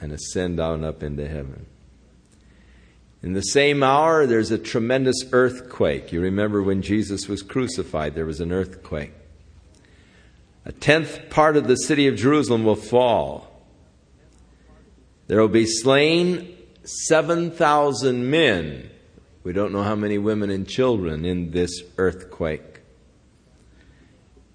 and 0.00 0.12
ascend 0.12 0.58
on 0.58 0.82
up 0.82 1.02
into 1.02 1.28
heaven. 1.28 1.66
In 3.22 3.32
the 3.32 3.42
same 3.42 3.82
hour, 3.82 4.26
there's 4.26 4.50
a 4.50 4.58
tremendous 4.58 5.24
earthquake. 5.32 6.12
You 6.12 6.20
remember 6.20 6.62
when 6.62 6.82
Jesus 6.82 7.28
was 7.28 7.42
crucified, 7.42 8.14
there 8.14 8.26
was 8.26 8.40
an 8.40 8.52
earthquake. 8.52 9.12
A 10.64 10.72
tenth 10.72 11.28
part 11.30 11.56
of 11.56 11.66
the 11.66 11.76
city 11.76 12.06
of 12.06 12.16
Jerusalem 12.16 12.64
will 12.64 12.76
fall. 12.76 13.64
There 15.26 15.40
will 15.40 15.48
be 15.48 15.66
slain 15.66 16.56
7,000 16.84 18.30
men. 18.30 18.90
We 19.42 19.52
don't 19.52 19.72
know 19.72 19.82
how 19.82 19.96
many 19.96 20.18
women 20.18 20.50
and 20.50 20.68
children 20.68 21.24
in 21.24 21.50
this 21.50 21.82
earthquake. 21.96 22.80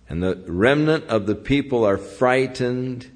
And 0.08 0.22
the 0.24 0.44
remnant 0.48 1.06
of 1.06 1.26
the 1.26 1.36
people 1.36 1.84
are 1.84 1.98
frightened, 1.98 3.10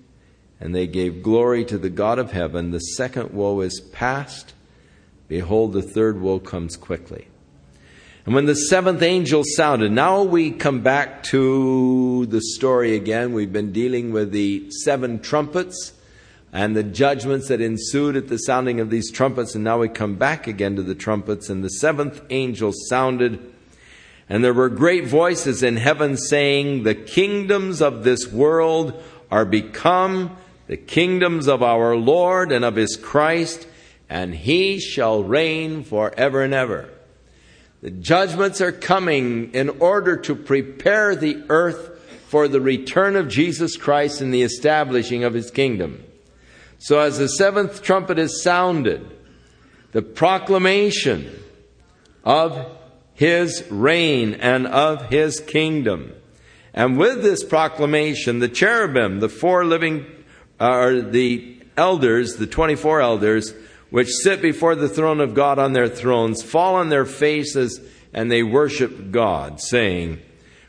and 0.59 0.73
they 0.73 0.87
gave 0.87 1.23
glory 1.23 1.63
to 1.65 1.77
the 1.77 1.89
God 1.89 2.19
of 2.19 2.31
heaven. 2.31 2.71
The 2.71 2.79
second 2.79 3.31
woe 3.31 3.61
is 3.61 3.79
past. 3.79 4.53
Behold, 5.27 5.73
the 5.73 5.81
third 5.81 6.21
woe 6.21 6.39
comes 6.39 6.77
quickly. 6.77 7.27
And 8.25 8.35
when 8.35 8.45
the 8.45 8.55
seventh 8.55 9.01
angel 9.01 9.43
sounded, 9.45 9.91
now 9.91 10.21
we 10.23 10.51
come 10.51 10.81
back 10.81 11.23
to 11.23 12.25
the 12.25 12.41
story 12.41 12.95
again. 12.95 13.33
We've 13.33 13.53
been 13.53 13.71
dealing 13.71 14.11
with 14.11 14.31
the 14.31 14.69
seven 14.69 15.19
trumpets 15.19 15.93
and 16.51 16.75
the 16.75 16.83
judgments 16.83 17.47
that 17.47 17.61
ensued 17.61 18.15
at 18.15 18.27
the 18.27 18.37
sounding 18.37 18.79
of 18.79 18.89
these 18.89 19.11
trumpets. 19.11 19.55
And 19.55 19.63
now 19.63 19.79
we 19.79 19.87
come 19.87 20.15
back 20.15 20.47
again 20.47 20.75
to 20.75 20.81
the 20.81 20.95
trumpets. 20.95 21.49
And 21.49 21.63
the 21.63 21.69
seventh 21.69 22.21
angel 22.29 22.73
sounded 22.89 23.53
And 24.29 24.43
there 24.43 24.53
were 24.53 24.69
great 24.69 25.07
voices 25.07 25.63
in 25.63 25.77
heaven 25.77 26.17
saying, 26.17 26.83
The 26.83 26.95
kingdoms 26.95 27.81
of 27.81 28.03
this 28.03 28.27
world 28.31 29.01
are 29.31 29.45
become 29.45 30.35
the 30.67 30.77
kingdoms 30.77 31.47
of 31.47 31.63
our 31.63 31.95
Lord 31.95 32.51
and 32.51 32.65
of 32.65 32.75
his 32.75 32.97
Christ, 32.97 33.66
and 34.09 34.33
he 34.33 34.79
shall 34.79 35.23
reign 35.23 35.83
forever 35.83 36.41
and 36.41 36.53
ever. 36.53 36.89
The 37.81 37.91
judgments 37.91 38.61
are 38.61 38.71
coming 38.71 39.53
in 39.53 39.69
order 39.81 40.17
to 40.17 40.35
prepare 40.35 41.15
the 41.15 41.43
earth 41.49 41.99
for 42.27 42.47
the 42.47 42.61
return 42.61 43.15
of 43.15 43.27
Jesus 43.27 43.77
Christ 43.77 44.19
and 44.21 44.33
the 44.33 44.41
establishing 44.41 45.23
of 45.23 45.33
his 45.33 45.51
kingdom. 45.51 46.03
So, 46.79 46.99
as 46.99 47.17
the 47.17 47.27
seventh 47.27 47.81
trumpet 47.81 48.19
is 48.19 48.41
sounded, 48.43 49.09
the 49.91 50.01
proclamation 50.01 51.31
of 52.23 52.77
his 53.13 53.65
reign 53.71 54.35
and 54.35 54.67
of 54.67 55.09
his 55.09 55.39
kingdom. 55.39 56.13
And 56.73 56.97
with 56.97 57.23
this 57.23 57.43
proclamation, 57.43 58.39
the 58.39 58.49
cherubim, 58.49 59.19
the 59.21 59.29
four 59.29 59.65
living, 59.65 60.05
are 60.59 60.97
uh, 60.97 61.01
the 61.01 61.57
elders, 61.75 62.35
the 62.35 62.45
24 62.45 63.01
elders, 63.01 63.53
which 63.89 64.09
sit 64.09 64.41
before 64.41 64.75
the 64.75 64.89
throne 64.89 65.21
of 65.21 65.33
God 65.33 65.59
on 65.59 65.73
their 65.73 65.87
thrones, 65.87 66.43
fall 66.43 66.75
on 66.75 66.89
their 66.89 67.05
faces 67.05 67.79
and 68.13 68.31
they 68.31 68.43
worship 68.43 69.11
God, 69.11 69.61
saying, 69.61 70.19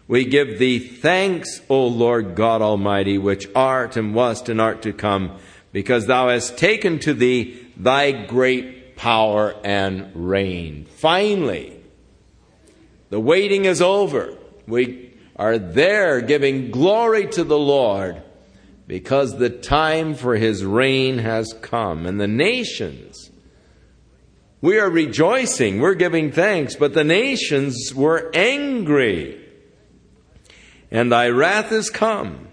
We 0.07 0.25
give 0.25 0.59
thee 0.59 0.79
thanks, 0.79 1.61
O 1.69 1.87
Lord 1.87 2.35
God 2.35 2.63
Almighty, 2.63 3.19
which 3.19 3.49
art 3.55 3.97
and 3.97 4.15
wast 4.15 4.49
and 4.49 4.61
art 4.61 4.83
to 4.83 4.93
come, 4.93 5.39
because 5.73 6.07
thou 6.07 6.29
hast 6.29 6.59
taken 6.59 6.99
to 7.01 7.15
thee 7.15 7.67
thy 7.77 8.13
great 8.13 8.97
power 8.97 9.55
and 9.65 10.11
reign. 10.15 10.85
Finally, 10.87 11.81
the 13.11 13.21
waiting 13.21 13.65
is 13.65 13.81
over. 13.81 14.37
We 14.67 15.15
are 15.37 15.59
there 15.59 16.21
giving 16.21 16.71
glory 16.71 17.27
to 17.29 17.45
the 17.45 17.59
Lord 17.59 18.23
because 18.89 19.37
the 19.37 19.51
time 19.51 20.15
for 20.15 20.35
his 20.35 20.65
reign 20.65 21.19
has 21.19 21.55
come. 21.61 22.07
And 22.07 22.19
the 22.19 22.27
nations, 22.27 23.31
we 24.63 24.79
are 24.81 24.91
rejoicing, 24.91 25.79
we're 25.79 25.95
giving 25.95 26.33
thanks, 26.33 26.75
but 26.75 26.95
the 26.95 27.05
nations 27.05 27.95
were 27.95 28.31
angry. 28.35 29.45
And 30.91 31.13
thy 31.13 31.29
wrath 31.29 31.71
is 31.71 31.91
come, 31.91 32.49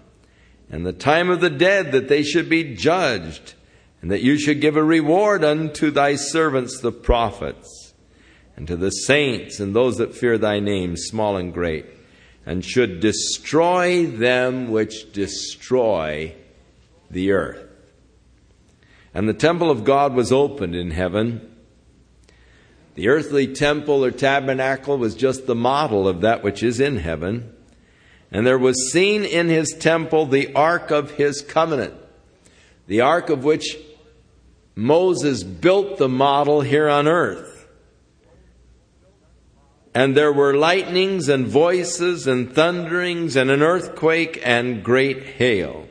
and 0.70 0.84
the 0.84 0.92
time 0.92 1.30
of 1.30 1.40
the 1.40 1.50
dead 1.50 1.92
that 1.92 2.08
they 2.08 2.22
should 2.22 2.50
be 2.50 2.74
judged, 2.74 3.54
and 4.02 4.10
that 4.10 4.20
you 4.20 4.38
should 4.38 4.60
give 4.60 4.76
a 4.76 4.84
reward 4.84 5.42
unto 5.42 5.90
thy 5.90 6.16
servants 6.16 6.78
the 6.80 6.92
prophets 6.92 7.94
and 8.56 8.68
to 8.68 8.76
the 8.76 8.90
saints 8.90 9.58
and 9.58 9.74
those 9.74 9.96
that 9.96 10.14
fear 10.14 10.36
thy 10.36 10.60
name, 10.60 10.96
small 10.98 11.38
and 11.38 11.54
great, 11.54 11.86
and 12.46 12.64
should 12.64 13.00
destroy 13.00 14.06
them 14.06 14.70
which 14.70 15.12
destroy 15.12 16.32
the 17.10 17.32
earth. 17.32 17.68
And 19.12 19.28
the 19.28 19.34
temple 19.34 19.70
of 19.70 19.82
God 19.82 20.14
was 20.14 20.30
opened 20.30 20.76
in 20.76 20.92
heaven. 20.92 21.54
The 22.94 23.08
earthly 23.08 23.52
temple 23.52 24.04
or 24.04 24.12
tabernacle 24.12 24.96
was 24.96 25.14
just 25.14 25.46
the 25.46 25.54
model 25.54 26.06
of 26.06 26.20
that 26.20 26.44
which 26.44 26.62
is 26.62 26.78
in 26.78 26.98
heaven. 26.98 27.52
And 28.30 28.46
there 28.46 28.58
was 28.58 28.92
seen 28.92 29.24
in 29.24 29.48
his 29.48 29.70
temple 29.70 30.26
the 30.26 30.54
ark 30.54 30.90
of 30.90 31.12
his 31.12 31.42
covenant, 31.42 31.94
the 32.86 33.00
ark 33.00 33.28
of 33.28 33.44
which 33.44 33.76
Moses 34.74 35.42
built 35.42 35.96
the 35.96 36.08
model 36.08 36.60
here 36.60 36.88
on 36.88 37.08
earth. 37.08 37.55
And 39.96 40.14
there 40.14 40.30
were 40.30 40.52
lightnings 40.52 41.30
and 41.30 41.46
voices 41.46 42.26
and 42.26 42.52
thunderings 42.52 43.34
and 43.34 43.50
an 43.50 43.62
earthquake 43.62 44.38
and 44.44 44.84
great 44.84 45.22
hail. 45.22 45.88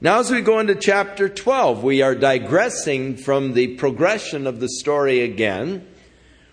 Now, 0.00 0.20
as 0.20 0.30
we 0.30 0.40
go 0.40 0.60
into 0.60 0.76
chapter 0.76 1.28
12, 1.28 1.82
we 1.82 2.00
are 2.00 2.14
digressing 2.14 3.16
from 3.16 3.54
the 3.54 3.74
progression 3.74 4.46
of 4.46 4.60
the 4.60 4.68
story 4.68 5.22
again, 5.22 5.84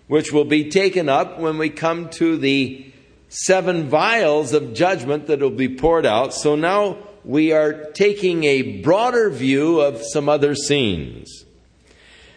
which 0.08 0.32
will 0.32 0.44
be 0.44 0.70
taken 0.70 1.08
up 1.08 1.38
when 1.38 1.56
we 1.56 1.70
come 1.70 2.08
to 2.18 2.36
the 2.36 2.92
seven 3.28 3.88
vials 3.88 4.54
of 4.54 4.74
judgment 4.74 5.28
that 5.28 5.38
will 5.38 5.50
be 5.50 5.76
poured 5.76 6.04
out. 6.04 6.34
So 6.34 6.56
now 6.56 6.98
we 7.24 7.52
are 7.52 7.92
taking 7.92 8.42
a 8.42 8.82
broader 8.82 9.30
view 9.30 9.80
of 9.80 10.02
some 10.02 10.28
other 10.28 10.56
scenes. 10.56 11.44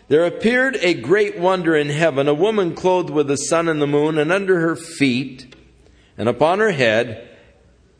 There 0.08 0.26
appeared 0.26 0.78
a 0.82 0.94
great 0.94 1.40
wonder 1.40 1.76
in 1.76 1.90
heaven, 1.90 2.28
a 2.28 2.34
woman 2.34 2.76
clothed 2.76 3.10
with 3.10 3.28
the 3.28 3.38
sun 3.38 3.68
and 3.68 3.82
the 3.82 3.88
moon, 3.88 4.18
and 4.20 4.32
under 4.32 4.60
her 4.60 4.76
feet, 4.76 5.56
and 6.18 6.30
upon 6.30 6.60
her 6.60 6.72
head, 6.72 7.28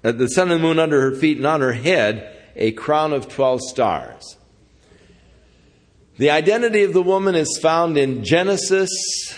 uh, 0.04 0.12
the 0.12 0.28
sun 0.28 0.52
and 0.52 0.60
the 0.60 0.68
moon 0.68 0.78
under 0.78 1.02
her 1.02 1.16
feet, 1.16 1.38
and 1.38 1.48
on 1.48 1.62
her 1.62 1.74
head, 1.74 2.32
a 2.56 2.72
crown 2.74 3.12
of 3.12 3.28
12 3.28 3.62
stars. 3.62 4.38
The 6.18 6.30
identity 6.30 6.84
of 6.84 6.94
the 6.94 7.02
woman 7.02 7.34
is 7.34 7.58
found 7.58 7.98
in 7.98 8.24
Genesis 8.24 9.36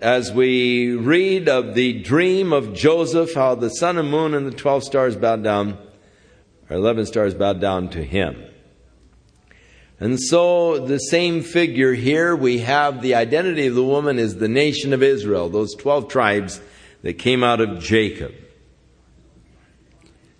as 0.00 0.32
we 0.32 0.96
read 0.96 1.48
of 1.48 1.74
the 1.74 2.02
dream 2.02 2.52
of 2.52 2.74
Joseph, 2.74 3.34
how 3.34 3.54
the 3.54 3.70
sun 3.70 3.96
and 3.96 4.10
moon 4.10 4.34
and 4.34 4.44
the 4.44 4.50
12 4.50 4.82
stars 4.82 5.14
bowed 5.14 5.44
down, 5.44 5.78
or 6.68 6.76
11 6.76 7.06
stars 7.06 7.34
bowed 7.34 7.60
down 7.60 7.88
to 7.90 8.02
him. 8.02 8.42
And 10.02 10.20
so, 10.20 10.84
the 10.84 10.98
same 10.98 11.42
figure 11.42 11.92
here, 11.94 12.34
we 12.34 12.58
have 12.58 13.02
the 13.02 13.14
identity 13.14 13.68
of 13.68 13.76
the 13.76 13.84
woman 13.84 14.18
is 14.18 14.34
the 14.34 14.48
nation 14.48 14.92
of 14.92 15.00
Israel, 15.00 15.48
those 15.48 15.76
12 15.76 16.08
tribes 16.08 16.60
that 17.02 17.20
came 17.20 17.44
out 17.44 17.60
of 17.60 17.78
Jacob. 17.78 18.34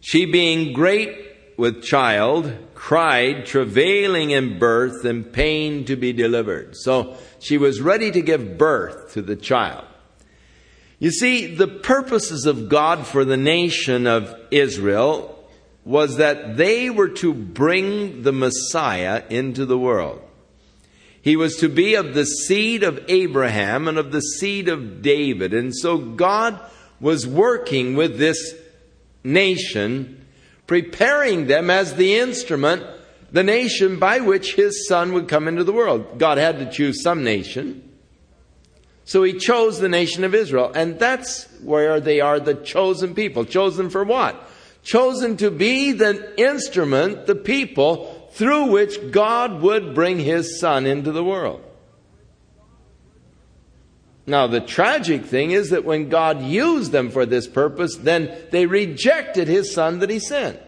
She, 0.00 0.24
being 0.24 0.72
great 0.72 1.16
with 1.56 1.80
child, 1.84 2.52
cried, 2.74 3.46
travailing 3.46 4.32
in 4.32 4.58
birth 4.58 5.04
and 5.04 5.32
pain 5.32 5.84
to 5.84 5.94
be 5.94 6.12
delivered. 6.12 6.74
So, 6.76 7.16
she 7.38 7.56
was 7.56 7.80
ready 7.80 8.10
to 8.10 8.20
give 8.20 8.58
birth 8.58 9.12
to 9.12 9.22
the 9.22 9.36
child. 9.36 9.84
You 10.98 11.12
see, 11.12 11.54
the 11.54 11.68
purposes 11.68 12.46
of 12.46 12.68
God 12.68 13.06
for 13.06 13.24
the 13.24 13.36
nation 13.36 14.08
of 14.08 14.34
Israel 14.50 15.31
was 15.84 16.16
that 16.16 16.56
they 16.56 16.90
were 16.90 17.08
to 17.08 17.34
bring 17.34 18.22
the 18.22 18.32
Messiah 18.32 19.24
into 19.28 19.66
the 19.66 19.78
world. 19.78 20.22
He 21.20 21.36
was 21.36 21.56
to 21.56 21.68
be 21.68 21.94
of 21.94 22.14
the 22.14 22.24
seed 22.24 22.82
of 22.82 23.04
Abraham 23.08 23.86
and 23.86 23.98
of 23.98 24.12
the 24.12 24.20
seed 24.20 24.68
of 24.68 25.02
David. 25.02 25.54
And 25.54 25.74
so 25.74 25.98
God 25.98 26.60
was 27.00 27.26
working 27.26 27.94
with 27.94 28.18
this 28.18 28.54
nation, 29.24 30.24
preparing 30.66 31.46
them 31.46 31.70
as 31.70 31.94
the 31.94 32.16
instrument, 32.16 32.84
the 33.30 33.44
nation 33.44 33.98
by 33.98 34.20
which 34.20 34.54
his 34.54 34.86
son 34.88 35.12
would 35.12 35.28
come 35.28 35.48
into 35.48 35.64
the 35.64 35.72
world. 35.72 36.18
God 36.18 36.38
had 36.38 36.58
to 36.58 36.70
choose 36.70 37.02
some 37.02 37.22
nation. 37.24 37.88
So 39.04 39.22
he 39.22 39.34
chose 39.34 39.78
the 39.78 39.88
nation 39.88 40.24
of 40.24 40.34
Israel. 40.34 40.72
And 40.74 40.98
that's 40.98 41.44
where 41.60 42.00
they 42.00 42.20
are 42.20 42.40
the 42.40 42.54
chosen 42.54 43.14
people. 43.14 43.44
Chosen 43.44 43.90
for 43.90 44.04
what? 44.04 44.48
Chosen 44.82 45.36
to 45.38 45.50
be 45.50 45.92
the 45.92 46.38
instrument, 46.40 47.26
the 47.26 47.34
people 47.34 48.28
through 48.32 48.66
which 48.66 49.10
God 49.10 49.60
would 49.60 49.94
bring 49.94 50.18
his 50.18 50.58
son 50.58 50.86
into 50.86 51.12
the 51.12 51.24
world. 51.24 51.62
Now, 54.26 54.46
the 54.46 54.60
tragic 54.60 55.24
thing 55.24 55.50
is 55.50 55.70
that 55.70 55.84
when 55.84 56.08
God 56.08 56.42
used 56.42 56.92
them 56.92 57.10
for 57.10 57.26
this 57.26 57.46
purpose, 57.46 57.96
then 57.96 58.34
they 58.50 58.66
rejected 58.66 59.48
his 59.48 59.74
son 59.74 59.98
that 59.98 60.10
he 60.10 60.20
sent. 60.20 60.60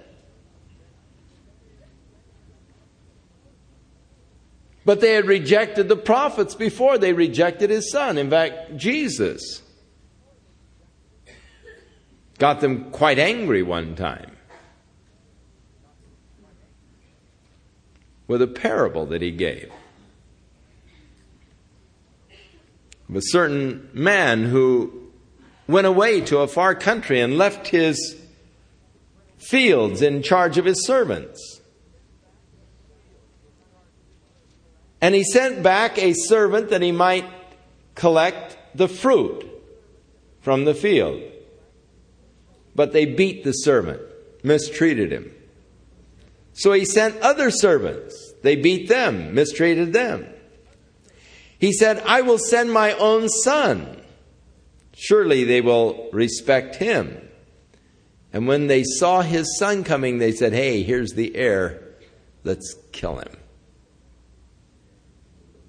But 4.84 5.00
they 5.00 5.14
had 5.14 5.26
rejected 5.26 5.88
the 5.88 5.96
prophets 5.96 6.54
before 6.54 6.98
they 6.98 7.12
rejected 7.12 7.70
his 7.70 7.90
son. 7.90 8.18
In 8.18 8.28
fact, 8.28 8.76
Jesus 8.76 9.62
got 12.38 12.60
them 12.60 12.90
quite 12.90 13.18
angry 13.18 13.62
one 13.62 13.94
time 13.94 14.30
with 18.26 18.42
a 18.42 18.46
parable 18.46 19.06
that 19.06 19.22
he 19.22 19.30
gave 19.30 19.70
of 23.08 23.16
a 23.16 23.22
certain 23.22 23.88
man 23.92 24.44
who 24.44 25.10
went 25.68 25.86
away 25.86 26.20
to 26.20 26.38
a 26.38 26.48
far 26.48 26.74
country 26.74 27.20
and 27.20 27.38
left 27.38 27.68
his 27.68 28.16
fields 29.38 30.02
in 30.02 30.22
charge 30.22 30.58
of 30.58 30.64
his 30.64 30.84
servants. 30.86 31.60
And 35.00 35.14
he 35.14 35.22
sent 35.22 35.62
back 35.62 35.98
a 35.98 36.14
servant 36.14 36.70
that 36.70 36.82
he 36.82 36.92
might 36.92 37.26
collect 37.94 38.56
the 38.74 38.88
fruit 38.88 39.44
from 40.40 40.64
the 40.64 40.74
field. 40.74 41.22
But 42.74 42.92
they 42.92 43.06
beat 43.06 43.44
the 43.44 43.52
servant, 43.52 44.02
mistreated 44.42 45.12
him. 45.12 45.32
So 46.54 46.72
he 46.72 46.84
sent 46.84 47.20
other 47.20 47.50
servants. 47.50 48.32
They 48.42 48.56
beat 48.56 48.88
them, 48.88 49.34
mistreated 49.34 49.92
them. 49.92 50.26
He 51.58 51.72
said, 51.72 52.02
I 52.06 52.20
will 52.20 52.38
send 52.38 52.72
my 52.72 52.92
own 52.92 53.28
son. 53.28 54.00
Surely 54.94 55.44
they 55.44 55.60
will 55.60 56.08
respect 56.12 56.76
him. 56.76 57.20
And 58.32 58.46
when 58.46 58.66
they 58.66 58.84
saw 58.84 59.22
his 59.22 59.58
son 59.58 59.84
coming, 59.84 60.18
they 60.18 60.32
said, 60.32 60.52
Hey, 60.52 60.82
here's 60.82 61.12
the 61.12 61.34
heir. 61.36 61.82
Let's 62.42 62.76
kill 62.92 63.16
him. 63.16 63.36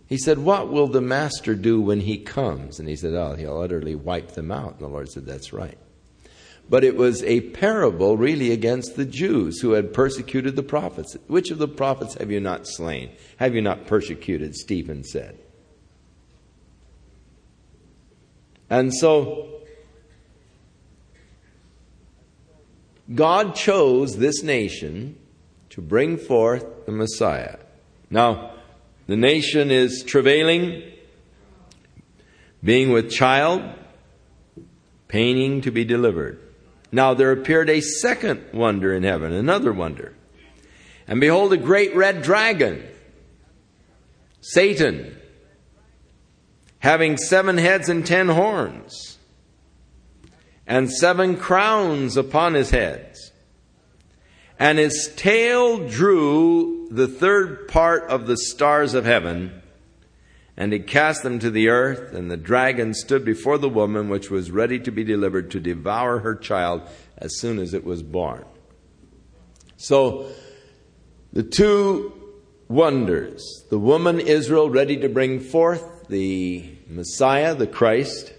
He 0.08 0.18
said, 0.18 0.40
What 0.40 0.72
will 0.72 0.88
the 0.88 1.02
master 1.02 1.56
do 1.56 1.82
when 1.82 2.02
he 2.02 2.18
comes? 2.18 2.80
And 2.80 2.88
he 2.88 2.96
said, 2.96 3.14
Oh, 3.14 3.36
he'll 3.36 3.60
utterly 3.60 3.96
wipe 3.96 4.32
them 4.32 4.52
out. 4.52 4.74
And 4.74 4.80
the 4.80 4.88
Lord 4.88 5.10
said, 5.10 5.26
That's 5.26 5.54
right. 5.54 5.78
But 6.68 6.84
it 6.84 6.96
was 6.96 7.24
a 7.24 7.42
parable 7.42 8.18
really 8.18 8.52
against 8.52 8.96
the 8.96 9.06
Jews 9.06 9.62
who 9.62 9.72
had 9.72 9.94
persecuted 9.94 10.56
the 10.56 10.64
prophets. 10.64 11.16
Which 11.28 11.52
of 11.52 11.60
the 11.60 11.68
prophets 11.68 12.16
have 12.16 12.32
you 12.32 12.40
not 12.40 12.68
slain? 12.68 13.12
Have 13.38 13.54
you 13.54 13.62
not 13.62 13.86
persecuted? 13.86 14.56
Stephen 14.56 15.04
said. 15.04 15.38
And 18.70 18.92
so, 18.94 19.62
God 23.14 23.54
chose 23.54 24.18
this 24.18 24.42
nation 24.42 25.18
to 25.70 25.82
bring 25.82 26.18
forth 26.18 26.86
the 26.86 26.92
Messiah. 26.92 27.58
Now, 28.10 28.54
the 29.08 29.16
nation 29.16 29.70
is 29.70 30.04
travailing, 30.04 30.82
being 32.64 32.92
with 32.92 33.12
child, 33.12 33.62
paining 35.08 35.62
to 35.62 35.72
be 35.72 35.86
delivered. 35.86 36.40
Now 36.96 37.14
there 37.14 37.34
appeared 37.34 37.70
a 37.70 37.82
second 37.82 38.54
wonder 38.54 38.94
in 38.94 39.04
heaven, 39.04 39.34
another 39.34 39.74
wonder. 39.74 40.14
And 41.10 41.20
behold, 41.20 41.52
a 41.52 41.58
great 41.58 41.94
red 41.94 42.22
dragon, 42.22 42.88
Satan, 44.40 45.18
having 46.80 47.18
seven 47.18 47.58
heads 47.58 47.90
and 47.90 48.06
ten 48.06 48.30
horns, 48.30 49.18
and 50.66 50.90
seven 50.90 51.36
crowns 51.36 52.16
upon 52.16 52.54
his 52.54 52.70
heads. 52.70 53.34
And 54.58 54.80
his 54.80 55.12
tail 55.18 55.90
drew 55.90 56.88
the 56.92 57.10
third 57.10 57.68
part 57.68 58.04
of 58.04 58.26
the 58.26 58.38
stars 58.38 58.94
of 58.94 59.04
heaven, 59.04 59.62
and 60.58 60.72
he 60.72 60.80
cast 60.80 61.24
them 61.24 61.40
to 61.40 61.52
the 61.52 61.68
earth, 61.68 62.14
and 62.14 62.32
the 62.32 62.38
dragon 62.38 62.94
stood 62.94 63.26
before 63.26 63.58
the 63.58 63.70
woman 63.70 64.10
which 64.10 64.30
was 64.30 64.52
ready 64.52 64.80
to 64.80 64.92
be 64.92 65.04
delivered 65.04 65.52
to 65.52 65.60
devour 65.60 66.20
her 66.20 66.36
child 66.36 66.82
as 67.18 67.38
soon 67.40 67.60
as 67.60 67.74
it 67.74 67.84
was 67.84 68.02
born. 68.02 68.46
So, 69.78 70.30
the 71.34 71.44
two 71.44 72.14
wonders 72.68 73.66
the 73.70 73.78
woman 73.78 74.20
Israel 74.20 74.70
ready 74.70 74.98
to 74.98 75.10
bring 75.10 75.40
forth 75.40 76.08
the 76.08 76.72
Messiah, 76.88 77.54
the 77.54 77.68
Christ, 77.68 78.34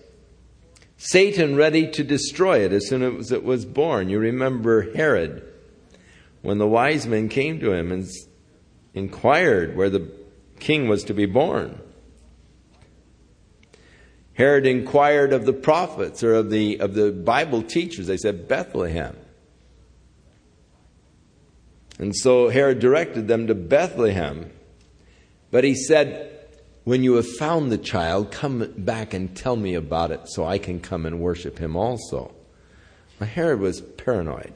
Satan 0.97 1.57
ready 1.57 1.91
to 1.91 2.03
destroy 2.03 2.61
it 2.61 2.73
as 2.73 2.89
soon 2.89 3.03
as 3.03 3.31
it 3.31 3.45
was 3.45 3.67
born. 3.67 4.09
You 4.09 4.19
remember 4.19 4.95
Herod 4.95 5.43
when 6.41 6.59
the 6.59 6.67
wise 6.67 7.07
men 7.07 7.29
came 7.29 7.61
to 7.61 7.73
him 7.73 7.93
and 7.93 8.09
inquired 8.95 9.77
where 9.77 9.91
the 9.91 10.11
king 10.59 10.89
was 10.89 11.05
to 11.05 11.15
be 11.15 11.27
born. 11.27 11.81
Herod 14.37 14.67
inquired 14.67 15.33
of 15.33 15.47
the 15.47 15.53
prophets 15.53 16.23
or 16.23 16.35
of 16.35 16.51
the, 16.51 16.79
of 16.81 16.95
the 16.95 17.11
Bible 17.11 17.63
teachers. 17.63 18.07
They 18.07 18.19
said, 18.19 18.47
Bethlehem. 18.47 19.17
And 21.99 22.15
so 22.15 22.51
Herod 22.51 22.79
directed 22.79 23.29
them 23.29 23.47
to 23.47 23.55
Bethlehem. 23.55 24.51
But 25.51 25.65
he 25.65 25.75
said, 25.75 26.49
When 26.85 27.03
you 27.03 27.15
have 27.15 27.27
found 27.27 27.73
the 27.73 27.79
child, 27.79 28.31
come 28.31 28.75
back 28.77 29.15
and 29.15 29.35
tell 29.35 29.57
me 29.57 29.75
about 29.75 30.11
it 30.11 30.29
so 30.29 30.45
I 30.45 30.59
can 30.59 30.81
come 30.81 31.07
and 31.07 31.19
worship 31.19 31.59
him 31.59 31.75
also. 31.75 32.35
Now, 33.19 33.27
Herod 33.27 33.61
was 33.61 33.81
paranoid 33.81 34.53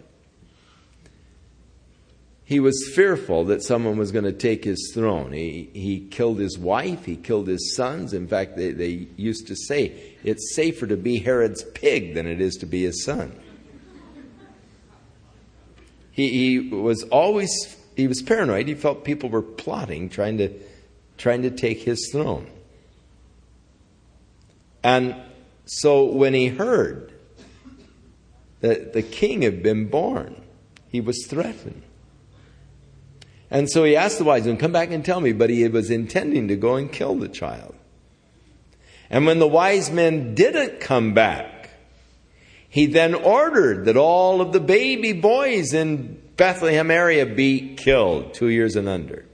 he 2.50 2.58
was 2.58 2.90
fearful 2.96 3.44
that 3.44 3.62
someone 3.62 3.96
was 3.96 4.10
going 4.10 4.24
to 4.24 4.32
take 4.32 4.64
his 4.64 4.90
throne. 4.92 5.30
He, 5.30 5.70
he 5.72 6.00
killed 6.00 6.40
his 6.40 6.58
wife, 6.58 7.04
he 7.04 7.14
killed 7.14 7.46
his 7.46 7.76
sons. 7.76 8.12
In 8.12 8.26
fact, 8.26 8.56
they, 8.56 8.72
they 8.72 9.06
used 9.16 9.46
to 9.46 9.54
say 9.54 10.16
it's 10.24 10.52
safer 10.56 10.88
to 10.88 10.96
be 10.96 11.20
Herod's 11.20 11.62
pig 11.62 12.14
than 12.14 12.26
it 12.26 12.40
is 12.40 12.56
to 12.56 12.66
be 12.66 12.82
his 12.82 13.04
son. 13.04 13.38
He, 16.10 16.28
he 16.28 16.58
was 16.74 17.04
always 17.04 17.76
he 17.94 18.08
was 18.08 18.20
paranoid. 18.20 18.66
He 18.66 18.74
felt 18.74 19.04
people 19.04 19.28
were 19.28 19.42
plotting, 19.42 20.08
trying 20.08 20.38
to 20.38 20.52
trying 21.18 21.42
to 21.42 21.50
take 21.52 21.82
his 21.82 22.10
throne. 22.10 22.50
And 24.82 25.14
so 25.66 26.02
when 26.02 26.34
he 26.34 26.48
heard 26.48 27.12
that 28.58 28.92
the 28.92 29.02
king 29.02 29.42
had 29.42 29.62
been 29.62 29.86
born, 29.86 30.42
he 30.88 31.00
was 31.00 31.28
threatened. 31.28 31.84
And 33.50 33.68
so 33.68 33.84
he 33.84 33.96
asked 33.96 34.18
the 34.18 34.24
wise 34.24 34.46
men, 34.46 34.56
Come 34.56 34.72
back 34.72 34.90
and 34.90 35.04
tell 35.04 35.20
me. 35.20 35.32
But 35.32 35.50
he 35.50 35.66
was 35.68 35.90
intending 35.90 36.48
to 36.48 36.56
go 36.56 36.76
and 36.76 36.90
kill 36.90 37.16
the 37.16 37.28
child. 37.28 37.74
And 39.10 39.26
when 39.26 39.40
the 39.40 39.48
wise 39.48 39.90
men 39.90 40.34
didn't 40.34 40.80
come 40.80 41.14
back, 41.14 41.70
he 42.68 42.86
then 42.86 43.14
ordered 43.14 43.86
that 43.86 43.96
all 43.96 44.40
of 44.40 44.52
the 44.52 44.60
baby 44.60 45.12
boys 45.12 45.74
in 45.74 46.22
Bethlehem 46.36 46.90
area 46.90 47.26
be 47.26 47.74
killed, 47.74 48.32
two 48.32 48.48
years 48.48 48.76
and 48.76 48.88
under. 48.88 49.26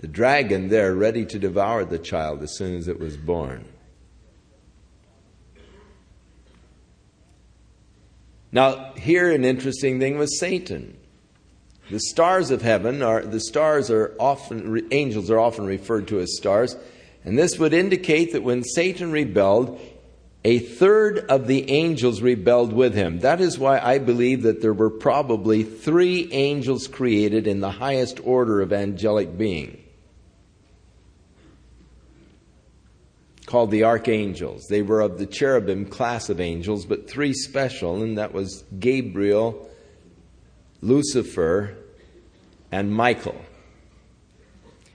The 0.00 0.06
dragon 0.06 0.68
there 0.68 0.94
ready 0.94 1.26
to 1.26 1.38
devour 1.40 1.84
the 1.84 1.98
child 1.98 2.44
as 2.44 2.56
soon 2.56 2.76
as 2.76 2.86
it 2.86 3.00
was 3.00 3.16
born. 3.16 3.64
Now, 8.52 8.92
here 8.94 9.32
an 9.32 9.44
interesting 9.44 9.98
thing 9.98 10.16
was 10.16 10.38
Satan. 10.38 10.97
The 11.90 12.00
stars 12.00 12.50
of 12.50 12.60
heaven 12.60 13.02
are 13.02 13.22
the 13.22 13.40
stars 13.40 13.90
are 13.90 14.14
often 14.20 14.88
angels 14.90 15.30
are 15.30 15.38
often 15.38 15.64
referred 15.64 16.08
to 16.08 16.20
as 16.20 16.36
stars, 16.36 16.76
and 17.24 17.38
this 17.38 17.58
would 17.58 17.72
indicate 17.72 18.32
that 18.32 18.42
when 18.42 18.62
Satan 18.62 19.10
rebelled, 19.10 19.80
a 20.44 20.58
third 20.58 21.18
of 21.30 21.46
the 21.46 21.70
angels 21.70 22.20
rebelled 22.22 22.72
with 22.72 22.94
him. 22.94 23.20
That 23.20 23.40
is 23.40 23.58
why 23.58 23.78
I 23.78 23.98
believe 23.98 24.42
that 24.42 24.60
there 24.60 24.72
were 24.72 24.90
probably 24.90 25.62
three 25.64 26.28
angels 26.32 26.86
created 26.86 27.46
in 27.46 27.60
the 27.60 27.70
highest 27.70 28.20
order 28.22 28.60
of 28.60 28.72
angelic 28.72 29.36
being. 29.36 29.82
Called 33.46 33.70
the 33.70 33.84
archangels. 33.84 34.66
They 34.68 34.82
were 34.82 35.00
of 35.00 35.18
the 35.18 35.26
cherubim 35.26 35.86
class 35.86 36.28
of 36.28 36.38
angels, 36.38 36.84
but 36.84 37.08
three 37.08 37.32
special, 37.32 38.02
and 38.02 38.18
that 38.18 38.34
was 38.34 38.62
Gabriel, 38.78 39.67
Lucifer, 40.80 41.76
and 42.70 42.92
Michael. 42.92 43.40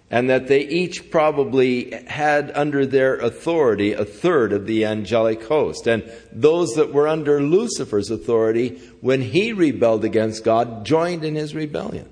And 0.09 0.29
that 0.29 0.47
they 0.47 0.61
each 0.61 1.09
probably 1.09 1.91
had 2.05 2.51
under 2.53 2.85
their 2.85 3.15
authority 3.15 3.93
a 3.93 4.05
third 4.05 4.53
of 4.53 4.67
the 4.67 4.85
angelic 4.85 5.43
host. 5.45 5.87
And 5.87 6.03
those 6.31 6.75
that 6.75 6.93
were 6.93 7.07
under 7.07 7.41
Lucifer's 7.41 8.11
authority, 8.11 8.79
when 9.01 9.21
he 9.21 9.53
rebelled 9.53 10.05
against 10.05 10.43
God, 10.43 10.85
joined 10.85 11.23
in 11.23 11.33
his 11.33 11.55
rebellion. 11.55 12.09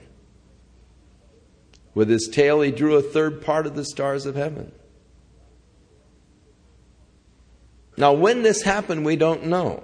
With 1.93 2.09
his 2.09 2.27
tail, 2.31 2.61
he 2.61 2.71
drew 2.71 2.95
a 2.95 3.01
third 3.01 3.43
part 3.43 3.67
of 3.67 3.75
the 3.75 3.85
stars 3.85 4.25
of 4.25 4.35
heaven. 4.35 4.71
Now, 7.97 8.13
when 8.13 8.41
this 8.41 8.63
happened, 8.63 9.05
we 9.05 9.15
don't 9.15 9.45
know. 9.45 9.83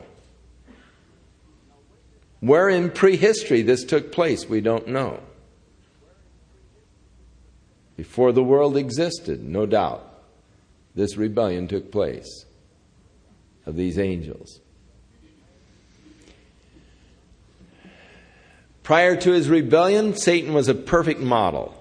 Where 2.47 2.69
in 2.69 2.91
prehistory 2.91 3.61
this 3.61 3.83
took 3.83 4.13
place, 4.13 4.47
we 4.47 4.61
don't 4.61 4.87
know. 4.87 5.19
Before 7.97 8.31
the 8.31 8.43
world 8.43 8.77
existed, 8.77 9.43
no 9.43 9.65
doubt, 9.65 10.07
this 10.95 11.17
rebellion 11.17 11.67
took 11.67 11.91
place 11.91 12.45
of 13.65 13.75
these 13.75 13.99
angels. 13.99 14.61
Prior 18.81 19.17
to 19.17 19.31
his 19.33 19.49
rebellion, 19.49 20.15
Satan 20.15 20.53
was 20.53 20.69
a 20.69 20.73
perfect 20.73 21.19
model. 21.19 21.73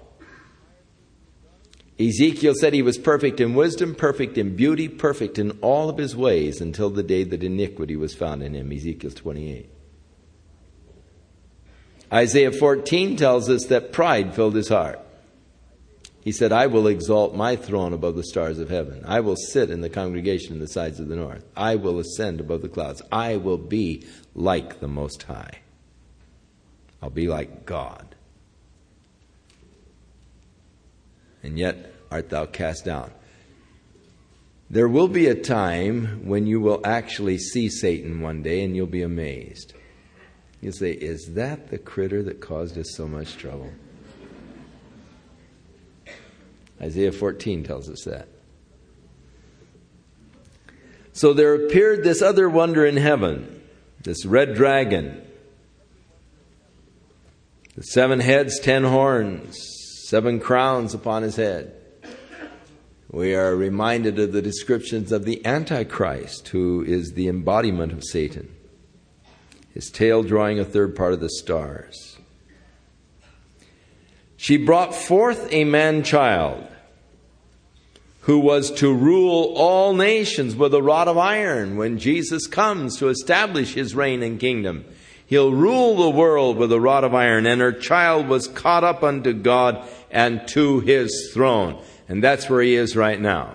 Ezekiel 2.01 2.55
said 2.59 2.75
he 2.75 2.83
was 2.83 2.99
perfect 2.99 3.41
in 3.41 3.55
wisdom, 3.55 3.95
perfect 3.95 4.37
in 4.37 4.57
beauty, 4.57 4.89
perfect 4.89 5.39
in 5.39 5.53
all 5.61 5.89
of 5.89 5.99
his 5.99 6.17
ways 6.17 6.61
until 6.61 6.91
the 6.91 7.05
day 7.05 7.23
that 7.23 7.45
iniquity 7.45 7.95
was 7.95 8.17
found 8.17 8.43
in 8.43 8.55
him. 8.55 8.73
Ezekiel 8.73 9.13
28. 9.13 9.76
Isaiah 12.13 12.53
14 12.53 13.17
tells 13.17 13.49
us 13.51 13.67
that 13.67 13.93
pride 13.93 14.35
filled 14.35 14.55
his 14.55 14.69
heart. 14.69 15.01
He 16.27 16.33
said, 16.33 16.53
I 16.53 16.67
will 16.67 16.89
exalt 16.89 17.37
my 17.37 17.55
throne 17.55 17.93
above 17.93 18.17
the 18.17 18.25
stars 18.25 18.59
of 18.59 18.69
heaven. 18.69 19.05
I 19.07 19.21
will 19.21 19.37
sit 19.37 19.71
in 19.71 19.81
the 19.81 19.89
congregation 19.89 20.55
in 20.55 20.59
the 20.59 20.67
sides 20.67 20.99
of 20.99 21.07
the 21.07 21.15
north. 21.15 21.45
I 21.57 21.77
will 21.77 22.01
ascend 22.01 22.41
above 22.41 22.63
the 22.63 22.69
clouds. 22.69 23.01
I 23.13 23.37
will 23.37 23.59
be 23.59 24.05
like 24.35 24.81
the 24.81 24.89
Most 24.89 25.23
High. 25.23 25.61
I'll 27.01 27.11
be 27.11 27.29
like 27.29 27.65
God. 27.65 28.17
And 31.45 31.57
yet 31.57 31.95
art 32.11 32.31
thou 32.31 32.47
cast 32.47 32.85
down. 32.85 33.13
There 34.69 34.89
will 34.89 35.07
be 35.07 35.29
a 35.29 35.35
time 35.37 36.27
when 36.27 36.49
you 36.49 36.61
will 36.61 36.81
actually 36.85 37.39
see 37.39 37.69
Satan 37.69 38.21
one 38.21 38.43
day 38.43 38.65
and 38.65 38.75
you'll 38.75 38.87
be 38.89 39.03
amazed. 39.03 39.75
You'll 40.67 40.73
say, 40.73 40.91
Is 40.91 41.35
that 41.35 41.71
the 41.71 41.79
critter 41.79 42.25
that 42.25 42.41
caused 42.41 42.77
us 42.77 42.97
so 42.97 43.07
much 43.07 43.37
trouble? 43.37 43.71
Isaiah 46.83 47.13
14 47.13 47.63
tells 47.63 47.89
us 47.89 48.03
that. 48.03 48.27
So 51.13 51.35
there 51.35 51.55
appeared 51.55 52.03
this 52.03 52.21
other 52.21 52.49
wonder 52.49 52.85
in 52.85 52.97
heaven, 52.97 53.63
this 54.03 54.27
red 54.27 54.57
dragon. 54.57 55.25
The 57.77 57.85
seven 57.85 58.19
heads, 58.19 58.59
ten 58.59 58.83
horns, 58.83 59.57
seven 60.09 60.41
crowns 60.41 60.95
upon 60.95 61.23
his 61.23 61.37
head. 61.37 61.77
We 63.09 63.37
are 63.37 63.55
reminded 63.55 64.19
of 64.19 64.33
the 64.33 64.43
descriptions 64.43 65.13
of 65.13 65.25
the 65.27 65.47
Antichrist, 65.47 66.49
who 66.49 66.83
is 66.83 67.13
the 67.13 67.29
embodiment 67.29 67.93
of 67.93 68.03
Satan, 68.03 68.56
his 69.77 69.91
tail 69.91 70.23
drawing 70.23 70.59
a 70.59 70.65
third 70.65 70.97
part 70.97 71.13
of 71.13 71.21
the 71.21 71.29
stars. 71.29 72.17
She 74.39 74.57
brought 74.57 74.95
forth 74.95 75.53
a 75.53 75.65
man 75.65 76.03
child 76.03 76.67
who 78.21 78.39
was 78.39 78.71
to 78.71 78.91
rule 78.91 79.53
all 79.55 79.93
nations 79.93 80.57
with 80.57 80.73
a 80.73 80.83
rod 80.83 81.09
of 81.09 81.19
iron 81.19 81.77
when 81.77 81.99
Jesus 81.99 82.47
comes 82.47 82.97
to 82.97 83.11
establish 83.11 83.75
his 83.75 83.95
reign 83.95 84.23
and 84.23 84.41
kingdom. 84.41 84.87
He'll 85.27 85.53
rule 85.53 85.97
the 85.97 86.17
world 86.17 86.57
with 86.57 86.73
a 86.73 86.81
rod 86.81 87.05
of 87.05 87.15
iron, 87.15 87.45
and 87.45 87.61
her 87.61 87.73
child 87.73 88.29
was 88.29 88.49
caught 88.49 88.83
up 88.83 89.03
unto 89.03 89.35
God 89.35 89.87
and 90.11 90.49
to 90.49 90.81
his 90.81 91.31
throne. 91.35 91.79
And 92.09 92.25
that's 92.25 92.49
where 92.49 92.63
he 92.63 92.77
is 92.77 92.97
right 92.97 93.21
now. 93.21 93.55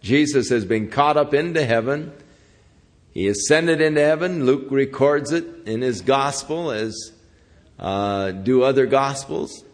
Jesus 0.00 0.48
has 0.50 0.64
been 0.64 0.88
caught 0.88 1.16
up 1.16 1.34
into 1.34 1.64
heaven. 1.64 2.12
He 3.16 3.28
ascended 3.28 3.80
into 3.80 4.02
heaven. 4.02 4.44
Luke 4.44 4.66
records 4.68 5.32
it 5.32 5.46
in 5.64 5.80
his 5.80 6.02
gospel, 6.02 6.70
as 6.70 7.12
uh, 7.78 8.32
do 8.32 8.62
other 8.62 8.84
gospels. 8.84 9.64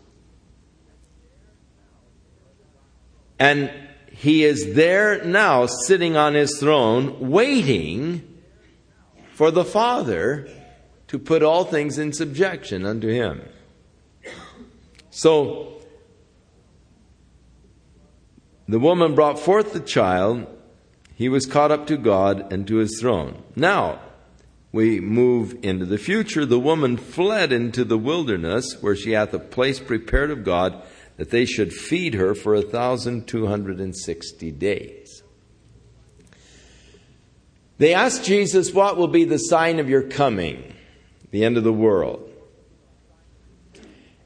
And 3.40 3.72
he 4.12 4.44
is 4.44 4.74
there 4.74 5.24
now, 5.24 5.66
sitting 5.66 6.16
on 6.16 6.34
his 6.34 6.56
throne, 6.60 7.30
waiting 7.30 8.22
for 9.32 9.50
the 9.50 9.64
Father 9.64 10.48
to 11.08 11.18
put 11.18 11.42
all 11.42 11.64
things 11.64 11.98
in 11.98 12.12
subjection 12.12 12.86
unto 12.86 13.08
him. 13.08 13.42
So, 15.10 15.82
the 18.68 18.78
woman 18.78 19.16
brought 19.16 19.40
forth 19.40 19.72
the 19.72 19.80
child. 19.80 20.46
He 21.22 21.28
was 21.28 21.46
caught 21.46 21.70
up 21.70 21.86
to 21.86 21.96
God 21.96 22.52
and 22.52 22.66
to 22.66 22.78
his 22.78 22.98
throne. 23.00 23.44
Now, 23.54 24.00
we 24.72 24.98
move 24.98 25.56
into 25.62 25.86
the 25.86 25.96
future. 25.96 26.44
The 26.44 26.58
woman 26.58 26.96
fled 26.96 27.52
into 27.52 27.84
the 27.84 27.96
wilderness 27.96 28.82
where 28.82 28.96
she 28.96 29.12
hath 29.12 29.32
a 29.32 29.38
place 29.38 29.78
prepared 29.78 30.32
of 30.32 30.42
God 30.42 30.82
that 31.18 31.30
they 31.30 31.44
should 31.44 31.72
feed 31.72 32.14
her 32.14 32.34
for 32.34 32.56
a 32.56 32.62
1,260 32.62 34.50
days. 34.50 35.22
They 37.78 37.94
asked 37.94 38.24
Jesus, 38.24 38.74
What 38.74 38.96
will 38.96 39.06
be 39.06 39.22
the 39.22 39.38
sign 39.38 39.78
of 39.78 39.88
your 39.88 40.02
coming, 40.02 40.74
the 41.30 41.44
end 41.44 41.56
of 41.56 41.62
the 41.62 41.72
world? 41.72 42.28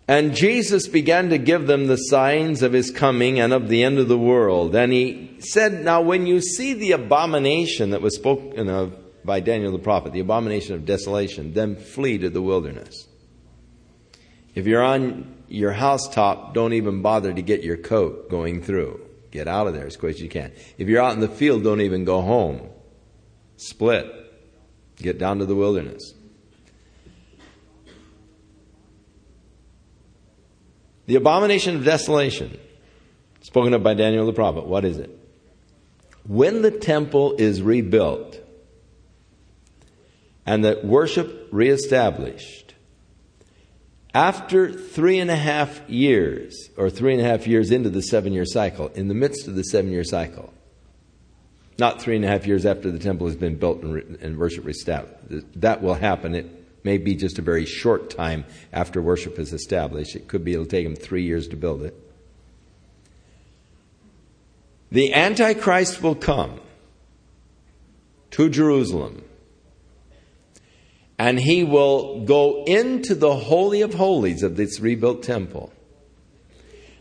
And 0.08 0.34
Jesus 0.34 0.88
began 0.88 1.28
to 1.28 1.36
give 1.36 1.66
them 1.66 1.88
the 1.88 1.98
signs 1.98 2.62
of 2.62 2.72
his 2.72 2.90
coming 2.90 3.38
and 3.38 3.52
of 3.52 3.68
the 3.68 3.84
end 3.84 3.98
of 3.98 4.08
the 4.08 4.16
world. 4.16 4.74
And 4.74 4.94
he 4.94 5.25
said, 5.38 5.84
Now, 5.84 6.00
when 6.00 6.26
you 6.26 6.40
see 6.40 6.74
the 6.74 6.92
abomination 6.92 7.90
that 7.90 8.02
was 8.02 8.16
spoken 8.16 8.68
of 8.68 8.96
by 9.24 9.40
Daniel 9.40 9.72
the 9.72 9.78
prophet, 9.78 10.12
the 10.12 10.20
abomination 10.20 10.74
of 10.74 10.84
desolation, 10.84 11.52
then 11.52 11.76
flee 11.76 12.18
to 12.18 12.30
the 12.30 12.42
wilderness. 12.42 13.08
If 14.54 14.66
you're 14.66 14.82
on 14.82 15.34
your 15.48 15.72
housetop, 15.72 16.54
don't 16.54 16.72
even 16.72 17.02
bother 17.02 17.32
to 17.32 17.42
get 17.42 17.62
your 17.62 17.76
coat 17.76 18.30
going 18.30 18.62
through. 18.62 19.02
Get 19.30 19.48
out 19.48 19.66
of 19.66 19.74
there 19.74 19.86
as 19.86 19.96
quick 19.96 20.14
as 20.14 20.22
you 20.22 20.28
can. 20.28 20.52
If 20.78 20.88
you're 20.88 21.02
out 21.02 21.12
in 21.12 21.20
the 21.20 21.28
field, 21.28 21.62
don't 21.62 21.82
even 21.82 22.04
go 22.04 22.22
home. 22.22 22.68
Split. 23.56 24.06
Get 24.96 25.18
down 25.18 25.40
to 25.40 25.46
the 25.46 25.54
wilderness. 25.54 26.14
The 31.06 31.16
abomination 31.16 31.76
of 31.76 31.84
desolation, 31.84 32.58
spoken 33.40 33.74
of 33.74 33.82
by 33.82 33.94
Daniel 33.94 34.26
the 34.26 34.32
prophet, 34.32 34.66
what 34.66 34.84
is 34.84 34.98
it? 34.98 35.15
When 36.26 36.62
the 36.62 36.70
temple 36.70 37.36
is 37.38 37.62
rebuilt 37.62 38.40
and 40.44 40.64
that 40.64 40.84
worship 40.84 41.48
reestablished, 41.52 42.74
after 44.14 44.72
three 44.72 45.18
and 45.18 45.30
a 45.30 45.36
half 45.36 45.88
years, 45.88 46.70
or 46.76 46.88
three 46.88 47.12
and 47.12 47.20
a 47.20 47.24
half 47.24 47.46
years 47.46 47.70
into 47.70 47.90
the 47.90 48.02
seven 48.02 48.32
year 48.32 48.46
cycle, 48.46 48.88
in 48.88 49.08
the 49.08 49.14
midst 49.14 49.46
of 49.46 49.54
the 49.54 49.62
seven 49.62 49.90
year 49.90 50.04
cycle, 50.04 50.52
not 51.78 52.00
three 52.00 52.16
and 52.16 52.24
a 52.24 52.28
half 52.28 52.46
years 52.46 52.64
after 52.64 52.90
the 52.90 52.98
temple 52.98 53.26
has 53.26 53.36
been 53.36 53.56
built 53.56 53.82
and, 53.82 53.94
re- 53.94 54.16
and 54.20 54.38
worship 54.38 54.64
reestablished, 54.64 55.44
that 55.60 55.82
will 55.82 55.94
happen. 55.94 56.34
It 56.34 56.46
may 56.82 56.96
be 56.96 57.14
just 57.14 57.38
a 57.38 57.42
very 57.42 57.66
short 57.66 58.08
time 58.08 58.46
after 58.72 59.02
worship 59.02 59.38
is 59.38 59.52
established. 59.52 60.16
It 60.16 60.28
could 60.28 60.44
be 60.44 60.54
it'll 60.54 60.64
take 60.64 60.86
them 60.86 60.96
three 60.96 61.24
years 61.24 61.46
to 61.48 61.56
build 61.56 61.82
it. 61.82 61.94
The 64.90 65.12
Antichrist 65.12 66.02
will 66.02 66.14
come 66.14 66.60
to 68.30 68.48
Jerusalem 68.48 69.24
and 71.18 71.40
he 71.40 71.64
will 71.64 72.24
go 72.24 72.64
into 72.64 73.14
the 73.14 73.34
Holy 73.34 73.80
of 73.80 73.94
Holies 73.94 74.42
of 74.42 74.56
this 74.56 74.80
rebuilt 74.80 75.22
temple. 75.22 75.72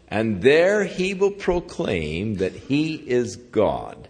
And 0.07 0.41
there 0.41 0.85
he 0.85 1.13
will 1.13 1.31
proclaim 1.31 2.35
that 2.35 2.53
he 2.53 2.95
is 2.95 3.35
God. 3.35 4.07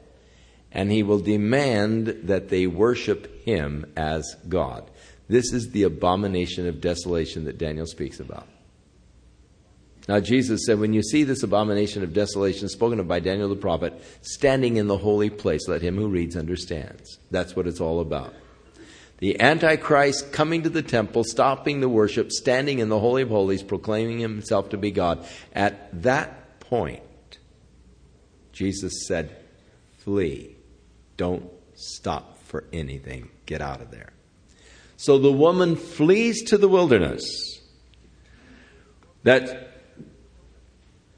And 0.72 0.92
he 0.92 1.04
will 1.04 1.20
demand 1.20 2.08
that 2.24 2.50
they 2.50 2.68
worship 2.68 3.44
him 3.44 3.92
as 3.96 4.36
God. 4.48 4.90
This 5.28 5.54
is 5.54 5.72
the 5.72 5.84
abomination 5.84 6.68
of 6.68 6.82
desolation 6.82 7.46
that 7.46 7.58
Daniel 7.58 7.88
speaks 7.88 8.20
about. 8.20 8.48
Now, 10.08 10.20
Jesus 10.20 10.66
said, 10.66 10.80
When 10.80 10.94
you 10.94 11.02
see 11.02 11.24
this 11.24 11.44
abomination 11.44 12.04
of 12.04 12.14
desolation 12.14 12.70
spoken 12.70 13.00
of 13.00 13.08
by 13.08 13.20
Daniel 13.20 13.50
the 13.50 13.56
prophet 13.56 13.94
standing 14.22 14.78
in 14.78 14.88
the 14.88 14.98
holy 14.98 15.30
place, 15.30 15.68
let 15.68 15.82
him 15.82 15.96
who 15.96 16.08
reads 16.08 16.36
understands. 16.36 17.18
That's 17.32 17.56
what 17.56 17.68
it's 17.68 17.82
all 17.82 18.00
about 18.00 18.34
the 19.20 19.40
Antichrist 19.40 20.34
coming 20.34 20.64
to 20.64 20.70
the 20.70 20.82
temple, 20.82 21.24
stopping 21.24 21.80
the 21.80 21.90
worship, 21.90 22.32
standing 22.32 22.80
in 22.80 22.90
the 22.90 23.00
Holy 23.00 23.22
of 23.22 23.30
Holies, 23.30 23.64
proclaiming 23.64 24.20
himself 24.20 24.70
to 24.70 24.78
be 24.78 24.92
God. 24.92 25.26
At 25.54 26.04
that 26.04 26.60
point, 26.60 27.02
Jesus 28.52 29.08
said, 29.08 29.36
Flee. 30.00 30.56
Don't 31.18 31.50
stop 31.76 32.38
for 32.44 32.66
anything. 32.74 33.30
Get 33.46 33.62
out 33.62 33.82
of 33.82 33.90
there. 33.90 34.12
So 34.98 35.18
the 35.18 35.32
woman 35.32 35.78
flees 35.78 36.44
to 36.50 36.58
the 36.58 36.68
wilderness. 36.68 37.24
That 39.24 39.75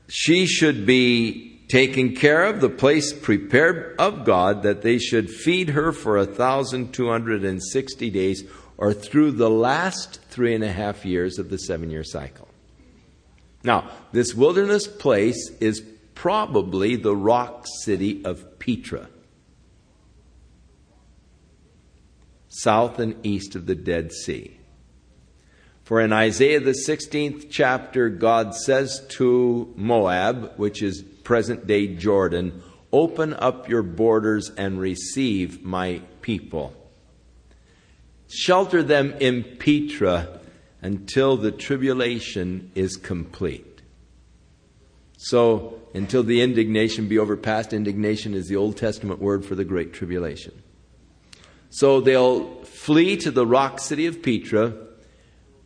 she 0.07 0.45
should 0.45 0.85
be 0.85 1.65
taken 1.69 2.15
care 2.15 2.45
of, 2.45 2.61
the 2.61 2.69
place 2.69 3.11
prepared 3.11 3.95
of 3.99 4.23
God, 4.23 4.63
that 4.63 4.81
they 4.81 4.99
should 4.99 5.29
feed 5.29 5.69
her 5.69 5.91
for 5.91 6.17
a 6.17 6.25
thousand 6.25 6.93
two 6.93 7.09
hundred 7.09 7.43
and 7.43 7.61
sixty 7.61 8.09
days, 8.09 8.43
or 8.77 8.93
through 8.93 9.31
the 9.31 9.49
last 9.49 10.21
three 10.29 10.55
and 10.55 10.63
a 10.63 10.71
half 10.71 11.05
years 11.05 11.39
of 11.39 11.49
the 11.49 11.57
seven 11.57 11.89
year 11.89 12.03
cycle. 12.03 12.47
Now, 13.63 13.89
this 14.13 14.33
wilderness 14.33 14.87
place 14.87 15.51
is 15.59 15.83
probably 16.15 16.95
the 16.95 17.15
rock 17.15 17.65
city 17.83 18.23
of 18.23 18.59
Petra, 18.59 19.09
south 22.47 22.99
and 22.99 23.15
east 23.25 23.55
of 23.55 23.65
the 23.65 23.75
Dead 23.75 24.11
Sea. 24.13 24.56
For 25.87 26.01
in 26.01 26.11
Isaiah 26.11 26.59
the 26.59 26.75
16th 26.85 27.47
chapter, 27.49 28.09
God 28.09 28.53
says 28.53 29.05
to 29.11 29.73
Moab, 29.77 30.51
which 30.57 30.83
is 30.83 31.01
present 31.23 31.65
day 31.65 31.95
Jordan, 31.95 32.61
open 32.91 33.33
up 33.33 33.69
your 33.69 33.83
borders 33.83 34.51
and 34.57 34.81
receive 34.81 35.63
my 35.63 36.01
people. 36.21 36.73
Shelter 38.27 38.83
them 38.83 39.13
in 39.21 39.45
Petra 39.45 40.41
until 40.81 41.37
the 41.37 41.53
tribulation 41.53 42.69
is 42.75 42.97
complete. 42.97 43.81
So, 45.17 45.79
until 45.93 46.23
the 46.23 46.41
indignation 46.41 47.07
be 47.07 47.17
overpassed, 47.17 47.71
indignation 47.71 48.33
is 48.33 48.49
the 48.49 48.57
Old 48.57 48.75
Testament 48.75 49.21
word 49.21 49.45
for 49.45 49.55
the 49.55 49.63
Great 49.63 49.93
Tribulation. 49.93 50.51
So 51.69 52.01
they'll 52.01 52.63
flee 52.63 53.15
to 53.17 53.31
the 53.31 53.45
rock 53.45 53.79
city 53.79 54.05
of 54.05 54.21
Petra, 54.21 54.86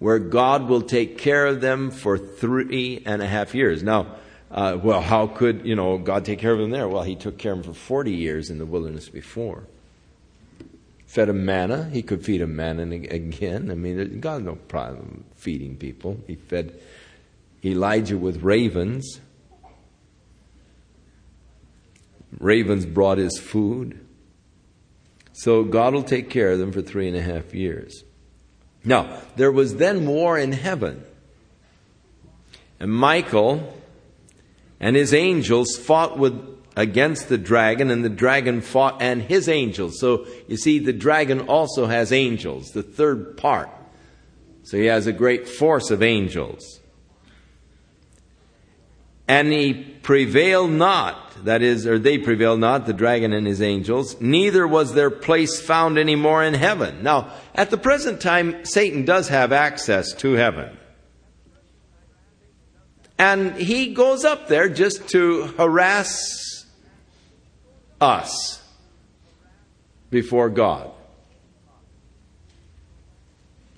where 0.02 0.18
God 0.18 0.68
will 0.68 0.82
take 0.82 1.20
care 1.20 1.46
of 1.46 1.62
them 1.62 1.92
for 1.92 2.18
three 2.18 3.04
and 3.06 3.22
a 3.22 3.28
half 3.28 3.54
years. 3.56 3.84
Now, 3.84 4.16
Uh, 4.54 4.78
well, 4.84 5.00
how 5.00 5.28
could, 5.28 5.66
you 5.66 5.74
know, 5.78 5.98
God 5.98 6.26
take 6.26 6.40
care 6.40 6.52
of 6.52 6.60
them 6.60 6.72
there? 6.72 6.86
Well, 6.86 7.04
he 7.04 7.16
took 7.16 7.38
care 7.38 7.54
of 7.54 7.64
them 7.64 7.74
for 7.74 7.80
40 7.80 8.12
years 8.12 8.50
in 8.50 8.58
the 8.58 8.66
wilderness 8.66 9.08
before. 9.08 9.64
Fed 11.06 11.30
him 11.30 11.46
manna. 11.46 11.90
He 11.90 12.02
could 12.02 12.26
feed 12.26 12.42
him 12.42 12.58
manna 12.58 12.84
again. 12.84 13.72
I 13.72 13.76
mean, 13.76 14.20
God 14.20 14.44
no 14.44 14.56
problem 14.56 15.24
feeding 15.38 15.78
people. 15.78 16.20
He 16.28 16.36
fed 16.36 16.74
Elijah 17.64 18.18
with 18.18 18.44
ravens. 18.44 19.22
Ravens 22.38 22.86
brought 22.86 23.20
his 23.20 23.40
food. 23.40 24.06
So 25.32 25.64
God 25.64 25.94
will 25.94 26.04
take 26.04 26.30
care 26.30 26.52
of 26.52 26.60
them 26.60 26.74
for 26.74 26.82
three 26.82 27.08
and 27.08 27.16
a 27.16 27.22
half 27.22 27.54
years. 27.54 28.04
Now, 28.84 29.22
there 29.36 29.52
was 29.52 29.76
then 29.76 30.08
war 30.08 30.38
in 30.38 30.52
heaven. 30.52 31.04
And 32.80 32.92
Michael 32.92 33.74
and 34.80 34.96
his 34.96 35.14
angels 35.14 35.78
fought 35.78 36.18
with 36.18 36.52
against 36.76 37.30
the 37.30 37.38
dragon, 37.38 37.92
and 37.92 38.04
the 38.04 38.10
dragon 38.10 38.62
fought 38.62 39.02
and 39.02 39.22
his 39.22 39.48
angels. 39.50 40.00
So 40.00 40.26
you 40.48 40.58
see, 40.58 40.80
the 40.80 40.94
dragon 40.94 41.42
also 41.42 41.86
has 41.86 42.12
angels, 42.12 42.72
the 42.72 42.84
third 42.84 43.38
part. 43.38 43.70
So 44.64 44.78
he 44.78 44.86
has 44.86 45.08
a 45.08 45.14
great 45.14 45.48
force 45.48 45.92
of 45.92 46.02
angels. 46.04 46.81
And 49.32 49.50
he 49.50 49.74
prevailed 49.74 50.72
not, 50.72 51.46
that 51.46 51.62
is, 51.62 51.88
or 51.88 51.98
they 51.98 52.18
prevailed 52.18 52.60
not, 52.60 52.86
the 52.86 52.92
dragon 52.92 53.32
and 53.32 53.48
his 53.48 53.62
angels, 53.62 54.20
neither 54.20 54.68
was 54.68 54.94
their 54.94 55.10
place 55.10 55.62
found 55.62 55.98
any 55.98 56.18
more 56.18 56.44
in 56.44 56.54
heaven. 56.54 57.02
Now, 57.02 57.32
at 57.56 57.70
the 57.70 57.78
present 57.78 58.20
time, 58.20 58.66
Satan 58.66 59.06
does 59.06 59.30
have 59.30 59.54
access 59.54 60.12
to 60.16 60.34
heaven. 60.34 60.78
And 63.18 63.56
he 63.56 63.94
goes 63.94 64.26
up 64.26 64.50
there 64.50 64.68
just 64.68 65.08
to 65.12 65.44
harass 65.58 66.66
us 68.02 68.62
before 70.10 70.50
God. 70.50 70.92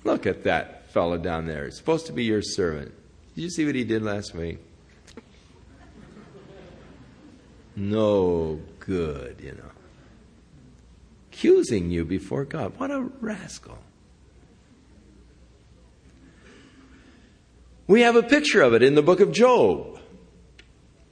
Look 0.04 0.26
at 0.26 0.46
that 0.46 0.90
fellow 0.90 1.20
down 1.20 1.46
there. 1.46 1.66
He's 1.66 1.78
supposed 1.78 2.08
to 2.08 2.12
be 2.12 2.24
your 2.24 2.42
servant. 2.42 2.92
Did 3.36 3.42
you 3.44 3.50
see 3.52 3.68
what 3.68 3.76
he 3.76 3.84
did 3.84 4.02
last 4.02 4.34
week? 4.34 4.58
No 7.76 8.60
good, 8.80 9.42
you 9.42 9.54
know. 9.54 9.72
Accusing 11.32 11.90
you 11.90 12.06
before 12.06 12.46
God. 12.46 12.74
What 12.78 12.92
a 12.92 13.02
rascal. 13.20 13.78
We 17.88 18.02
have 18.02 18.16
a 18.16 18.24
picture 18.24 18.62
of 18.62 18.74
it 18.74 18.84
in 18.84 18.96
the 18.96 19.02
book 19.02 19.20
of 19.20 19.32
Job. 19.32 20.00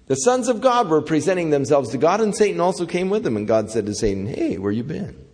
The 0.07 0.15
sons 0.15 0.47
of 0.47 0.61
God 0.61 0.89
were 0.89 1.01
presenting 1.01 1.49
themselves 1.49 1.89
to 1.91 1.97
God, 1.97 2.21
and 2.21 2.35
Satan 2.35 2.59
also 2.59 2.85
came 2.85 3.09
with 3.09 3.23
them. 3.23 3.37
And 3.37 3.47
God 3.47 3.71
said 3.71 3.85
to 3.85 3.95
Satan, 3.95 4.27
Hey, 4.27 4.57
where 4.57 4.71
you 4.71 4.83
been? 4.83 5.25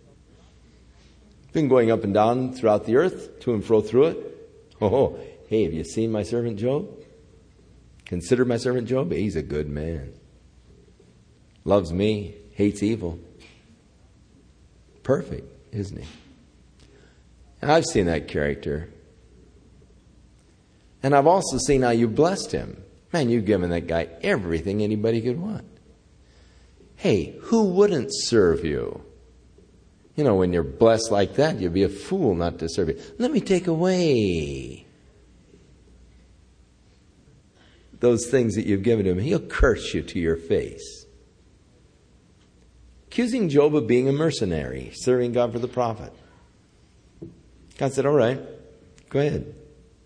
Been 1.52 1.68
going 1.68 1.90
up 1.90 2.04
and 2.04 2.14
down 2.14 2.52
throughout 2.52 2.84
the 2.84 2.96
earth, 2.96 3.40
to 3.40 3.54
and 3.54 3.64
fro 3.64 3.80
through 3.80 4.04
it. 4.04 4.48
Oh, 4.80 4.94
oh 4.94 5.20
hey, 5.48 5.64
have 5.64 5.72
you 5.72 5.84
seen 5.84 6.12
my 6.12 6.22
servant 6.22 6.58
Job? 6.58 6.88
Consider 8.04 8.44
my 8.44 8.56
servant 8.56 8.88
Job. 8.88 9.10
He's 9.12 9.36
a 9.36 9.42
good 9.42 9.68
man. 9.68 10.14
Loves 11.68 11.92
me, 11.92 12.34
hates 12.52 12.82
evil. 12.82 13.18
Perfect, 15.02 15.46
isn't 15.70 15.98
he? 15.98 16.08
And 17.60 17.70
I've 17.70 17.84
seen 17.84 18.06
that 18.06 18.26
character 18.26 18.88
and 21.02 21.14
I've 21.14 21.26
also 21.26 21.58
seen 21.58 21.82
how 21.82 21.90
you 21.90 22.08
blessed 22.08 22.52
him. 22.52 22.82
Man, 23.12 23.28
you've 23.28 23.44
given 23.44 23.68
that 23.68 23.86
guy 23.86 24.08
everything 24.22 24.82
anybody 24.82 25.20
could 25.20 25.38
want. 25.38 25.66
Hey, 26.96 27.36
who 27.42 27.64
wouldn't 27.64 28.08
serve 28.12 28.64
you? 28.64 29.02
You 30.16 30.24
know, 30.24 30.36
when 30.36 30.54
you're 30.54 30.64
blessed 30.64 31.12
like 31.12 31.34
that, 31.34 31.60
you'd 31.60 31.74
be 31.74 31.82
a 31.82 31.90
fool 31.90 32.34
not 32.34 32.58
to 32.60 32.68
serve 32.70 32.88
you. 32.88 33.00
Let 33.18 33.30
me 33.30 33.40
take 33.40 33.66
away 33.66 34.86
those 38.00 38.26
things 38.26 38.54
that 38.54 38.64
you've 38.64 38.82
given 38.82 39.06
him. 39.06 39.18
He'll 39.18 39.38
curse 39.38 39.92
you 39.92 40.00
to 40.02 40.18
your 40.18 40.36
face. 40.36 40.97
Accusing 43.10 43.48
Job 43.48 43.74
of 43.74 43.86
being 43.86 44.06
a 44.06 44.12
mercenary, 44.12 44.90
serving 44.92 45.32
God 45.32 45.50
for 45.50 45.58
the 45.58 45.66
profit. 45.66 46.12
God 47.78 47.94
said, 47.94 48.04
All 48.04 48.12
right, 48.12 48.38
go 49.08 49.20
ahead. 49.20 49.54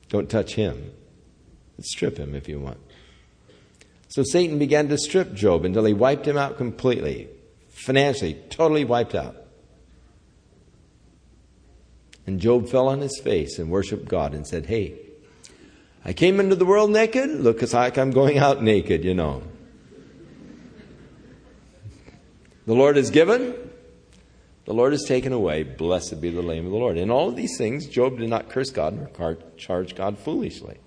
Don't 0.09 0.31
touch 0.31 0.55
him. 0.55 0.93
Strip 1.81 2.17
him 2.17 2.37
if 2.37 2.49
you 2.49 2.61
want. 2.61 2.79
So 4.07 4.23
Satan 4.23 4.61
began 4.61 4.89
to 4.89 4.97
strip 4.97 5.35
Job 5.35 5.65
until 5.65 5.85
he 5.85 5.93
wiped 5.93 6.29
him 6.29 6.39
out 6.39 6.57
completely, 6.57 7.29
financially, 7.71 8.35
totally 8.51 8.85
wiped 8.85 9.17
out. 9.17 9.35
And 12.25 12.39
Job 12.39 12.69
fell 12.69 12.87
on 12.87 13.01
his 13.01 13.19
face 13.19 13.59
and 13.59 13.69
worshiped 13.69 14.07
God 14.07 14.33
and 14.33 14.47
said, 14.47 14.67
Hey, 14.67 14.95
I 16.05 16.13
came 16.13 16.39
into 16.39 16.55
the 16.55 16.65
world 16.65 16.93
naked. 16.93 17.31
Look 17.31 17.63
like 17.73 17.99
I'm 17.99 18.13
going 18.13 18.39
out 18.39 18.63
naked, 18.63 19.03
you 19.03 19.15
know. 19.15 19.43
The 22.67 22.75
Lord 22.75 22.97
has 22.97 23.11
given, 23.11 23.55
the 24.65 24.75
Lord 24.75 24.93
has 24.93 25.05
taken 25.05 25.33
away. 25.33 25.65
Blessed 25.65 26.21
be 26.21 26.31
the 26.31 26.43
name 26.43 26.67
of 26.67 26.73
the 26.73 26.79
Lord. 26.79 26.97
In 26.97 27.11
all 27.11 27.29
of 27.29 27.37
these 27.37 27.59
things, 27.59 27.87
Job 27.87 28.19
did 28.19 28.29
not 28.29 28.49
curse 28.49 28.71
God 28.71 28.95
nor 29.19 29.39
charge 29.57 29.95
God 29.95 30.19
foolishly. 30.19 30.79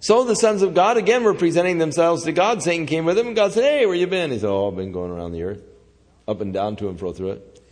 So 0.00 0.24
the 0.24 0.36
sons 0.36 0.60
of 0.60 0.74
God 0.74 0.98
again 0.98 1.24
were 1.24 1.32
presenting 1.32 1.78
themselves 1.78 2.24
to 2.24 2.32
God. 2.32 2.62
Satan 2.62 2.84
came 2.84 3.06
with 3.06 3.16
them, 3.16 3.28
and 3.28 3.36
God 3.36 3.52
said, 3.52 3.64
Hey, 3.64 3.86
where 3.86 3.94
you 3.94 4.06
been? 4.06 4.30
He 4.30 4.38
said, 4.38 4.50
Oh, 4.50 4.68
I've 4.68 4.76
been 4.76 4.92
going 4.92 5.10
around 5.10 5.32
the 5.32 5.42
earth, 5.44 5.62
up 6.28 6.42
and 6.42 6.52
down 6.52 6.76
to 6.76 6.90
and 6.90 6.98
fro 6.98 7.14
through 7.14 7.30
it. 7.30 7.62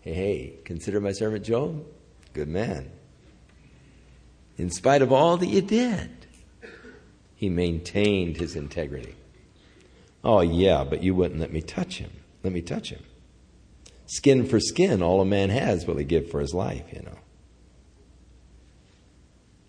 Hey, 0.00 0.14
hey, 0.14 0.54
consider 0.64 0.98
my 0.98 1.12
servant 1.12 1.44
Job. 1.44 1.84
Good 2.32 2.48
man. 2.48 2.90
In 4.56 4.70
spite 4.70 5.02
of 5.02 5.12
all 5.12 5.36
that 5.36 5.46
you 5.46 5.60
did, 5.60 6.26
he 7.36 7.50
maintained 7.50 8.38
his 8.38 8.56
integrity. 8.56 9.14
Oh, 10.24 10.40
yeah, 10.40 10.84
but 10.84 11.02
you 11.02 11.14
wouldn't 11.14 11.40
let 11.40 11.52
me 11.52 11.60
touch 11.60 11.98
him. 11.98 12.10
Let 12.42 12.52
me 12.52 12.62
touch 12.62 12.90
him. 12.90 13.02
Skin 14.06 14.46
for 14.46 14.60
skin, 14.60 15.02
all 15.02 15.20
a 15.20 15.24
man 15.24 15.50
has 15.50 15.86
will 15.86 15.96
he 15.96 16.04
give 16.04 16.30
for 16.30 16.40
his 16.40 16.54
life, 16.54 16.84
you 16.92 17.02
know. 17.02 17.18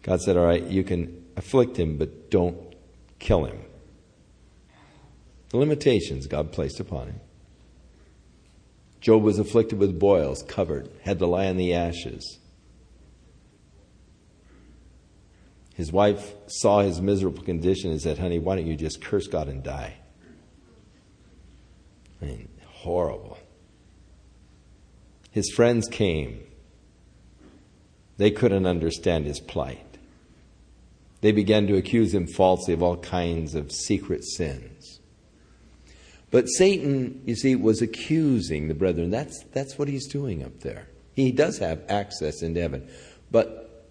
God 0.01 0.21
said, 0.21 0.37
All 0.37 0.45
right, 0.45 0.63
you 0.63 0.83
can 0.83 1.25
afflict 1.35 1.77
him, 1.77 1.97
but 1.97 2.29
don't 2.29 2.57
kill 3.19 3.45
him. 3.45 3.59
The 5.49 5.57
limitations 5.57 6.27
God 6.27 6.51
placed 6.51 6.79
upon 6.79 7.07
him. 7.07 7.19
Job 8.99 9.23
was 9.23 9.39
afflicted 9.39 9.79
with 9.79 9.99
boils, 9.99 10.43
covered, 10.43 10.89
had 11.03 11.19
to 11.19 11.25
lie 11.25 11.45
in 11.45 11.57
the 11.57 11.73
ashes. 11.73 12.39
His 15.73 15.91
wife 15.91 16.33
saw 16.47 16.81
his 16.81 17.01
miserable 17.01 17.43
condition 17.43 17.91
and 17.91 18.01
said, 18.01 18.19
Honey, 18.19 18.39
why 18.39 18.55
don't 18.55 18.67
you 18.67 18.75
just 18.75 19.01
curse 19.01 19.27
God 19.27 19.47
and 19.47 19.63
die? 19.63 19.95
Mean, 22.23 22.47
horrible. 22.65 23.37
His 25.31 25.51
friends 25.51 25.87
came. 25.87 26.43
They 28.17 28.31
couldn't 28.31 28.65
understand 28.65 29.25
his 29.25 29.39
plight. 29.39 29.97
They 31.21 31.31
began 31.31 31.67
to 31.67 31.75
accuse 31.75 32.13
him 32.13 32.27
falsely 32.27 32.73
of 32.73 32.83
all 32.83 32.97
kinds 32.97 33.55
of 33.55 33.71
secret 33.71 34.23
sins. 34.23 34.99
But 36.31 36.45
Satan, 36.47 37.21
you 37.25 37.35
see, 37.35 37.55
was 37.55 37.81
accusing 37.81 38.67
the 38.67 38.73
brethren. 38.73 39.09
That's, 39.09 39.43
that's 39.51 39.77
what 39.77 39.87
he's 39.87 40.07
doing 40.07 40.43
up 40.43 40.61
there. 40.61 40.87
He 41.15 41.31
does 41.31 41.59
have 41.59 41.83
access 41.89 42.41
into 42.41 42.59
heaven. 42.61 42.89
But 43.31 43.87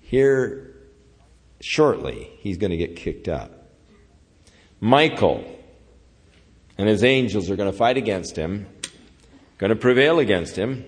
here, 0.00 0.74
shortly, 1.60 2.30
he's 2.38 2.56
going 2.56 2.70
to 2.70 2.76
get 2.76 2.96
kicked 2.96 3.28
out. 3.28 3.50
Michael 4.80 5.44
and 6.78 6.88
his 6.88 7.04
angels 7.04 7.50
are 7.50 7.56
going 7.56 7.70
to 7.70 7.76
fight 7.76 7.96
against 7.96 8.36
him 8.36 8.66
going 9.62 9.70
to 9.70 9.76
prevail 9.76 10.18
against 10.18 10.56
him, 10.56 10.84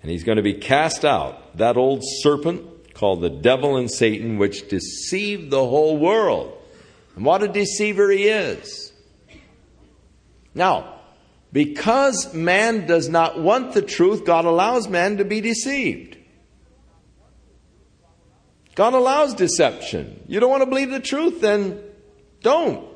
and 0.00 0.08
he's 0.08 0.22
going 0.22 0.36
to 0.36 0.42
be 0.42 0.54
cast 0.54 1.04
out. 1.04 1.56
That 1.56 1.76
old 1.76 2.02
serpent 2.04 2.94
called 2.94 3.22
the 3.22 3.28
devil 3.28 3.76
and 3.76 3.90
Satan, 3.90 4.38
which 4.38 4.68
deceived 4.68 5.50
the 5.50 5.66
whole 5.66 5.98
world. 5.98 6.56
And 7.16 7.24
what 7.24 7.42
a 7.42 7.48
deceiver 7.48 8.08
he 8.08 8.28
is. 8.28 8.92
Now, 10.54 11.00
because 11.52 12.32
man 12.32 12.86
does 12.86 13.08
not 13.08 13.40
want 13.40 13.72
the 13.72 13.82
truth, 13.82 14.24
God 14.24 14.44
allows 14.44 14.86
man 14.86 15.16
to 15.16 15.24
be 15.24 15.40
deceived. 15.40 16.16
God 18.76 18.94
allows 18.94 19.34
deception. 19.34 20.22
You 20.28 20.38
don't 20.38 20.50
want 20.50 20.62
to 20.62 20.68
believe 20.68 20.90
the 20.90 21.00
truth, 21.00 21.40
then 21.40 21.82
don't. 22.42 22.95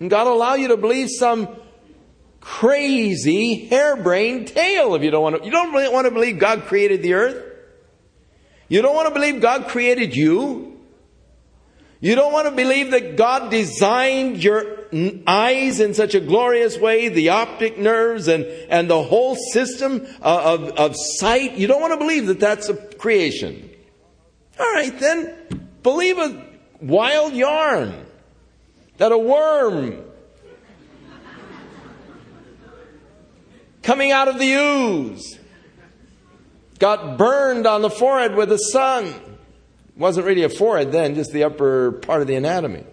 And 0.00 0.10
God 0.10 0.26
will 0.26 0.34
allow 0.34 0.54
you 0.54 0.68
to 0.68 0.76
believe 0.76 1.08
some 1.10 1.48
crazy, 2.40 3.66
harebrained 3.66 4.48
tale 4.48 4.94
if 4.94 5.02
you 5.02 5.10
don't 5.10 5.22
want 5.22 5.36
to. 5.36 5.44
You 5.44 5.50
don't 5.50 5.72
really 5.72 5.92
want 5.92 6.06
to 6.06 6.10
believe 6.10 6.38
God 6.38 6.62
created 6.62 7.02
the 7.02 7.14
earth. 7.14 7.44
You 8.68 8.82
don't 8.82 8.94
want 8.94 9.08
to 9.08 9.14
believe 9.14 9.40
God 9.40 9.68
created 9.68 10.14
you. 10.14 10.78
You 12.00 12.14
don't 12.14 12.32
want 12.32 12.46
to 12.46 12.54
believe 12.54 12.92
that 12.92 13.16
God 13.16 13.50
designed 13.50 14.42
your 14.42 14.78
eyes 15.26 15.80
in 15.80 15.94
such 15.94 16.14
a 16.14 16.20
glorious 16.20 16.78
way, 16.78 17.08
the 17.08 17.30
optic 17.30 17.76
nerves 17.76 18.28
and, 18.28 18.44
and 18.44 18.88
the 18.88 19.02
whole 19.02 19.34
system 19.34 20.06
of, 20.22 20.62
of, 20.62 20.68
of 20.78 20.94
sight. 20.96 21.54
You 21.54 21.66
don't 21.66 21.80
want 21.80 21.94
to 21.94 21.98
believe 21.98 22.28
that 22.28 22.38
that's 22.38 22.68
a 22.68 22.74
creation. 22.74 23.68
All 24.60 24.72
right, 24.74 24.96
then 24.98 25.68
believe 25.82 26.18
a 26.18 26.46
wild 26.80 27.32
yarn 27.32 28.06
that 28.98 29.10
a 29.10 29.18
worm 29.18 30.04
coming 33.82 34.10
out 34.10 34.28
of 34.28 34.38
the 34.38 34.52
ooze 34.52 35.38
got 36.78 37.16
burned 37.16 37.66
on 37.66 37.82
the 37.82 37.90
forehead 37.90 38.34
with 38.34 38.50
the 38.50 38.58
sun 38.58 39.06
It 39.06 39.96
wasn't 39.96 40.26
really 40.26 40.42
a 40.42 40.48
forehead 40.48 40.92
then, 40.92 41.14
just 41.14 41.32
the 41.32 41.44
upper 41.44 41.92
part 41.92 42.20
of 42.20 42.28
the 42.28 42.36
anatomy. 42.36 42.84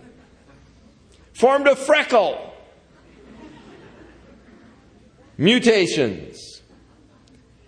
Formed 1.34 1.68
a 1.68 1.76
freckle. 1.76 2.53
Mutations. 5.38 6.61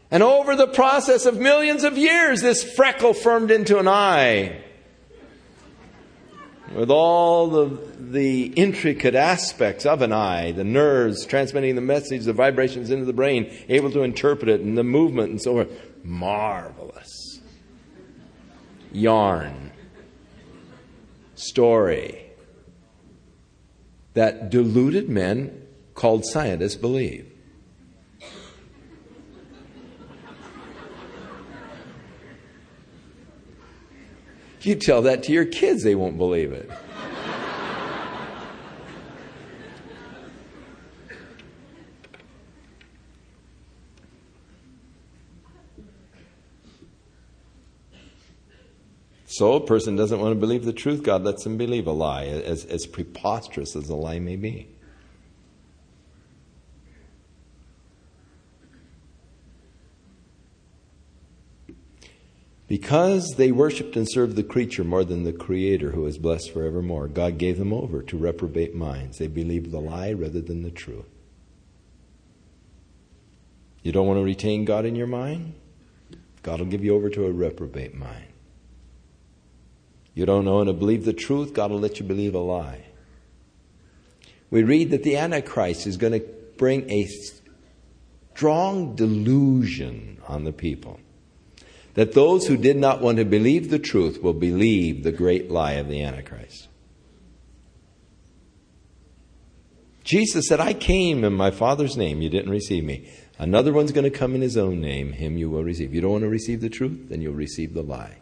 And 0.09 0.23
over 0.23 0.55
the 0.55 0.67
process 0.67 1.25
of 1.25 1.37
millions 1.37 1.83
of 1.83 1.97
years, 1.97 2.41
this 2.41 2.63
freckle 2.63 3.13
formed 3.13 3.51
into 3.51 3.77
an 3.77 3.87
eye. 3.87 4.63
With 6.75 6.91
all 6.91 7.47
the, 7.47 7.79
the 7.97 8.45
intricate 8.45 9.15
aspects 9.15 9.85
of 9.85 10.01
an 10.01 10.11
eye, 10.11 10.51
the 10.51 10.63
nerves 10.63 11.25
transmitting 11.25 11.75
the 11.75 11.81
message, 11.81 12.25
the 12.25 12.33
vibrations 12.33 12.91
into 12.91 13.05
the 13.05 13.13
brain, 13.13 13.51
able 13.69 13.89
to 13.91 14.03
interpret 14.03 14.49
it, 14.49 14.61
and 14.61 14.77
the 14.77 14.83
movement 14.83 15.29
and 15.29 15.41
so 15.41 15.53
forth. 15.53 15.69
Marvelous 16.03 17.39
yarn, 18.91 19.71
story 21.35 22.25
that 24.13 24.49
deluded 24.49 25.09
men 25.09 25.67
called 25.93 26.25
scientists 26.25 26.75
believe. 26.75 27.26
You 34.61 34.75
tell 34.75 35.01
that 35.03 35.23
to 35.23 35.31
your 35.31 35.45
kids, 35.45 35.83
they 35.83 35.95
won't 35.95 36.17
believe 36.17 36.51
it. 36.51 36.69
So 49.37 49.53
a 49.53 49.63
person 49.63 49.95
doesn't 49.95 50.19
want 50.19 50.31
to 50.31 50.39
believe 50.39 50.65
the 50.65 50.73
truth, 50.73 51.03
God 51.03 51.23
lets 51.23 51.45
him 51.45 51.57
believe 51.57 51.85
a 51.85 51.91
lie, 51.91 52.25
as, 52.25 52.65
as 52.65 52.87
preposterous 52.87 53.75
as 53.75 53.87
a 53.87 53.95
lie 53.95 54.17
may 54.17 54.35
be. 54.35 54.67
Because 62.67 63.35
they 63.37 63.51
worshipped 63.51 63.95
and 63.95 64.09
served 64.09 64.35
the 64.35 64.43
creature 64.43 64.83
more 64.83 65.05
than 65.05 65.23
the 65.23 65.31
Creator 65.31 65.91
who 65.91 66.05
is 66.05 66.17
blessed 66.17 66.51
forevermore, 66.51 67.07
God 67.07 67.37
gave 67.37 67.57
them 67.57 67.71
over 67.71 68.01
to 68.03 68.17
reprobate 68.17 68.75
minds. 68.75 69.17
They 69.17 69.27
believed 69.27 69.71
the 69.71 69.79
lie 69.79 70.11
rather 70.11 70.41
than 70.41 70.63
the 70.63 70.71
truth. 70.71 71.05
You 73.83 73.93
don't 73.93 74.07
want 74.07 74.19
to 74.19 74.23
retain 74.23 74.65
God 74.65 74.85
in 74.85 74.97
your 74.97 75.07
mind? 75.07 75.53
God 76.43 76.59
will 76.59 76.67
give 76.67 76.83
you 76.83 76.93
over 76.93 77.09
to 77.09 77.25
a 77.25 77.31
reprobate 77.31 77.95
mind. 77.95 78.25
You 80.13 80.25
don't 80.25 80.47
and 80.47 80.67
to 80.67 80.73
believe 80.73 81.05
the 81.05 81.13
truth, 81.13 81.53
God 81.53 81.71
will 81.71 81.79
let 81.79 81.99
you 81.99 82.05
believe 82.05 82.35
a 82.35 82.39
lie. 82.39 82.85
We 84.49 84.63
read 84.63 84.91
that 84.91 85.03
the 85.03 85.15
Antichrist 85.15 85.87
is 85.87 85.95
going 85.95 86.13
to 86.13 86.25
bring 86.57 86.89
a 86.89 87.07
strong 88.33 88.95
delusion 88.95 90.21
on 90.27 90.43
the 90.43 90.51
people. 90.51 90.99
That 91.97 92.13
those 92.13 92.45
who 92.45 92.57
did 92.57 92.77
not 92.77 93.01
want 93.01 93.17
to 93.17 93.25
believe 93.25 93.69
the 93.69 93.79
truth 93.79 94.21
will 94.21 94.33
believe 94.33 95.03
the 95.03 95.11
great 95.11 95.49
lie 95.49 95.73
of 95.73 95.89
the 95.89 96.03
Antichrist. 96.03 96.67
Jesus 100.03 100.47
said, 100.47 100.59
I 100.59 100.73
came 100.73 101.23
in 101.23 101.33
my 101.33 101.49
Father's 101.49 101.97
name, 101.97 102.21
you 102.21 102.29
didn't 102.29 102.51
receive 102.51 102.83
me. 102.83 103.09
Another 103.39 103.73
one's 103.73 103.91
going 103.91 104.09
to 104.09 104.17
come 104.17 104.35
in 104.35 104.41
his 104.41 104.57
own 104.57 104.79
name, 104.79 105.13
him 105.13 105.37
you 105.37 105.49
will 105.49 105.63
receive. 105.63 105.93
You 105.93 106.01
don't 106.01 106.11
want 106.11 106.21
to 106.21 106.29
receive 106.29 106.61
the 106.61 106.69
truth, 106.69 107.09
then 107.09 107.21
you'll 107.21 107.33
receive 107.33 107.73
the 107.73 107.81
lie 107.81 108.19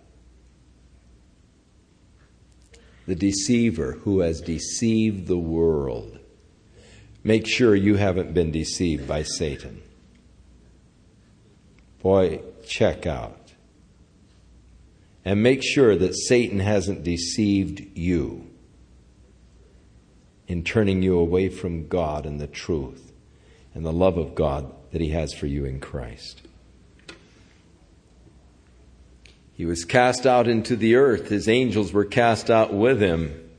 the 3.05 3.15
deceiver 3.15 3.93
who 4.03 4.21
has 4.21 4.41
deceived 4.41 5.27
the 5.27 5.37
world. 5.37 6.19
Make 7.23 7.47
sure 7.47 7.75
you 7.75 7.95
haven't 7.95 8.33
been 8.33 8.51
deceived 8.51 9.07
by 9.07 9.23
Satan. 9.23 9.81
Boy, 12.01 12.41
check 12.67 13.07
out. 13.07 13.44
And 15.25 15.41
make 15.41 15.63
sure 15.63 15.95
that 15.95 16.15
Satan 16.15 16.59
hasn't 16.59 17.03
deceived 17.03 17.97
you 17.97 18.47
in 20.47 20.63
turning 20.63 21.01
you 21.01 21.17
away 21.17 21.49
from 21.49 21.87
God 21.87 22.27
and 22.27 22.39
the 22.39 22.47
truth 22.47 23.11
and 23.73 23.83
the 23.83 23.91
love 23.91 24.19
of 24.19 24.35
God 24.35 24.71
that 24.91 25.01
He 25.01 25.09
has 25.09 25.33
for 25.33 25.47
you 25.47 25.65
in 25.65 25.79
Christ. 25.79 26.43
He 29.55 29.65
was 29.65 29.85
cast 29.85 30.27
out 30.27 30.47
into 30.47 30.75
the 30.75 30.95
earth. 30.95 31.29
His 31.29 31.47
angels 31.47 31.93
were 31.93 32.05
cast 32.05 32.51
out 32.51 32.73
with 32.73 33.01
him. 33.01 33.49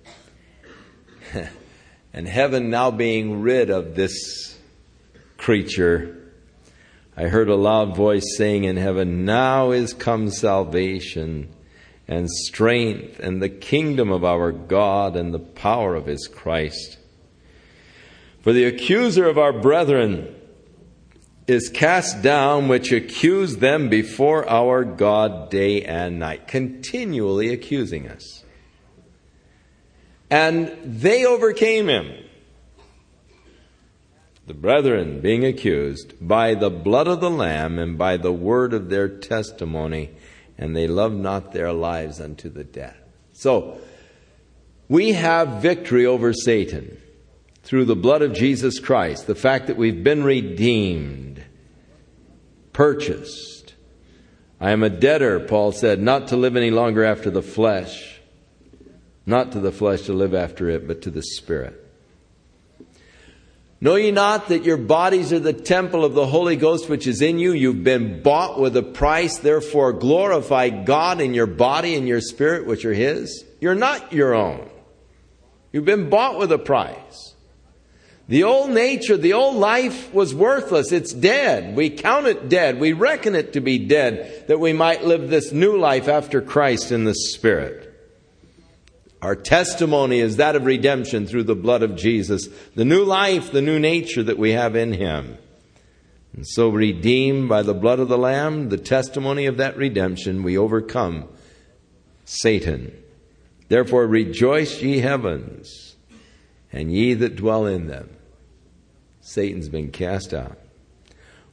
and 2.13 2.29
heaven 2.29 2.69
now 2.69 2.91
being 2.91 3.41
rid 3.41 3.71
of 3.71 3.95
this 3.95 4.59
creature, 5.39 6.33
I 7.17 7.25
heard 7.25 7.49
a 7.49 7.57
loud 7.57 7.97
voice 7.97 8.37
saying 8.37 8.65
in 8.65 8.77
heaven, 8.77 9.25
Now 9.25 9.71
is 9.71 9.95
come 9.95 10.31
salvation 10.31 11.49
and 12.09 12.31
strength 12.31 13.19
and 13.19 13.43
the 13.43 13.49
kingdom 13.49 14.11
of 14.11 14.25
our 14.25 14.53
God 14.53 15.17
and 15.17 15.35
the 15.35 15.39
power 15.39 15.95
of 15.95 16.07
his 16.07 16.29
Christ. 16.29 16.99
For 18.43 18.53
the 18.53 18.65
accuser 18.65 19.29
of 19.29 19.39
our 19.39 19.53
brethren, 19.53 20.37
is 21.47 21.69
cast 21.69 22.23
down, 22.23 22.69
which 22.69 22.91
accused 22.91 23.61
them 23.61 23.89
before 23.89 24.49
our 24.49 24.85
God 24.85 25.51
day 25.51 25.83
and 25.83 26.19
night, 26.19 26.49
continually 26.49 27.53
accusing 27.53 28.09
us. 28.09 28.45
And 30.29 30.77
they 30.83 31.25
overcame 31.25 31.89
him, 31.89 32.13
the 34.47 34.55
brethren 34.55 35.21
being 35.21 35.45
accused, 35.45 36.15
by 36.21 36.55
the 36.55 36.71
blood 36.71 37.07
of 37.07 37.21
the 37.21 37.31
Lamb 37.31 37.79
and 37.79 37.97
by 37.97 38.17
the 38.17 38.33
word 38.33 38.75
of 38.75 38.91
their 38.91 39.09
testimony, 39.09 40.16
and 40.59 40.77
they 40.77 40.87
love 40.87 41.13
not 41.13 41.53
their 41.53 41.73
lives 41.73 42.21
unto 42.21 42.49
the 42.49 42.65
death. 42.65 42.97
So, 43.33 43.79
we 44.89 45.13
have 45.13 45.63
victory 45.63 46.07
over 46.07 46.33
Satan 46.33 46.97
through 47.63 47.87
the 47.87 47.97
blood 47.97 48.23
of 48.23 48.33
Jesus 48.33 48.79
Christ, 48.79 49.27
the 49.27 49.35
fact 49.35 49.67
that 49.67 49.77
we've 49.77 50.05
been 50.05 50.23
redeemed, 50.23 51.43
purchased. 52.73 53.75
I 54.61 54.71
am 54.71 54.83
a 54.83 54.91
debtor, 54.91 55.41
Paul 55.41 55.73
said, 55.73 56.01
not 56.01 56.29
to 56.29 56.37
live 56.37 56.57
any 56.57 56.71
longer 56.71 57.05
after 57.05 57.31
the 57.31 57.43
flesh, 57.43 58.21
not 59.27 59.53
to 59.53 59.61
the 59.61 59.73
flesh 59.73 60.03
to 60.03 60.13
live 60.13 60.35
after 60.35 60.71
it, 60.71 60.87
but 60.87 61.03
to 61.03 61.11
the 61.11 61.23
Spirit. 61.23 61.86
Know 63.81 63.97
ye 63.97 64.11
not 64.11 64.49
that 64.49 64.65
your 64.65 64.79
bodies 64.79 65.33
are 65.35 65.39
the 65.39 65.53
temple 65.53 66.05
of 66.05 66.15
the 66.15 66.27
Holy 66.27 66.57
Ghost 66.57 66.89
which 66.89 67.07
is 67.07 67.21
in 67.21 67.39
you? 67.39 67.53
You've 67.53 67.85
been 67.85 68.23
bought 68.23 68.59
with 68.59 68.75
a 68.77 68.83
price, 68.83 69.39
therefore 69.39 69.93
glorify 69.93 70.71
God 70.71 71.21
in 71.21 71.35
your 71.35 71.47
body 71.47 71.95
and 71.95 72.09
your 72.09 72.23
spirit, 72.23 72.67
which 72.67 72.87
are 72.87 72.95
His. 72.95 73.45
You're 73.61 73.75
not 73.75 74.13
your 74.13 74.35
own. 74.35 74.71
You've 75.73 75.85
been 75.85 76.09
bought 76.09 76.39
with 76.39 76.53
a 76.53 76.59
price. 76.59 77.35
The 78.29 78.45
old 78.45 78.71
nature, 78.71 79.17
the 79.17 79.35
old 79.35 79.57
life 79.57 80.13
was 80.13 80.35
worthless. 80.35 80.91
It's 80.91 81.13
dead. 81.13 81.77
We 81.77 81.91
count 81.91 82.27
it 82.27 82.49
dead. 82.49 82.81
We 82.81 82.93
reckon 82.93 83.35
it 83.35 83.53
to 83.53 83.61
be 83.61 83.79
dead 83.79 84.47
that 84.49 84.59
we 84.59 84.73
might 84.73 85.05
live 85.05 85.29
this 85.29 85.53
new 85.53 85.77
life 85.77 86.09
after 86.09 86.41
Christ 86.41 86.91
in 86.91 87.05
the 87.05 87.15
Spirit. 87.15 87.96
Our 89.23 89.35
testimony 89.35 90.21
is 90.21 90.37
that 90.37 90.57
of 90.57 90.67
redemption 90.67 91.27
through 91.27 91.45
the 91.45 91.55
blood 91.55 91.83
of 91.83 91.97
Jesus, 91.97 92.49
the 92.75 92.85
new 92.85 93.03
life, 93.03 93.51
the 93.51 93.63
new 93.63 93.79
nature 93.79 94.23
that 94.23 94.39
we 94.39 94.53
have 94.53 94.77
in 94.77 94.93
Him. 94.93 95.39
And 96.35 96.47
so, 96.47 96.69
redeemed 96.69 97.49
by 97.49 97.63
the 97.63 97.75
blood 97.75 97.99
of 97.99 98.09
the 98.09 98.19
Lamb, 98.19 98.69
the 98.69 98.77
testimony 98.77 99.47
of 99.47 99.57
that 99.57 99.77
redemption, 99.77 100.43
we 100.43 100.59
overcome 100.59 101.29
Satan. 102.27 102.93
Therefore, 103.69 104.07
rejoice, 104.07 104.83
ye 104.83 104.99
heavens, 104.99 105.97
and 106.71 106.93
ye 106.93 107.15
that 107.15 107.37
dwell 107.37 107.65
in 107.65 107.87
them. 107.87 108.11
Satan's 109.21 109.71
been 109.71 109.91
cast 109.91 110.35
out. 110.35 110.59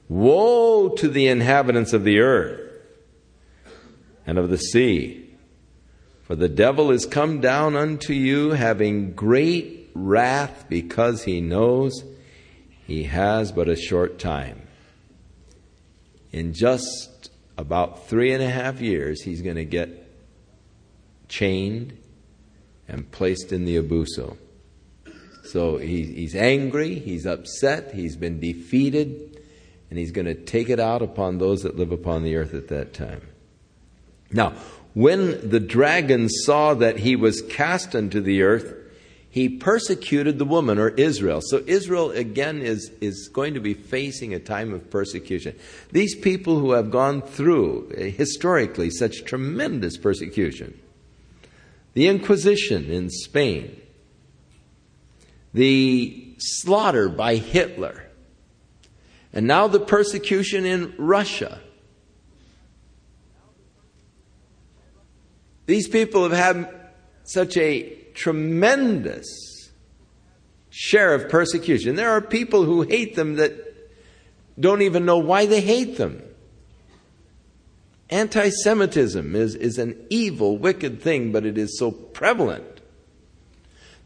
Woe 0.09 0.89
to 0.89 1.07
the 1.07 1.27
inhabitants 1.27 1.93
of 1.93 2.03
the 2.03 2.19
earth 2.19 2.59
and 4.27 4.37
of 4.37 4.49
the 4.49 4.57
sea, 4.57 5.22
For 6.23 6.35
the 6.35 6.49
devil 6.49 6.89
is 6.89 7.05
come 7.05 7.41
down 7.41 7.75
unto 7.75 8.13
you, 8.13 8.51
having 8.51 9.13
great 9.13 9.91
wrath, 9.93 10.65
because 10.69 11.23
he 11.23 11.41
knows 11.41 12.03
he 12.87 13.03
has 13.03 13.51
but 13.51 13.67
a 13.67 13.75
short 13.75 14.19
time. 14.19 14.61
In 16.31 16.53
just 16.53 17.29
about 17.57 18.07
three 18.07 18.31
and 18.33 18.41
a 18.41 18.49
half 18.49 18.81
years, 18.81 19.21
he's 19.21 19.41
going 19.41 19.57
to 19.57 19.65
get 19.65 20.09
chained 21.27 21.97
and 22.87 23.09
placed 23.11 23.51
in 23.51 23.65
the 23.65 23.77
abuso. 23.77 24.37
So 25.43 25.77
he, 25.77 26.05
he's 26.05 26.35
angry, 26.35 26.95
he's 26.95 27.25
upset, 27.25 27.93
he's 27.93 28.15
been 28.15 28.39
defeated, 28.39 29.41
and 29.89 29.99
he's 29.99 30.11
going 30.11 30.25
to 30.25 30.35
take 30.35 30.69
it 30.69 30.79
out 30.79 31.01
upon 31.01 31.37
those 31.37 31.63
that 31.63 31.75
live 31.75 31.91
upon 31.91 32.23
the 32.23 32.35
earth 32.37 32.53
at 32.53 32.69
that 32.69 32.93
time. 32.93 33.21
Now, 34.31 34.53
when 34.93 35.49
the 35.49 35.59
dragon 35.59 36.29
saw 36.29 36.73
that 36.75 36.99
he 36.99 37.15
was 37.15 37.41
cast 37.41 37.95
into 37.95 38.21
the 38.21 38.43
earth, 38.43 38.75
he 39.33 39.49
persecuted 39.49 40.37
the 40.37 40.45
woman 40.45 40.77
or 40.77 40.89
Israel. 40.89 41.41
So 41.41 41.63
Israel 41.65 42.11
again 42.11 42.61
is, 42.61 42.91
is 43.01 43.27
going 43.33 43.55
to 43.55 43.59
be 43.59 43.73
facing 43.73 44.31
a 44.31 44.39
time 44.39 44.71
of 44.71 44.91
persecution. 44.91 45.55
These 45.91 46.13
people 46.17 46.59
who 46.59 46.73
have 46.73 46.91
gone 46.91 47.23
through 47.23 47.91
eh, 47.97 48.11
historically 48.11 48.91
such 48.91 49.25
tremendous 49.25 49.97
persecution. 49.97 50.79
The 51.95 52.07
Inquisition 52.07 52.91
in 52.91 53.09
Spain, 53.09 53.81
the 55.51 56.35
slaughter 56.37 57.09
by 57.09 57.37
Hitler, 57.37 58.03
and 59.33 59.47
now 59.47 59.67
the 59.67 59.79
persecution 59.79 60.63
in 60.63 60.93
Russia. 60.99 61.59
These 65.65 65.87
people 65.87 66.23
have 66.23 66.31
had 66.31 66.73
such 67.23 67.57
a 67.57 67.97
tremendous 68.13 69.71
share 70.69 71.13
of 71.13 71.29
persecution. 71.29 71.95
There 71.95 72.11
are 72.11 72.21
people 72.21 72.63
who 72.63 72.81
hate 72.81 73.15
them 73.15 73.35
that 73.35 73.53
don't 74.59 74.81
even 74.81 75.05
know 75.05 75.17
why 75.17 75.45
they 75.45 75.61
hate 75.61 75.97
them. 75.97 76.21
Anti 78.09 78.49
Semitism 78.49 79.35
is, 79.35 79.55
is 79.55 79.77
an 79.77 79.95
evil, 80.09 80.57
wicked 80.57 81.01
thing, 81.01 81.31
but 81.31 81.45
it 81.45 81.57
is 81.57 81.79
so 81.79 81.91
prevalent. 81.91 82.81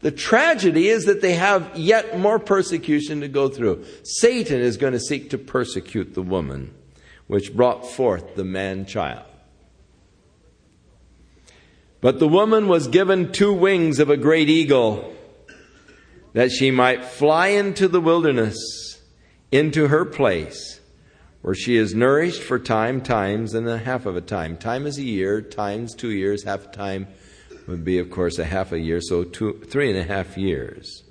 The 0.00 0.12
tragedy 0.12 0.88
is 0.88 1.06
that 1.06 1.20
they 1.20 1.34
have 1.34 1.76
yet 1.76 2.18
more 2.18 2.38
persecution 2.38 3.20
to 3.20 3.28
go 3.28 3.48
through. 3.48 3.84
Satan 4.04 4.60
is 4.60 4.76
going 4.76 4.92
to 4.92 5.00
seek 5.00 5.30
to 5.30 5.38
persecute 5.38 6.14
the 6.14 6.22
woman 6.22 6.74
which 7.26 7.54
brought 7.54 7.86
forth 7.86 8.34
the 8.34 8.44
man 8.44 8.86
child. 8.86 9.27
But 12.00 12.20
the 12.20 12.28
woman 12.28 12.68
was 12.68 12.86
given 12.86 13.32
two 13.32 13.52
wings 13.52 13.98
of 13.98 14.08
a 14.08 14.16
great 14.16 14.48
eagle, 14.48 15.14
that 16.32 16.52
she 16.52 16.70
might 16.70 17.04
fly 17.04 17.48
into 17.48 17.88
the 17.88 18.00
wilderness, 18.00 19.00
into 19.50 19.88
her 19.88 20.04
place, 20.04 20.78
where 21.42 21.54
she 21.54 21.76
is 21.76 21.94
nourished 21.94 22.42
for 22.42 22.58
time, 22.58 23.00
times, 23.00 23.52
and 23.54 23.68
a 23.68 23.78
half 23.78 24.06
of 24.06 24.16
a 24.16 24.20
time. 24.20 24.56
Time 24.56 24.86
is 24.86 24.98
a 24.98 25.02
year, 25.02 25.42
times 25.42 25.94
two 25.94 26.12
years, 26.12 26.44
half 26.44 26.66
a 26.66 26.70
time 26.70 27.08
would 27.66 27.84
be, 27.84 27.98
of 27.98 28.10
course, 28.10 28.38
a 28.38 28.44
half 28.44 28.70
a 28.70 28.78
year, 28.78 29.00
so 29.00 29.24
two, 29.24 29.60
three 29.66 29.90
and 29.90 29.98
a 29.98 30.04
half 30.04 30.38
years, 30.38 31.02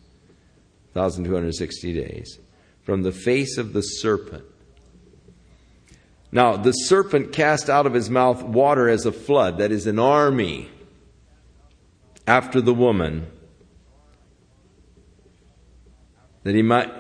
1,260 0.94 1.94
days, 1.94 2.40
from 2.84 3.04
the 3.04 3.12
face 3.12 3.58
of 3.58 3.74
the 3.74 3.82
serpent. 3.82 4.46
Now, 6.32 6.56
the 6.56 6.72
serpent 6.72 7.34
cast 7.34 7.70
out 7.70 7.86
of 7.86 7.94
his 7.94 8.10
mouth 8.10 8.42
water 8.42 8.90
as 8.90 9.06
a 9.06 9.12
flood, 9.12 9.58
that 9.58 9.72
is 9.72 9.86
an 9.86 10.00
army 10.00 10.70
after 12.28 12.62
the 12.62 12.74
woman 12.74 13.26
that 16.44 16.54
he 16.54 16.62
might 16.62 16.92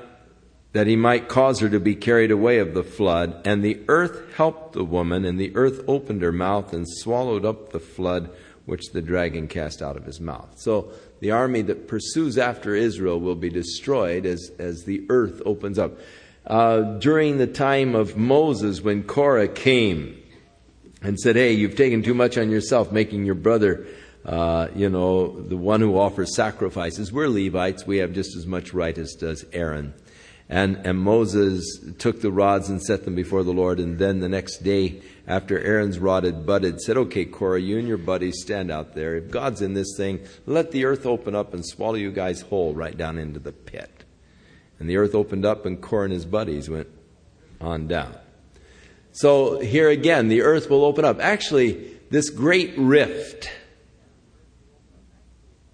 that 0.74 0.88
he 0.88 0.96
might 0.96 1.28
cause 1.28 1.60
her 1.60 1.70
to 1.70 1.80
be 1.80 1.96
carried 1.96 2.30
away 2.32 2.60
of 2.60 2.74
the 2.74 2.84
flood 2.84 3.42
and 3.46 3.64
the 3.64 3.80
earth 3.88 4.34
helped 4.36 4.74
the 4.74 4.84
woman 4.84 5.26
and 5.26 5.40
the 5.40 5.56
earth 5.56 5.84
opened 5.88 6.22
her 6.22 6.32
mouth 6.32 6.74
and 6.74 6.88
swallowed 6.88 7.46
up 7.46 7.72
the 7.72 7.80
flood 7.80 8.30
which 8.66 8.92
the 8.92 9.02
dragon 9.02 9.48
cast 9.48 9.82
out 9.82 9.98
of 9.98 10.06
his 10.06 10.20
mouth 10.20 10.54
so 10.58 10.92
the 11.20 11.32
army 11.32 11.62
that 11.64 11.88
pursues 11.88 12.38
after 12.38 12.76
Israel 12.76 13.20
will 13.20 13.36
be 13.36 13.50
destroyed 13.50 14.26
as, 14.26 14.52
as 14.60 14.84
the 14.84 15.06
earth 15.10 15.42
opens 15.46 15.80
up. 15.80 16.00
Uh, 16.46 16.98
during 17.00 17.38
the 17.38 17.48
time 17.48 17.96
of 17.96 18.16
Moses, 18.16 18.82
when 18.82 19.04
Korah 19.04 19.48
came 19.48 20.22
and 21.02 21.20
said, 21.20 21.36
Hey, 21.36 21.54
you've 21.54 21.76
taken 21.76 22.04
too 22.04 22.14
much 22.14 22.38
on 22.38 22.50
yourself, 22.50 22.92
making 22.92 23.26
your 23.26 23.36
brother 23.36 23.88
uh, 24.28 24.68
you 24.76 24.90
know, 24.90 25.40
the 25.42 25.56
one 25.56 25.80
who 25.80 25.98
offers 25.98 26.36
sacrifices. 26.36 27.14
We're 27.14 27.30
Levites. 27.30 27.88
We 27.88 28.00
have 28.00 28.12
just 28.12 28.36
as 28.36 28.46
much 28.46 28.74
right 28.74 28.98
as 28.98 29.16
does 29.16 29.46
Aaron. 29.54 29.94
And, 30.50 30.78
and 30.86 31.00
Moses 31.00 31.64
took 31.98 32.22
the 32.22 32.32
rods 32.32 32.70
and 32.70 32.82
set 32.82 33.06
them 33.06 33.16
before 33.16 33.44
the 33.44 33.54
Lord. 33.54 33.80
And 33.80 33.98
then 33.98 34.20
the 34.20 34.30
next 34.30 34.64
day, 34.64 35.02
after 35.28 35.60
Aaron's 35.60 35.98
rod 35.98 36.26
had 36.26 36.46
budded, 36.46 36.82
said, 36.82 36.98
Okay, 36.98 37.24
Korah, 37.24 37.62
you 37.62 37.80
and 37.80 37.88
your 37.88 37.98
buddies 37.98 38.42
stand 38.42 38.70
out 38.70 38.96
there. 38.96 39.16
If 39.16 39.32
God's 39.32 39.62
in 39.62 39.74
this 39.74 39.96
thing, 39.96 40.20
let 40.46 40.72
the 40.72 40.86
earth 40.86 41.06
open 41.06 41.34
up 41.34 41.54
and 41.54 41.66
swallow 41.66 41.96
you 41.96 42.12
guys 42.12 42.42
whole 42.42 42.74
right 42.74 42.98
down 42.98 43.18
into 43.18 43.40
the 43.40 43.54
pit. 43.54 44.04
And 44.80 44.90
the 44.90 44.98
earth 44.98 45.16
opened 45.16 45.46
up, 45.46 45.66
and 45.66 45.82
Korah 45.82 46.06
and 46.06 46.14
his 46.14 46.26
buddies 46.26 46.70
went 46.70 46.88
on 47.60 47.88
down. 47.88 48.16
So 49.14 49.60
here 49.60 49.90
again, 49.90 50.28
the 50.28 50.44
earth 50.44 50.70
will 50.70 50.86
open 50.86 51.04
up. 51.04 51.20
Actually, 51.20 51.98
this 52.10 52.30
great 52.30 52.78
rift 52.78 53.50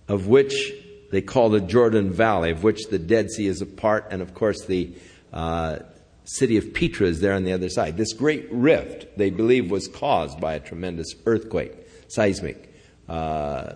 of 0.08 0.28
which 0.28 0.74
they 1.12 1.22
call 1.22 1.50
the 1.50 1.62
Jordan 1.62 2.12
Valley, 2.12 2.52
of 2.52 2.64
which 2.64 2.88
the 2.90 3.00
Dead 3.00 3.30
Sea 3.30 3.48
is 3.48 3.62
a 3.62 3.66
part, 3.66 4.08
and 4.10 4.22
of 4.22 4.34
course 4.34 4.66
the 4.66 4.94
uh, 5.32 5.80
city 6.26 6.58
of 6.58 6.74
Petra 6.74 7.08
is 7.08 7.22
there 7.22 7.34
on 7.34 7.44
the 7.44 7.54
other 7.54 7.70
side. 7.70 7.98
This 7.98 8.14
great 8.14 8.48
rift, 8.52 9.18
they 9.18 9.30
believe, 9.30 9.70
was 9.70 9.88
caused 9.88 10.40
by 10.40 10.56
a 10.56 10.60
tremendous 10.60 11.14
earthquake, 11.26 11.74
seismic 12.08 12.74
uh, 13.10 13.74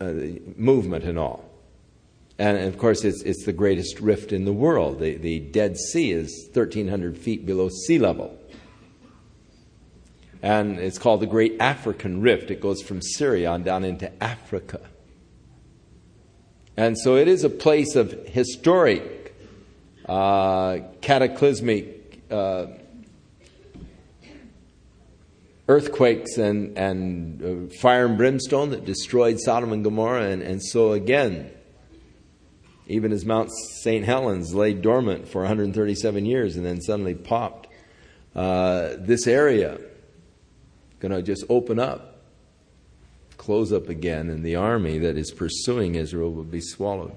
uh, 0.00 0.12
movement, 0.56 1.04
and 1.04 1.18
all. 1.18 1.44
And 2.38 2.56
of 2.58 2.78
course, 2.78 3.04
it's, 3.04 3.22
it's 3.22 3.44
the 3.44 3.52
greatest 3.52 4.00
rift 4.00 4.32
in 4.32 4.46
the 4.46 4.52
world. 4.52 4.98
The, 4.98 5.16
the 5.16 5.40
Dead 5.40 5.76
Sea 5.76 6.12
is 6.12 6.48
1,300 6.54 7.18
feet 7.18 7.44
below 7.44 7.68
sea 7.68 7.98
level. 7.98 8.39
And 10.42 10.78
it's 10.78 10.98
called 10.98 11.20
the 11.20 11.26
Great 11.26 11.56
African 11.60 12.22
Rift. 12.22 12.50
It 12.50 12.60
goes 12.60 12.80
from 12.82 13.02
Syria 13.02 13.50
on 13.50 13.62
down 13.62 13.84
into 13.84 14.10
Africa. 14.22 14.80
And 16.76 16.96
so 16.98 17.16
it 17.16 17.28
is 17.28 17.44
a 17.44 17.50
place 17.50 17.94
of 17.94 18.12
historic, 18.26 19.36
uh, 20.08 20.78
cataclysmic 21.02 22.22
uh, 22.30 22.66
earthquakes 25.68 26.38
and, 26.38 26.76
and 26.78 27.70
uh, 27.70 27.74
fire 27.76 28.06
and 28.06 28.16
brimstone 28.16 28.70
that 28.70 28.86
destroyed 28.86 29.38
Sodom 29.40 29.72
and 29.72 29.84
Gomorrah. 29.84 30.30
And, 30.30 30.42
and 30.42 30.62
so, 30.64 30.92
again, 30.92 31.50
even 32.86 33.12
as 33.12 33.26
Mount 33.26 33.50
St. 33.82 34.04
Helens 34.04 34.54
lay 34.54 34.72
dormant 34.72 35.28
for 35.28 35.42
137 35.42 36.24
years 36.24 36.56
and 36.56 36.64
then 36.64 36.80
suddenly 36.80 37.14
popped, 37.14 37.68
uh, 38.34 38.94
this 38.98 39.26
area 39.26 39.78
going 41.00 41.12
to 41.12 41.22
just 41.22 41.44
open 41.48 41.78
up 41.78 42.20
close 43.40 43.72
up 43.72 43.88
again, 43.88 44.28
and 44.28 44.44
the 44.44 44.54
army 44.54 44.98
that 44.98 45.16
is 45.16 45.30
pursuing 45.30 45.94
Israel 45.94 46.30
will 46.30 46.44
be 46.44 46.60
swallowed. 46.60 47.16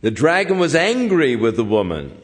The 0.00 0.10
dragon 0.10 0.58
was 0.58 0.74
angry 0.74 1.36
with 1.36 1.54
the 1.54 1.64
woman, 1.64 2.20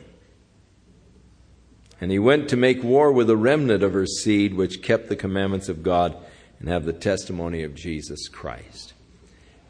and 2.00 2.10
he 2.10 2.18
went 2.18 2.48
to 2.48 2.56
make 2.56 2.82
war 2.82 3.12
with 3.12 3.30
a 3.30 3.36
remnant 3.36 3.84
of 3.84 3.92
her 3.92 4.06
seed, 4.06 4.54
which 4.54 4.82
kept 4.82 5.08
the 5.08 5.14
commandments 5.14 5.68
of 5.68 5.84
God 5.84 6.16
and 6.58 6.68
have 6.68 6.84
the 6.84 6.92
testimony 6.92 7.62
of 7.62 7.76
Jesus 7.76 8.26
Christ. 8.26 8.92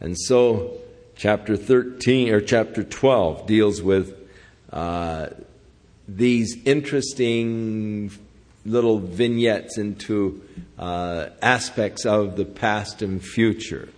And 0.00 0.18
so, 0.18 0.78
chapter 1.14 1.58
13 1.58 2.30
or 2.30 2.40
chapter 2.40 2.82
12 2.82 3.46
deals 3.46 3.82
with 3.82 4.16
uh, 4.72 5.28
these 6.08 6.56
interesting 6.64 8.10
little 8.64 8.98
vignettes 8.98 9.78
into 9.78 10.42
uh, 10.78 11.28
aspects 11.40 12.06
of 12.06 12.36
the 12.36 12.44
past 12.44 13.02
and 13.02 13.22
future. 13.22 13.88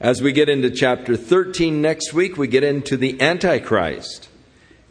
As 0.00 0.20
we 0.20 0.32
get 0.32 0.48
into 0.48 0.70
chapter 0.70 1.16
13 1.16 1.80
next 1.80 2.12
week, 2.12 2.36
we 2.36 2.48
get 2.48 2.64
into 2.64 2.96
the 2.96 3.20
Antichrist, 3.20 4.28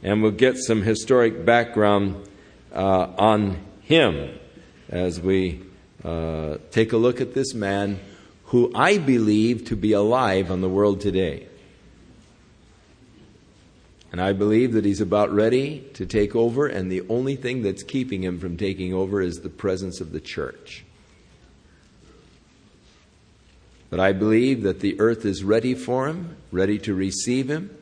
and 0.02 0.22
we'll 0.22 0.32
get 0.32 0.58
some 0.58 0.84
historic 0.84 1.46
background 1.46 2.28
uh, 2.74 3.08
on 3.18 3.58
him 3.82 4.40
as 4.90 5.20
we 5.20 5.62
uh, 6.04 6.58
take 6.72 6.94
a 6.94 6.98
look 6.98 7.22
at 7.22 7.34
this 7.34 7.54
man 7.54 8.00
who 8.46 8.72
I 8.74 8.98
believe 8.98 9.66
to 9.66 9.76
be 9.76 9.94
alive 9.94 10.50
on 10.50 10.62
the 10.62 10.70
world 10.70 11.02
today. 11.02 11.48
And 14.12 14.20
I 14.20 14.34
believe 14.34 14.74
that 14.74 14.84
he's 14.84 15.00
about 15.00 15.32
ready 15.32 15.88
to 15.94 16.06
take 16.06 16.36
over, 16.36 16.68
and 16.68 16.92
the 16.92 17.04
only 17.08 17.38
thing 17.38 17.62
that's 17.62 17.84
keeping 17.84 18.24
him 18.24 18.40
from 18.40 18.58
taking 18.58 18.94
over 18.94 19.22
is 19.22 19.38
the 19.38 19.50
presence 19.50 20.02
of 20.02 20.12
the 20.12 20.20
church. 20.20 20.84
But 23.90 24.02
I 24.02 24.12
believe 24.12 24.64
that 24.64 24.82
the 24.82 25.00
earth 25.00 25.26
is 25.26 25.44
ready 25.44 25.76
for 25.76 26.08
him, 26.08 26.36
ready 26.52 26.78
to 26.80 26.94
receive 26.94 27.50
him, 27.50 27.76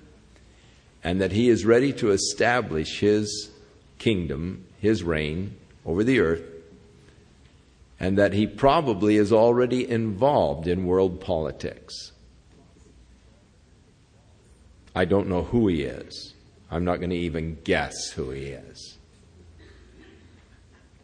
and 1.03 1.19
that 1.19 1.31
he 1.31 1.49
is 1.49 1.65
ready 1.65 1.93
to 1.93 2.11
establish 2.11 2.99
his 2.99 3.49
kingdom, 3.97 4.65
his 4.79 5.01
reign 5.01 5.55
over 5.85 6.03
the 6.03 6.19
earth, 6.19 6.43
and 7.99 8.17
that 8.17 8.33
he 8.33 8.45
probably 8.45 9.17
is 9.17 9.33
already 9.33 9.89
involved 9.89 10.67
in 10.67 10.85
world 10.85 11.21
politics. 11.21 12.11
I 14.95 15.05
don't 15.05 15.27
know 15.27 15.43
who 15.43 15.67
he 15.67 15.83
is. 15.83 16.33
I'm 16.71 16.85
not 16.85 16.97
going 16.97 17.09
to 17.09 17.15
even 17.15 17.57
guess 17.63 18.11
who 18.11 18.31
he 18.31 18.47
is. 18.47 18.97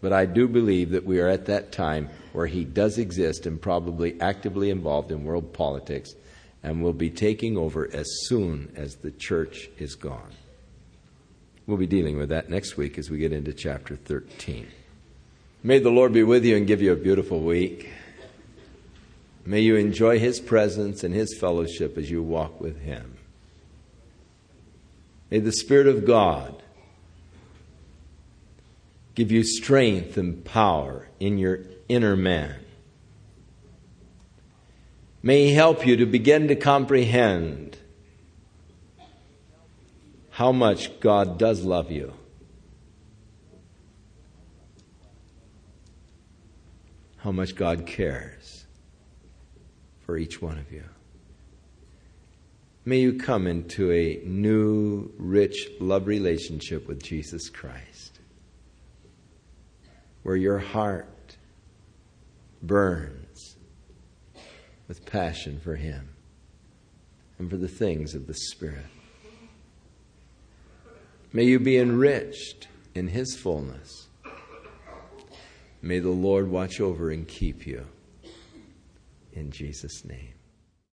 But 0.01 0.13
I 0.13 0.25
do 0.25 0.47
believe 0.47 0.91
that 0.91 1.05
we 1.05 1.19
are 1.19 1.27
at 1.27 1.47
that 1.47 1.71
time 1.71 2.09
where 2.33 2.47
he 2.47 2.63
does 2.63 2.97
exist 2.97 3.45
and 3.45 3.61
probably 3.61 4.19
actively 4.21 4.69
involved 4.69 5.11
in 5.11 5.23
world 5.23 5.53
politics 5.53 6.13
and 6.61 6.83
will 6.83 6.93
be 6.93 7.09
taking 7.09 7.57
over 7.57 7.89
as 7.93 8.07
soon 8.27 8.71
as 8.75 8.97
the 8.97 9.11
church 9.11 9.69
is 9.79 9.95
gone. 9.95 10.33
We'll 11.67 11.77
be 11.77 11.87
dealing 11.87 12.17
with 12.17 12.29
that 12.29 12.49
next 12.49 12.77
week 12.77 12.99
as 12.99 13.09
we 13.09 13.17
get 13.17 13.31
into 13.31 13.53
chapter 13.53 13.95
13. 13.95 14.67
May 15.63 15.79
the 15.79 15.89
Lord 15.89 16.13
be 16.13 16.21
with 16.21 16.45
you 16.45 16.55
and 16.55 16.67
give 16.67 16.81
you 16.81 16.91
a 16.91 16.95
beautiful 16.95 17.39
week. 17.39 17.89
May 19.47 19.61
you 19.61 19.75
enjoy 19.75 20.19
His 20.19 20.39
presence 20.39 21.03
and 21.03 21.13
His 21.13 21.35
fellowship 21.39 21.97
as 21.97 22.11
you 22.11 22.21
walk 22.21 22.61
with 22.61 22.81
Him. 22.81 23.14
May 25.29 25.39
the 25.39 25.51
Spirit 25.51 25.87
of 25.87 26.05
God 26.05 26.61
give 29.15 29.31
you 29.31 29.43
strength 29.43 30.17
and 30.17 30.43
power 30.43 31.07
in 31.19 31.37
your 31.37 31.59
inner 31.87 32.15
man. 32.15 32.55
May 35.23 35.47
He 35.47 35.53
help 35.53 35.87
you 35.87 35.97
to 35.97 36.05
begin 36.05 36.47
to 36.49 36.55
comprehend 36.55 37.77
how 40.29 40.51
much 40.51 40.99
God 40.99 41.39
does 41.39 41.63
love 41.63 41.91
you. 41.91 42.13
How 47.17 47.31
much 47.31 47.55
God 47.55 47.87
cares 47.87 48.65
for 50.01 50.17
each 50.17 50.41
one 50.41 50.59
of 50.59 50.71
you. 50.71 50.83
May 52.87 52.99
you 52.99 53.17
come 53.17 53.47
into 53.47 53.91
a 53.91 54.21
new, 54.23 55.11
rich 55.17 55.69
love 55.79 56.05
relationship 56.05 56.87
with 56.87 57.01
Jesus 57.01 57.49
Christ, 57.49 58.19
where 60.21 60.35
your 60.35 60.59
heart 60.59 61.35
burns 62.61 63.55
with 64.87 65.03
passion 65.07 65.59
for 65.59 65.75
Him 65.75 66.09
and 67.39 67.49
for 67.49 67.57
the 67.57 67.67
things 67.67 68.13
of 68.13 68.27
the 68.27 68.35
Spirit. 68.35 68.85
May 71.33 71.45
you 71.45 71.59
be 71.59 71.79
enriched 71.79 72.67
in 72.93 73.07
His 73.07 73.35
fullness. 73.35 74.09
May 75.81 75.97
the 75.97 76.09
Lord 76.09 76.49
watch 76.49 76.79
over 76.79 77.09
and 77.09 77.27
keep 77.27 77.65
you. 77.65 77.87
In 79.33 79.49
Jesus' 79.49 80.05
name. 80.05 80.34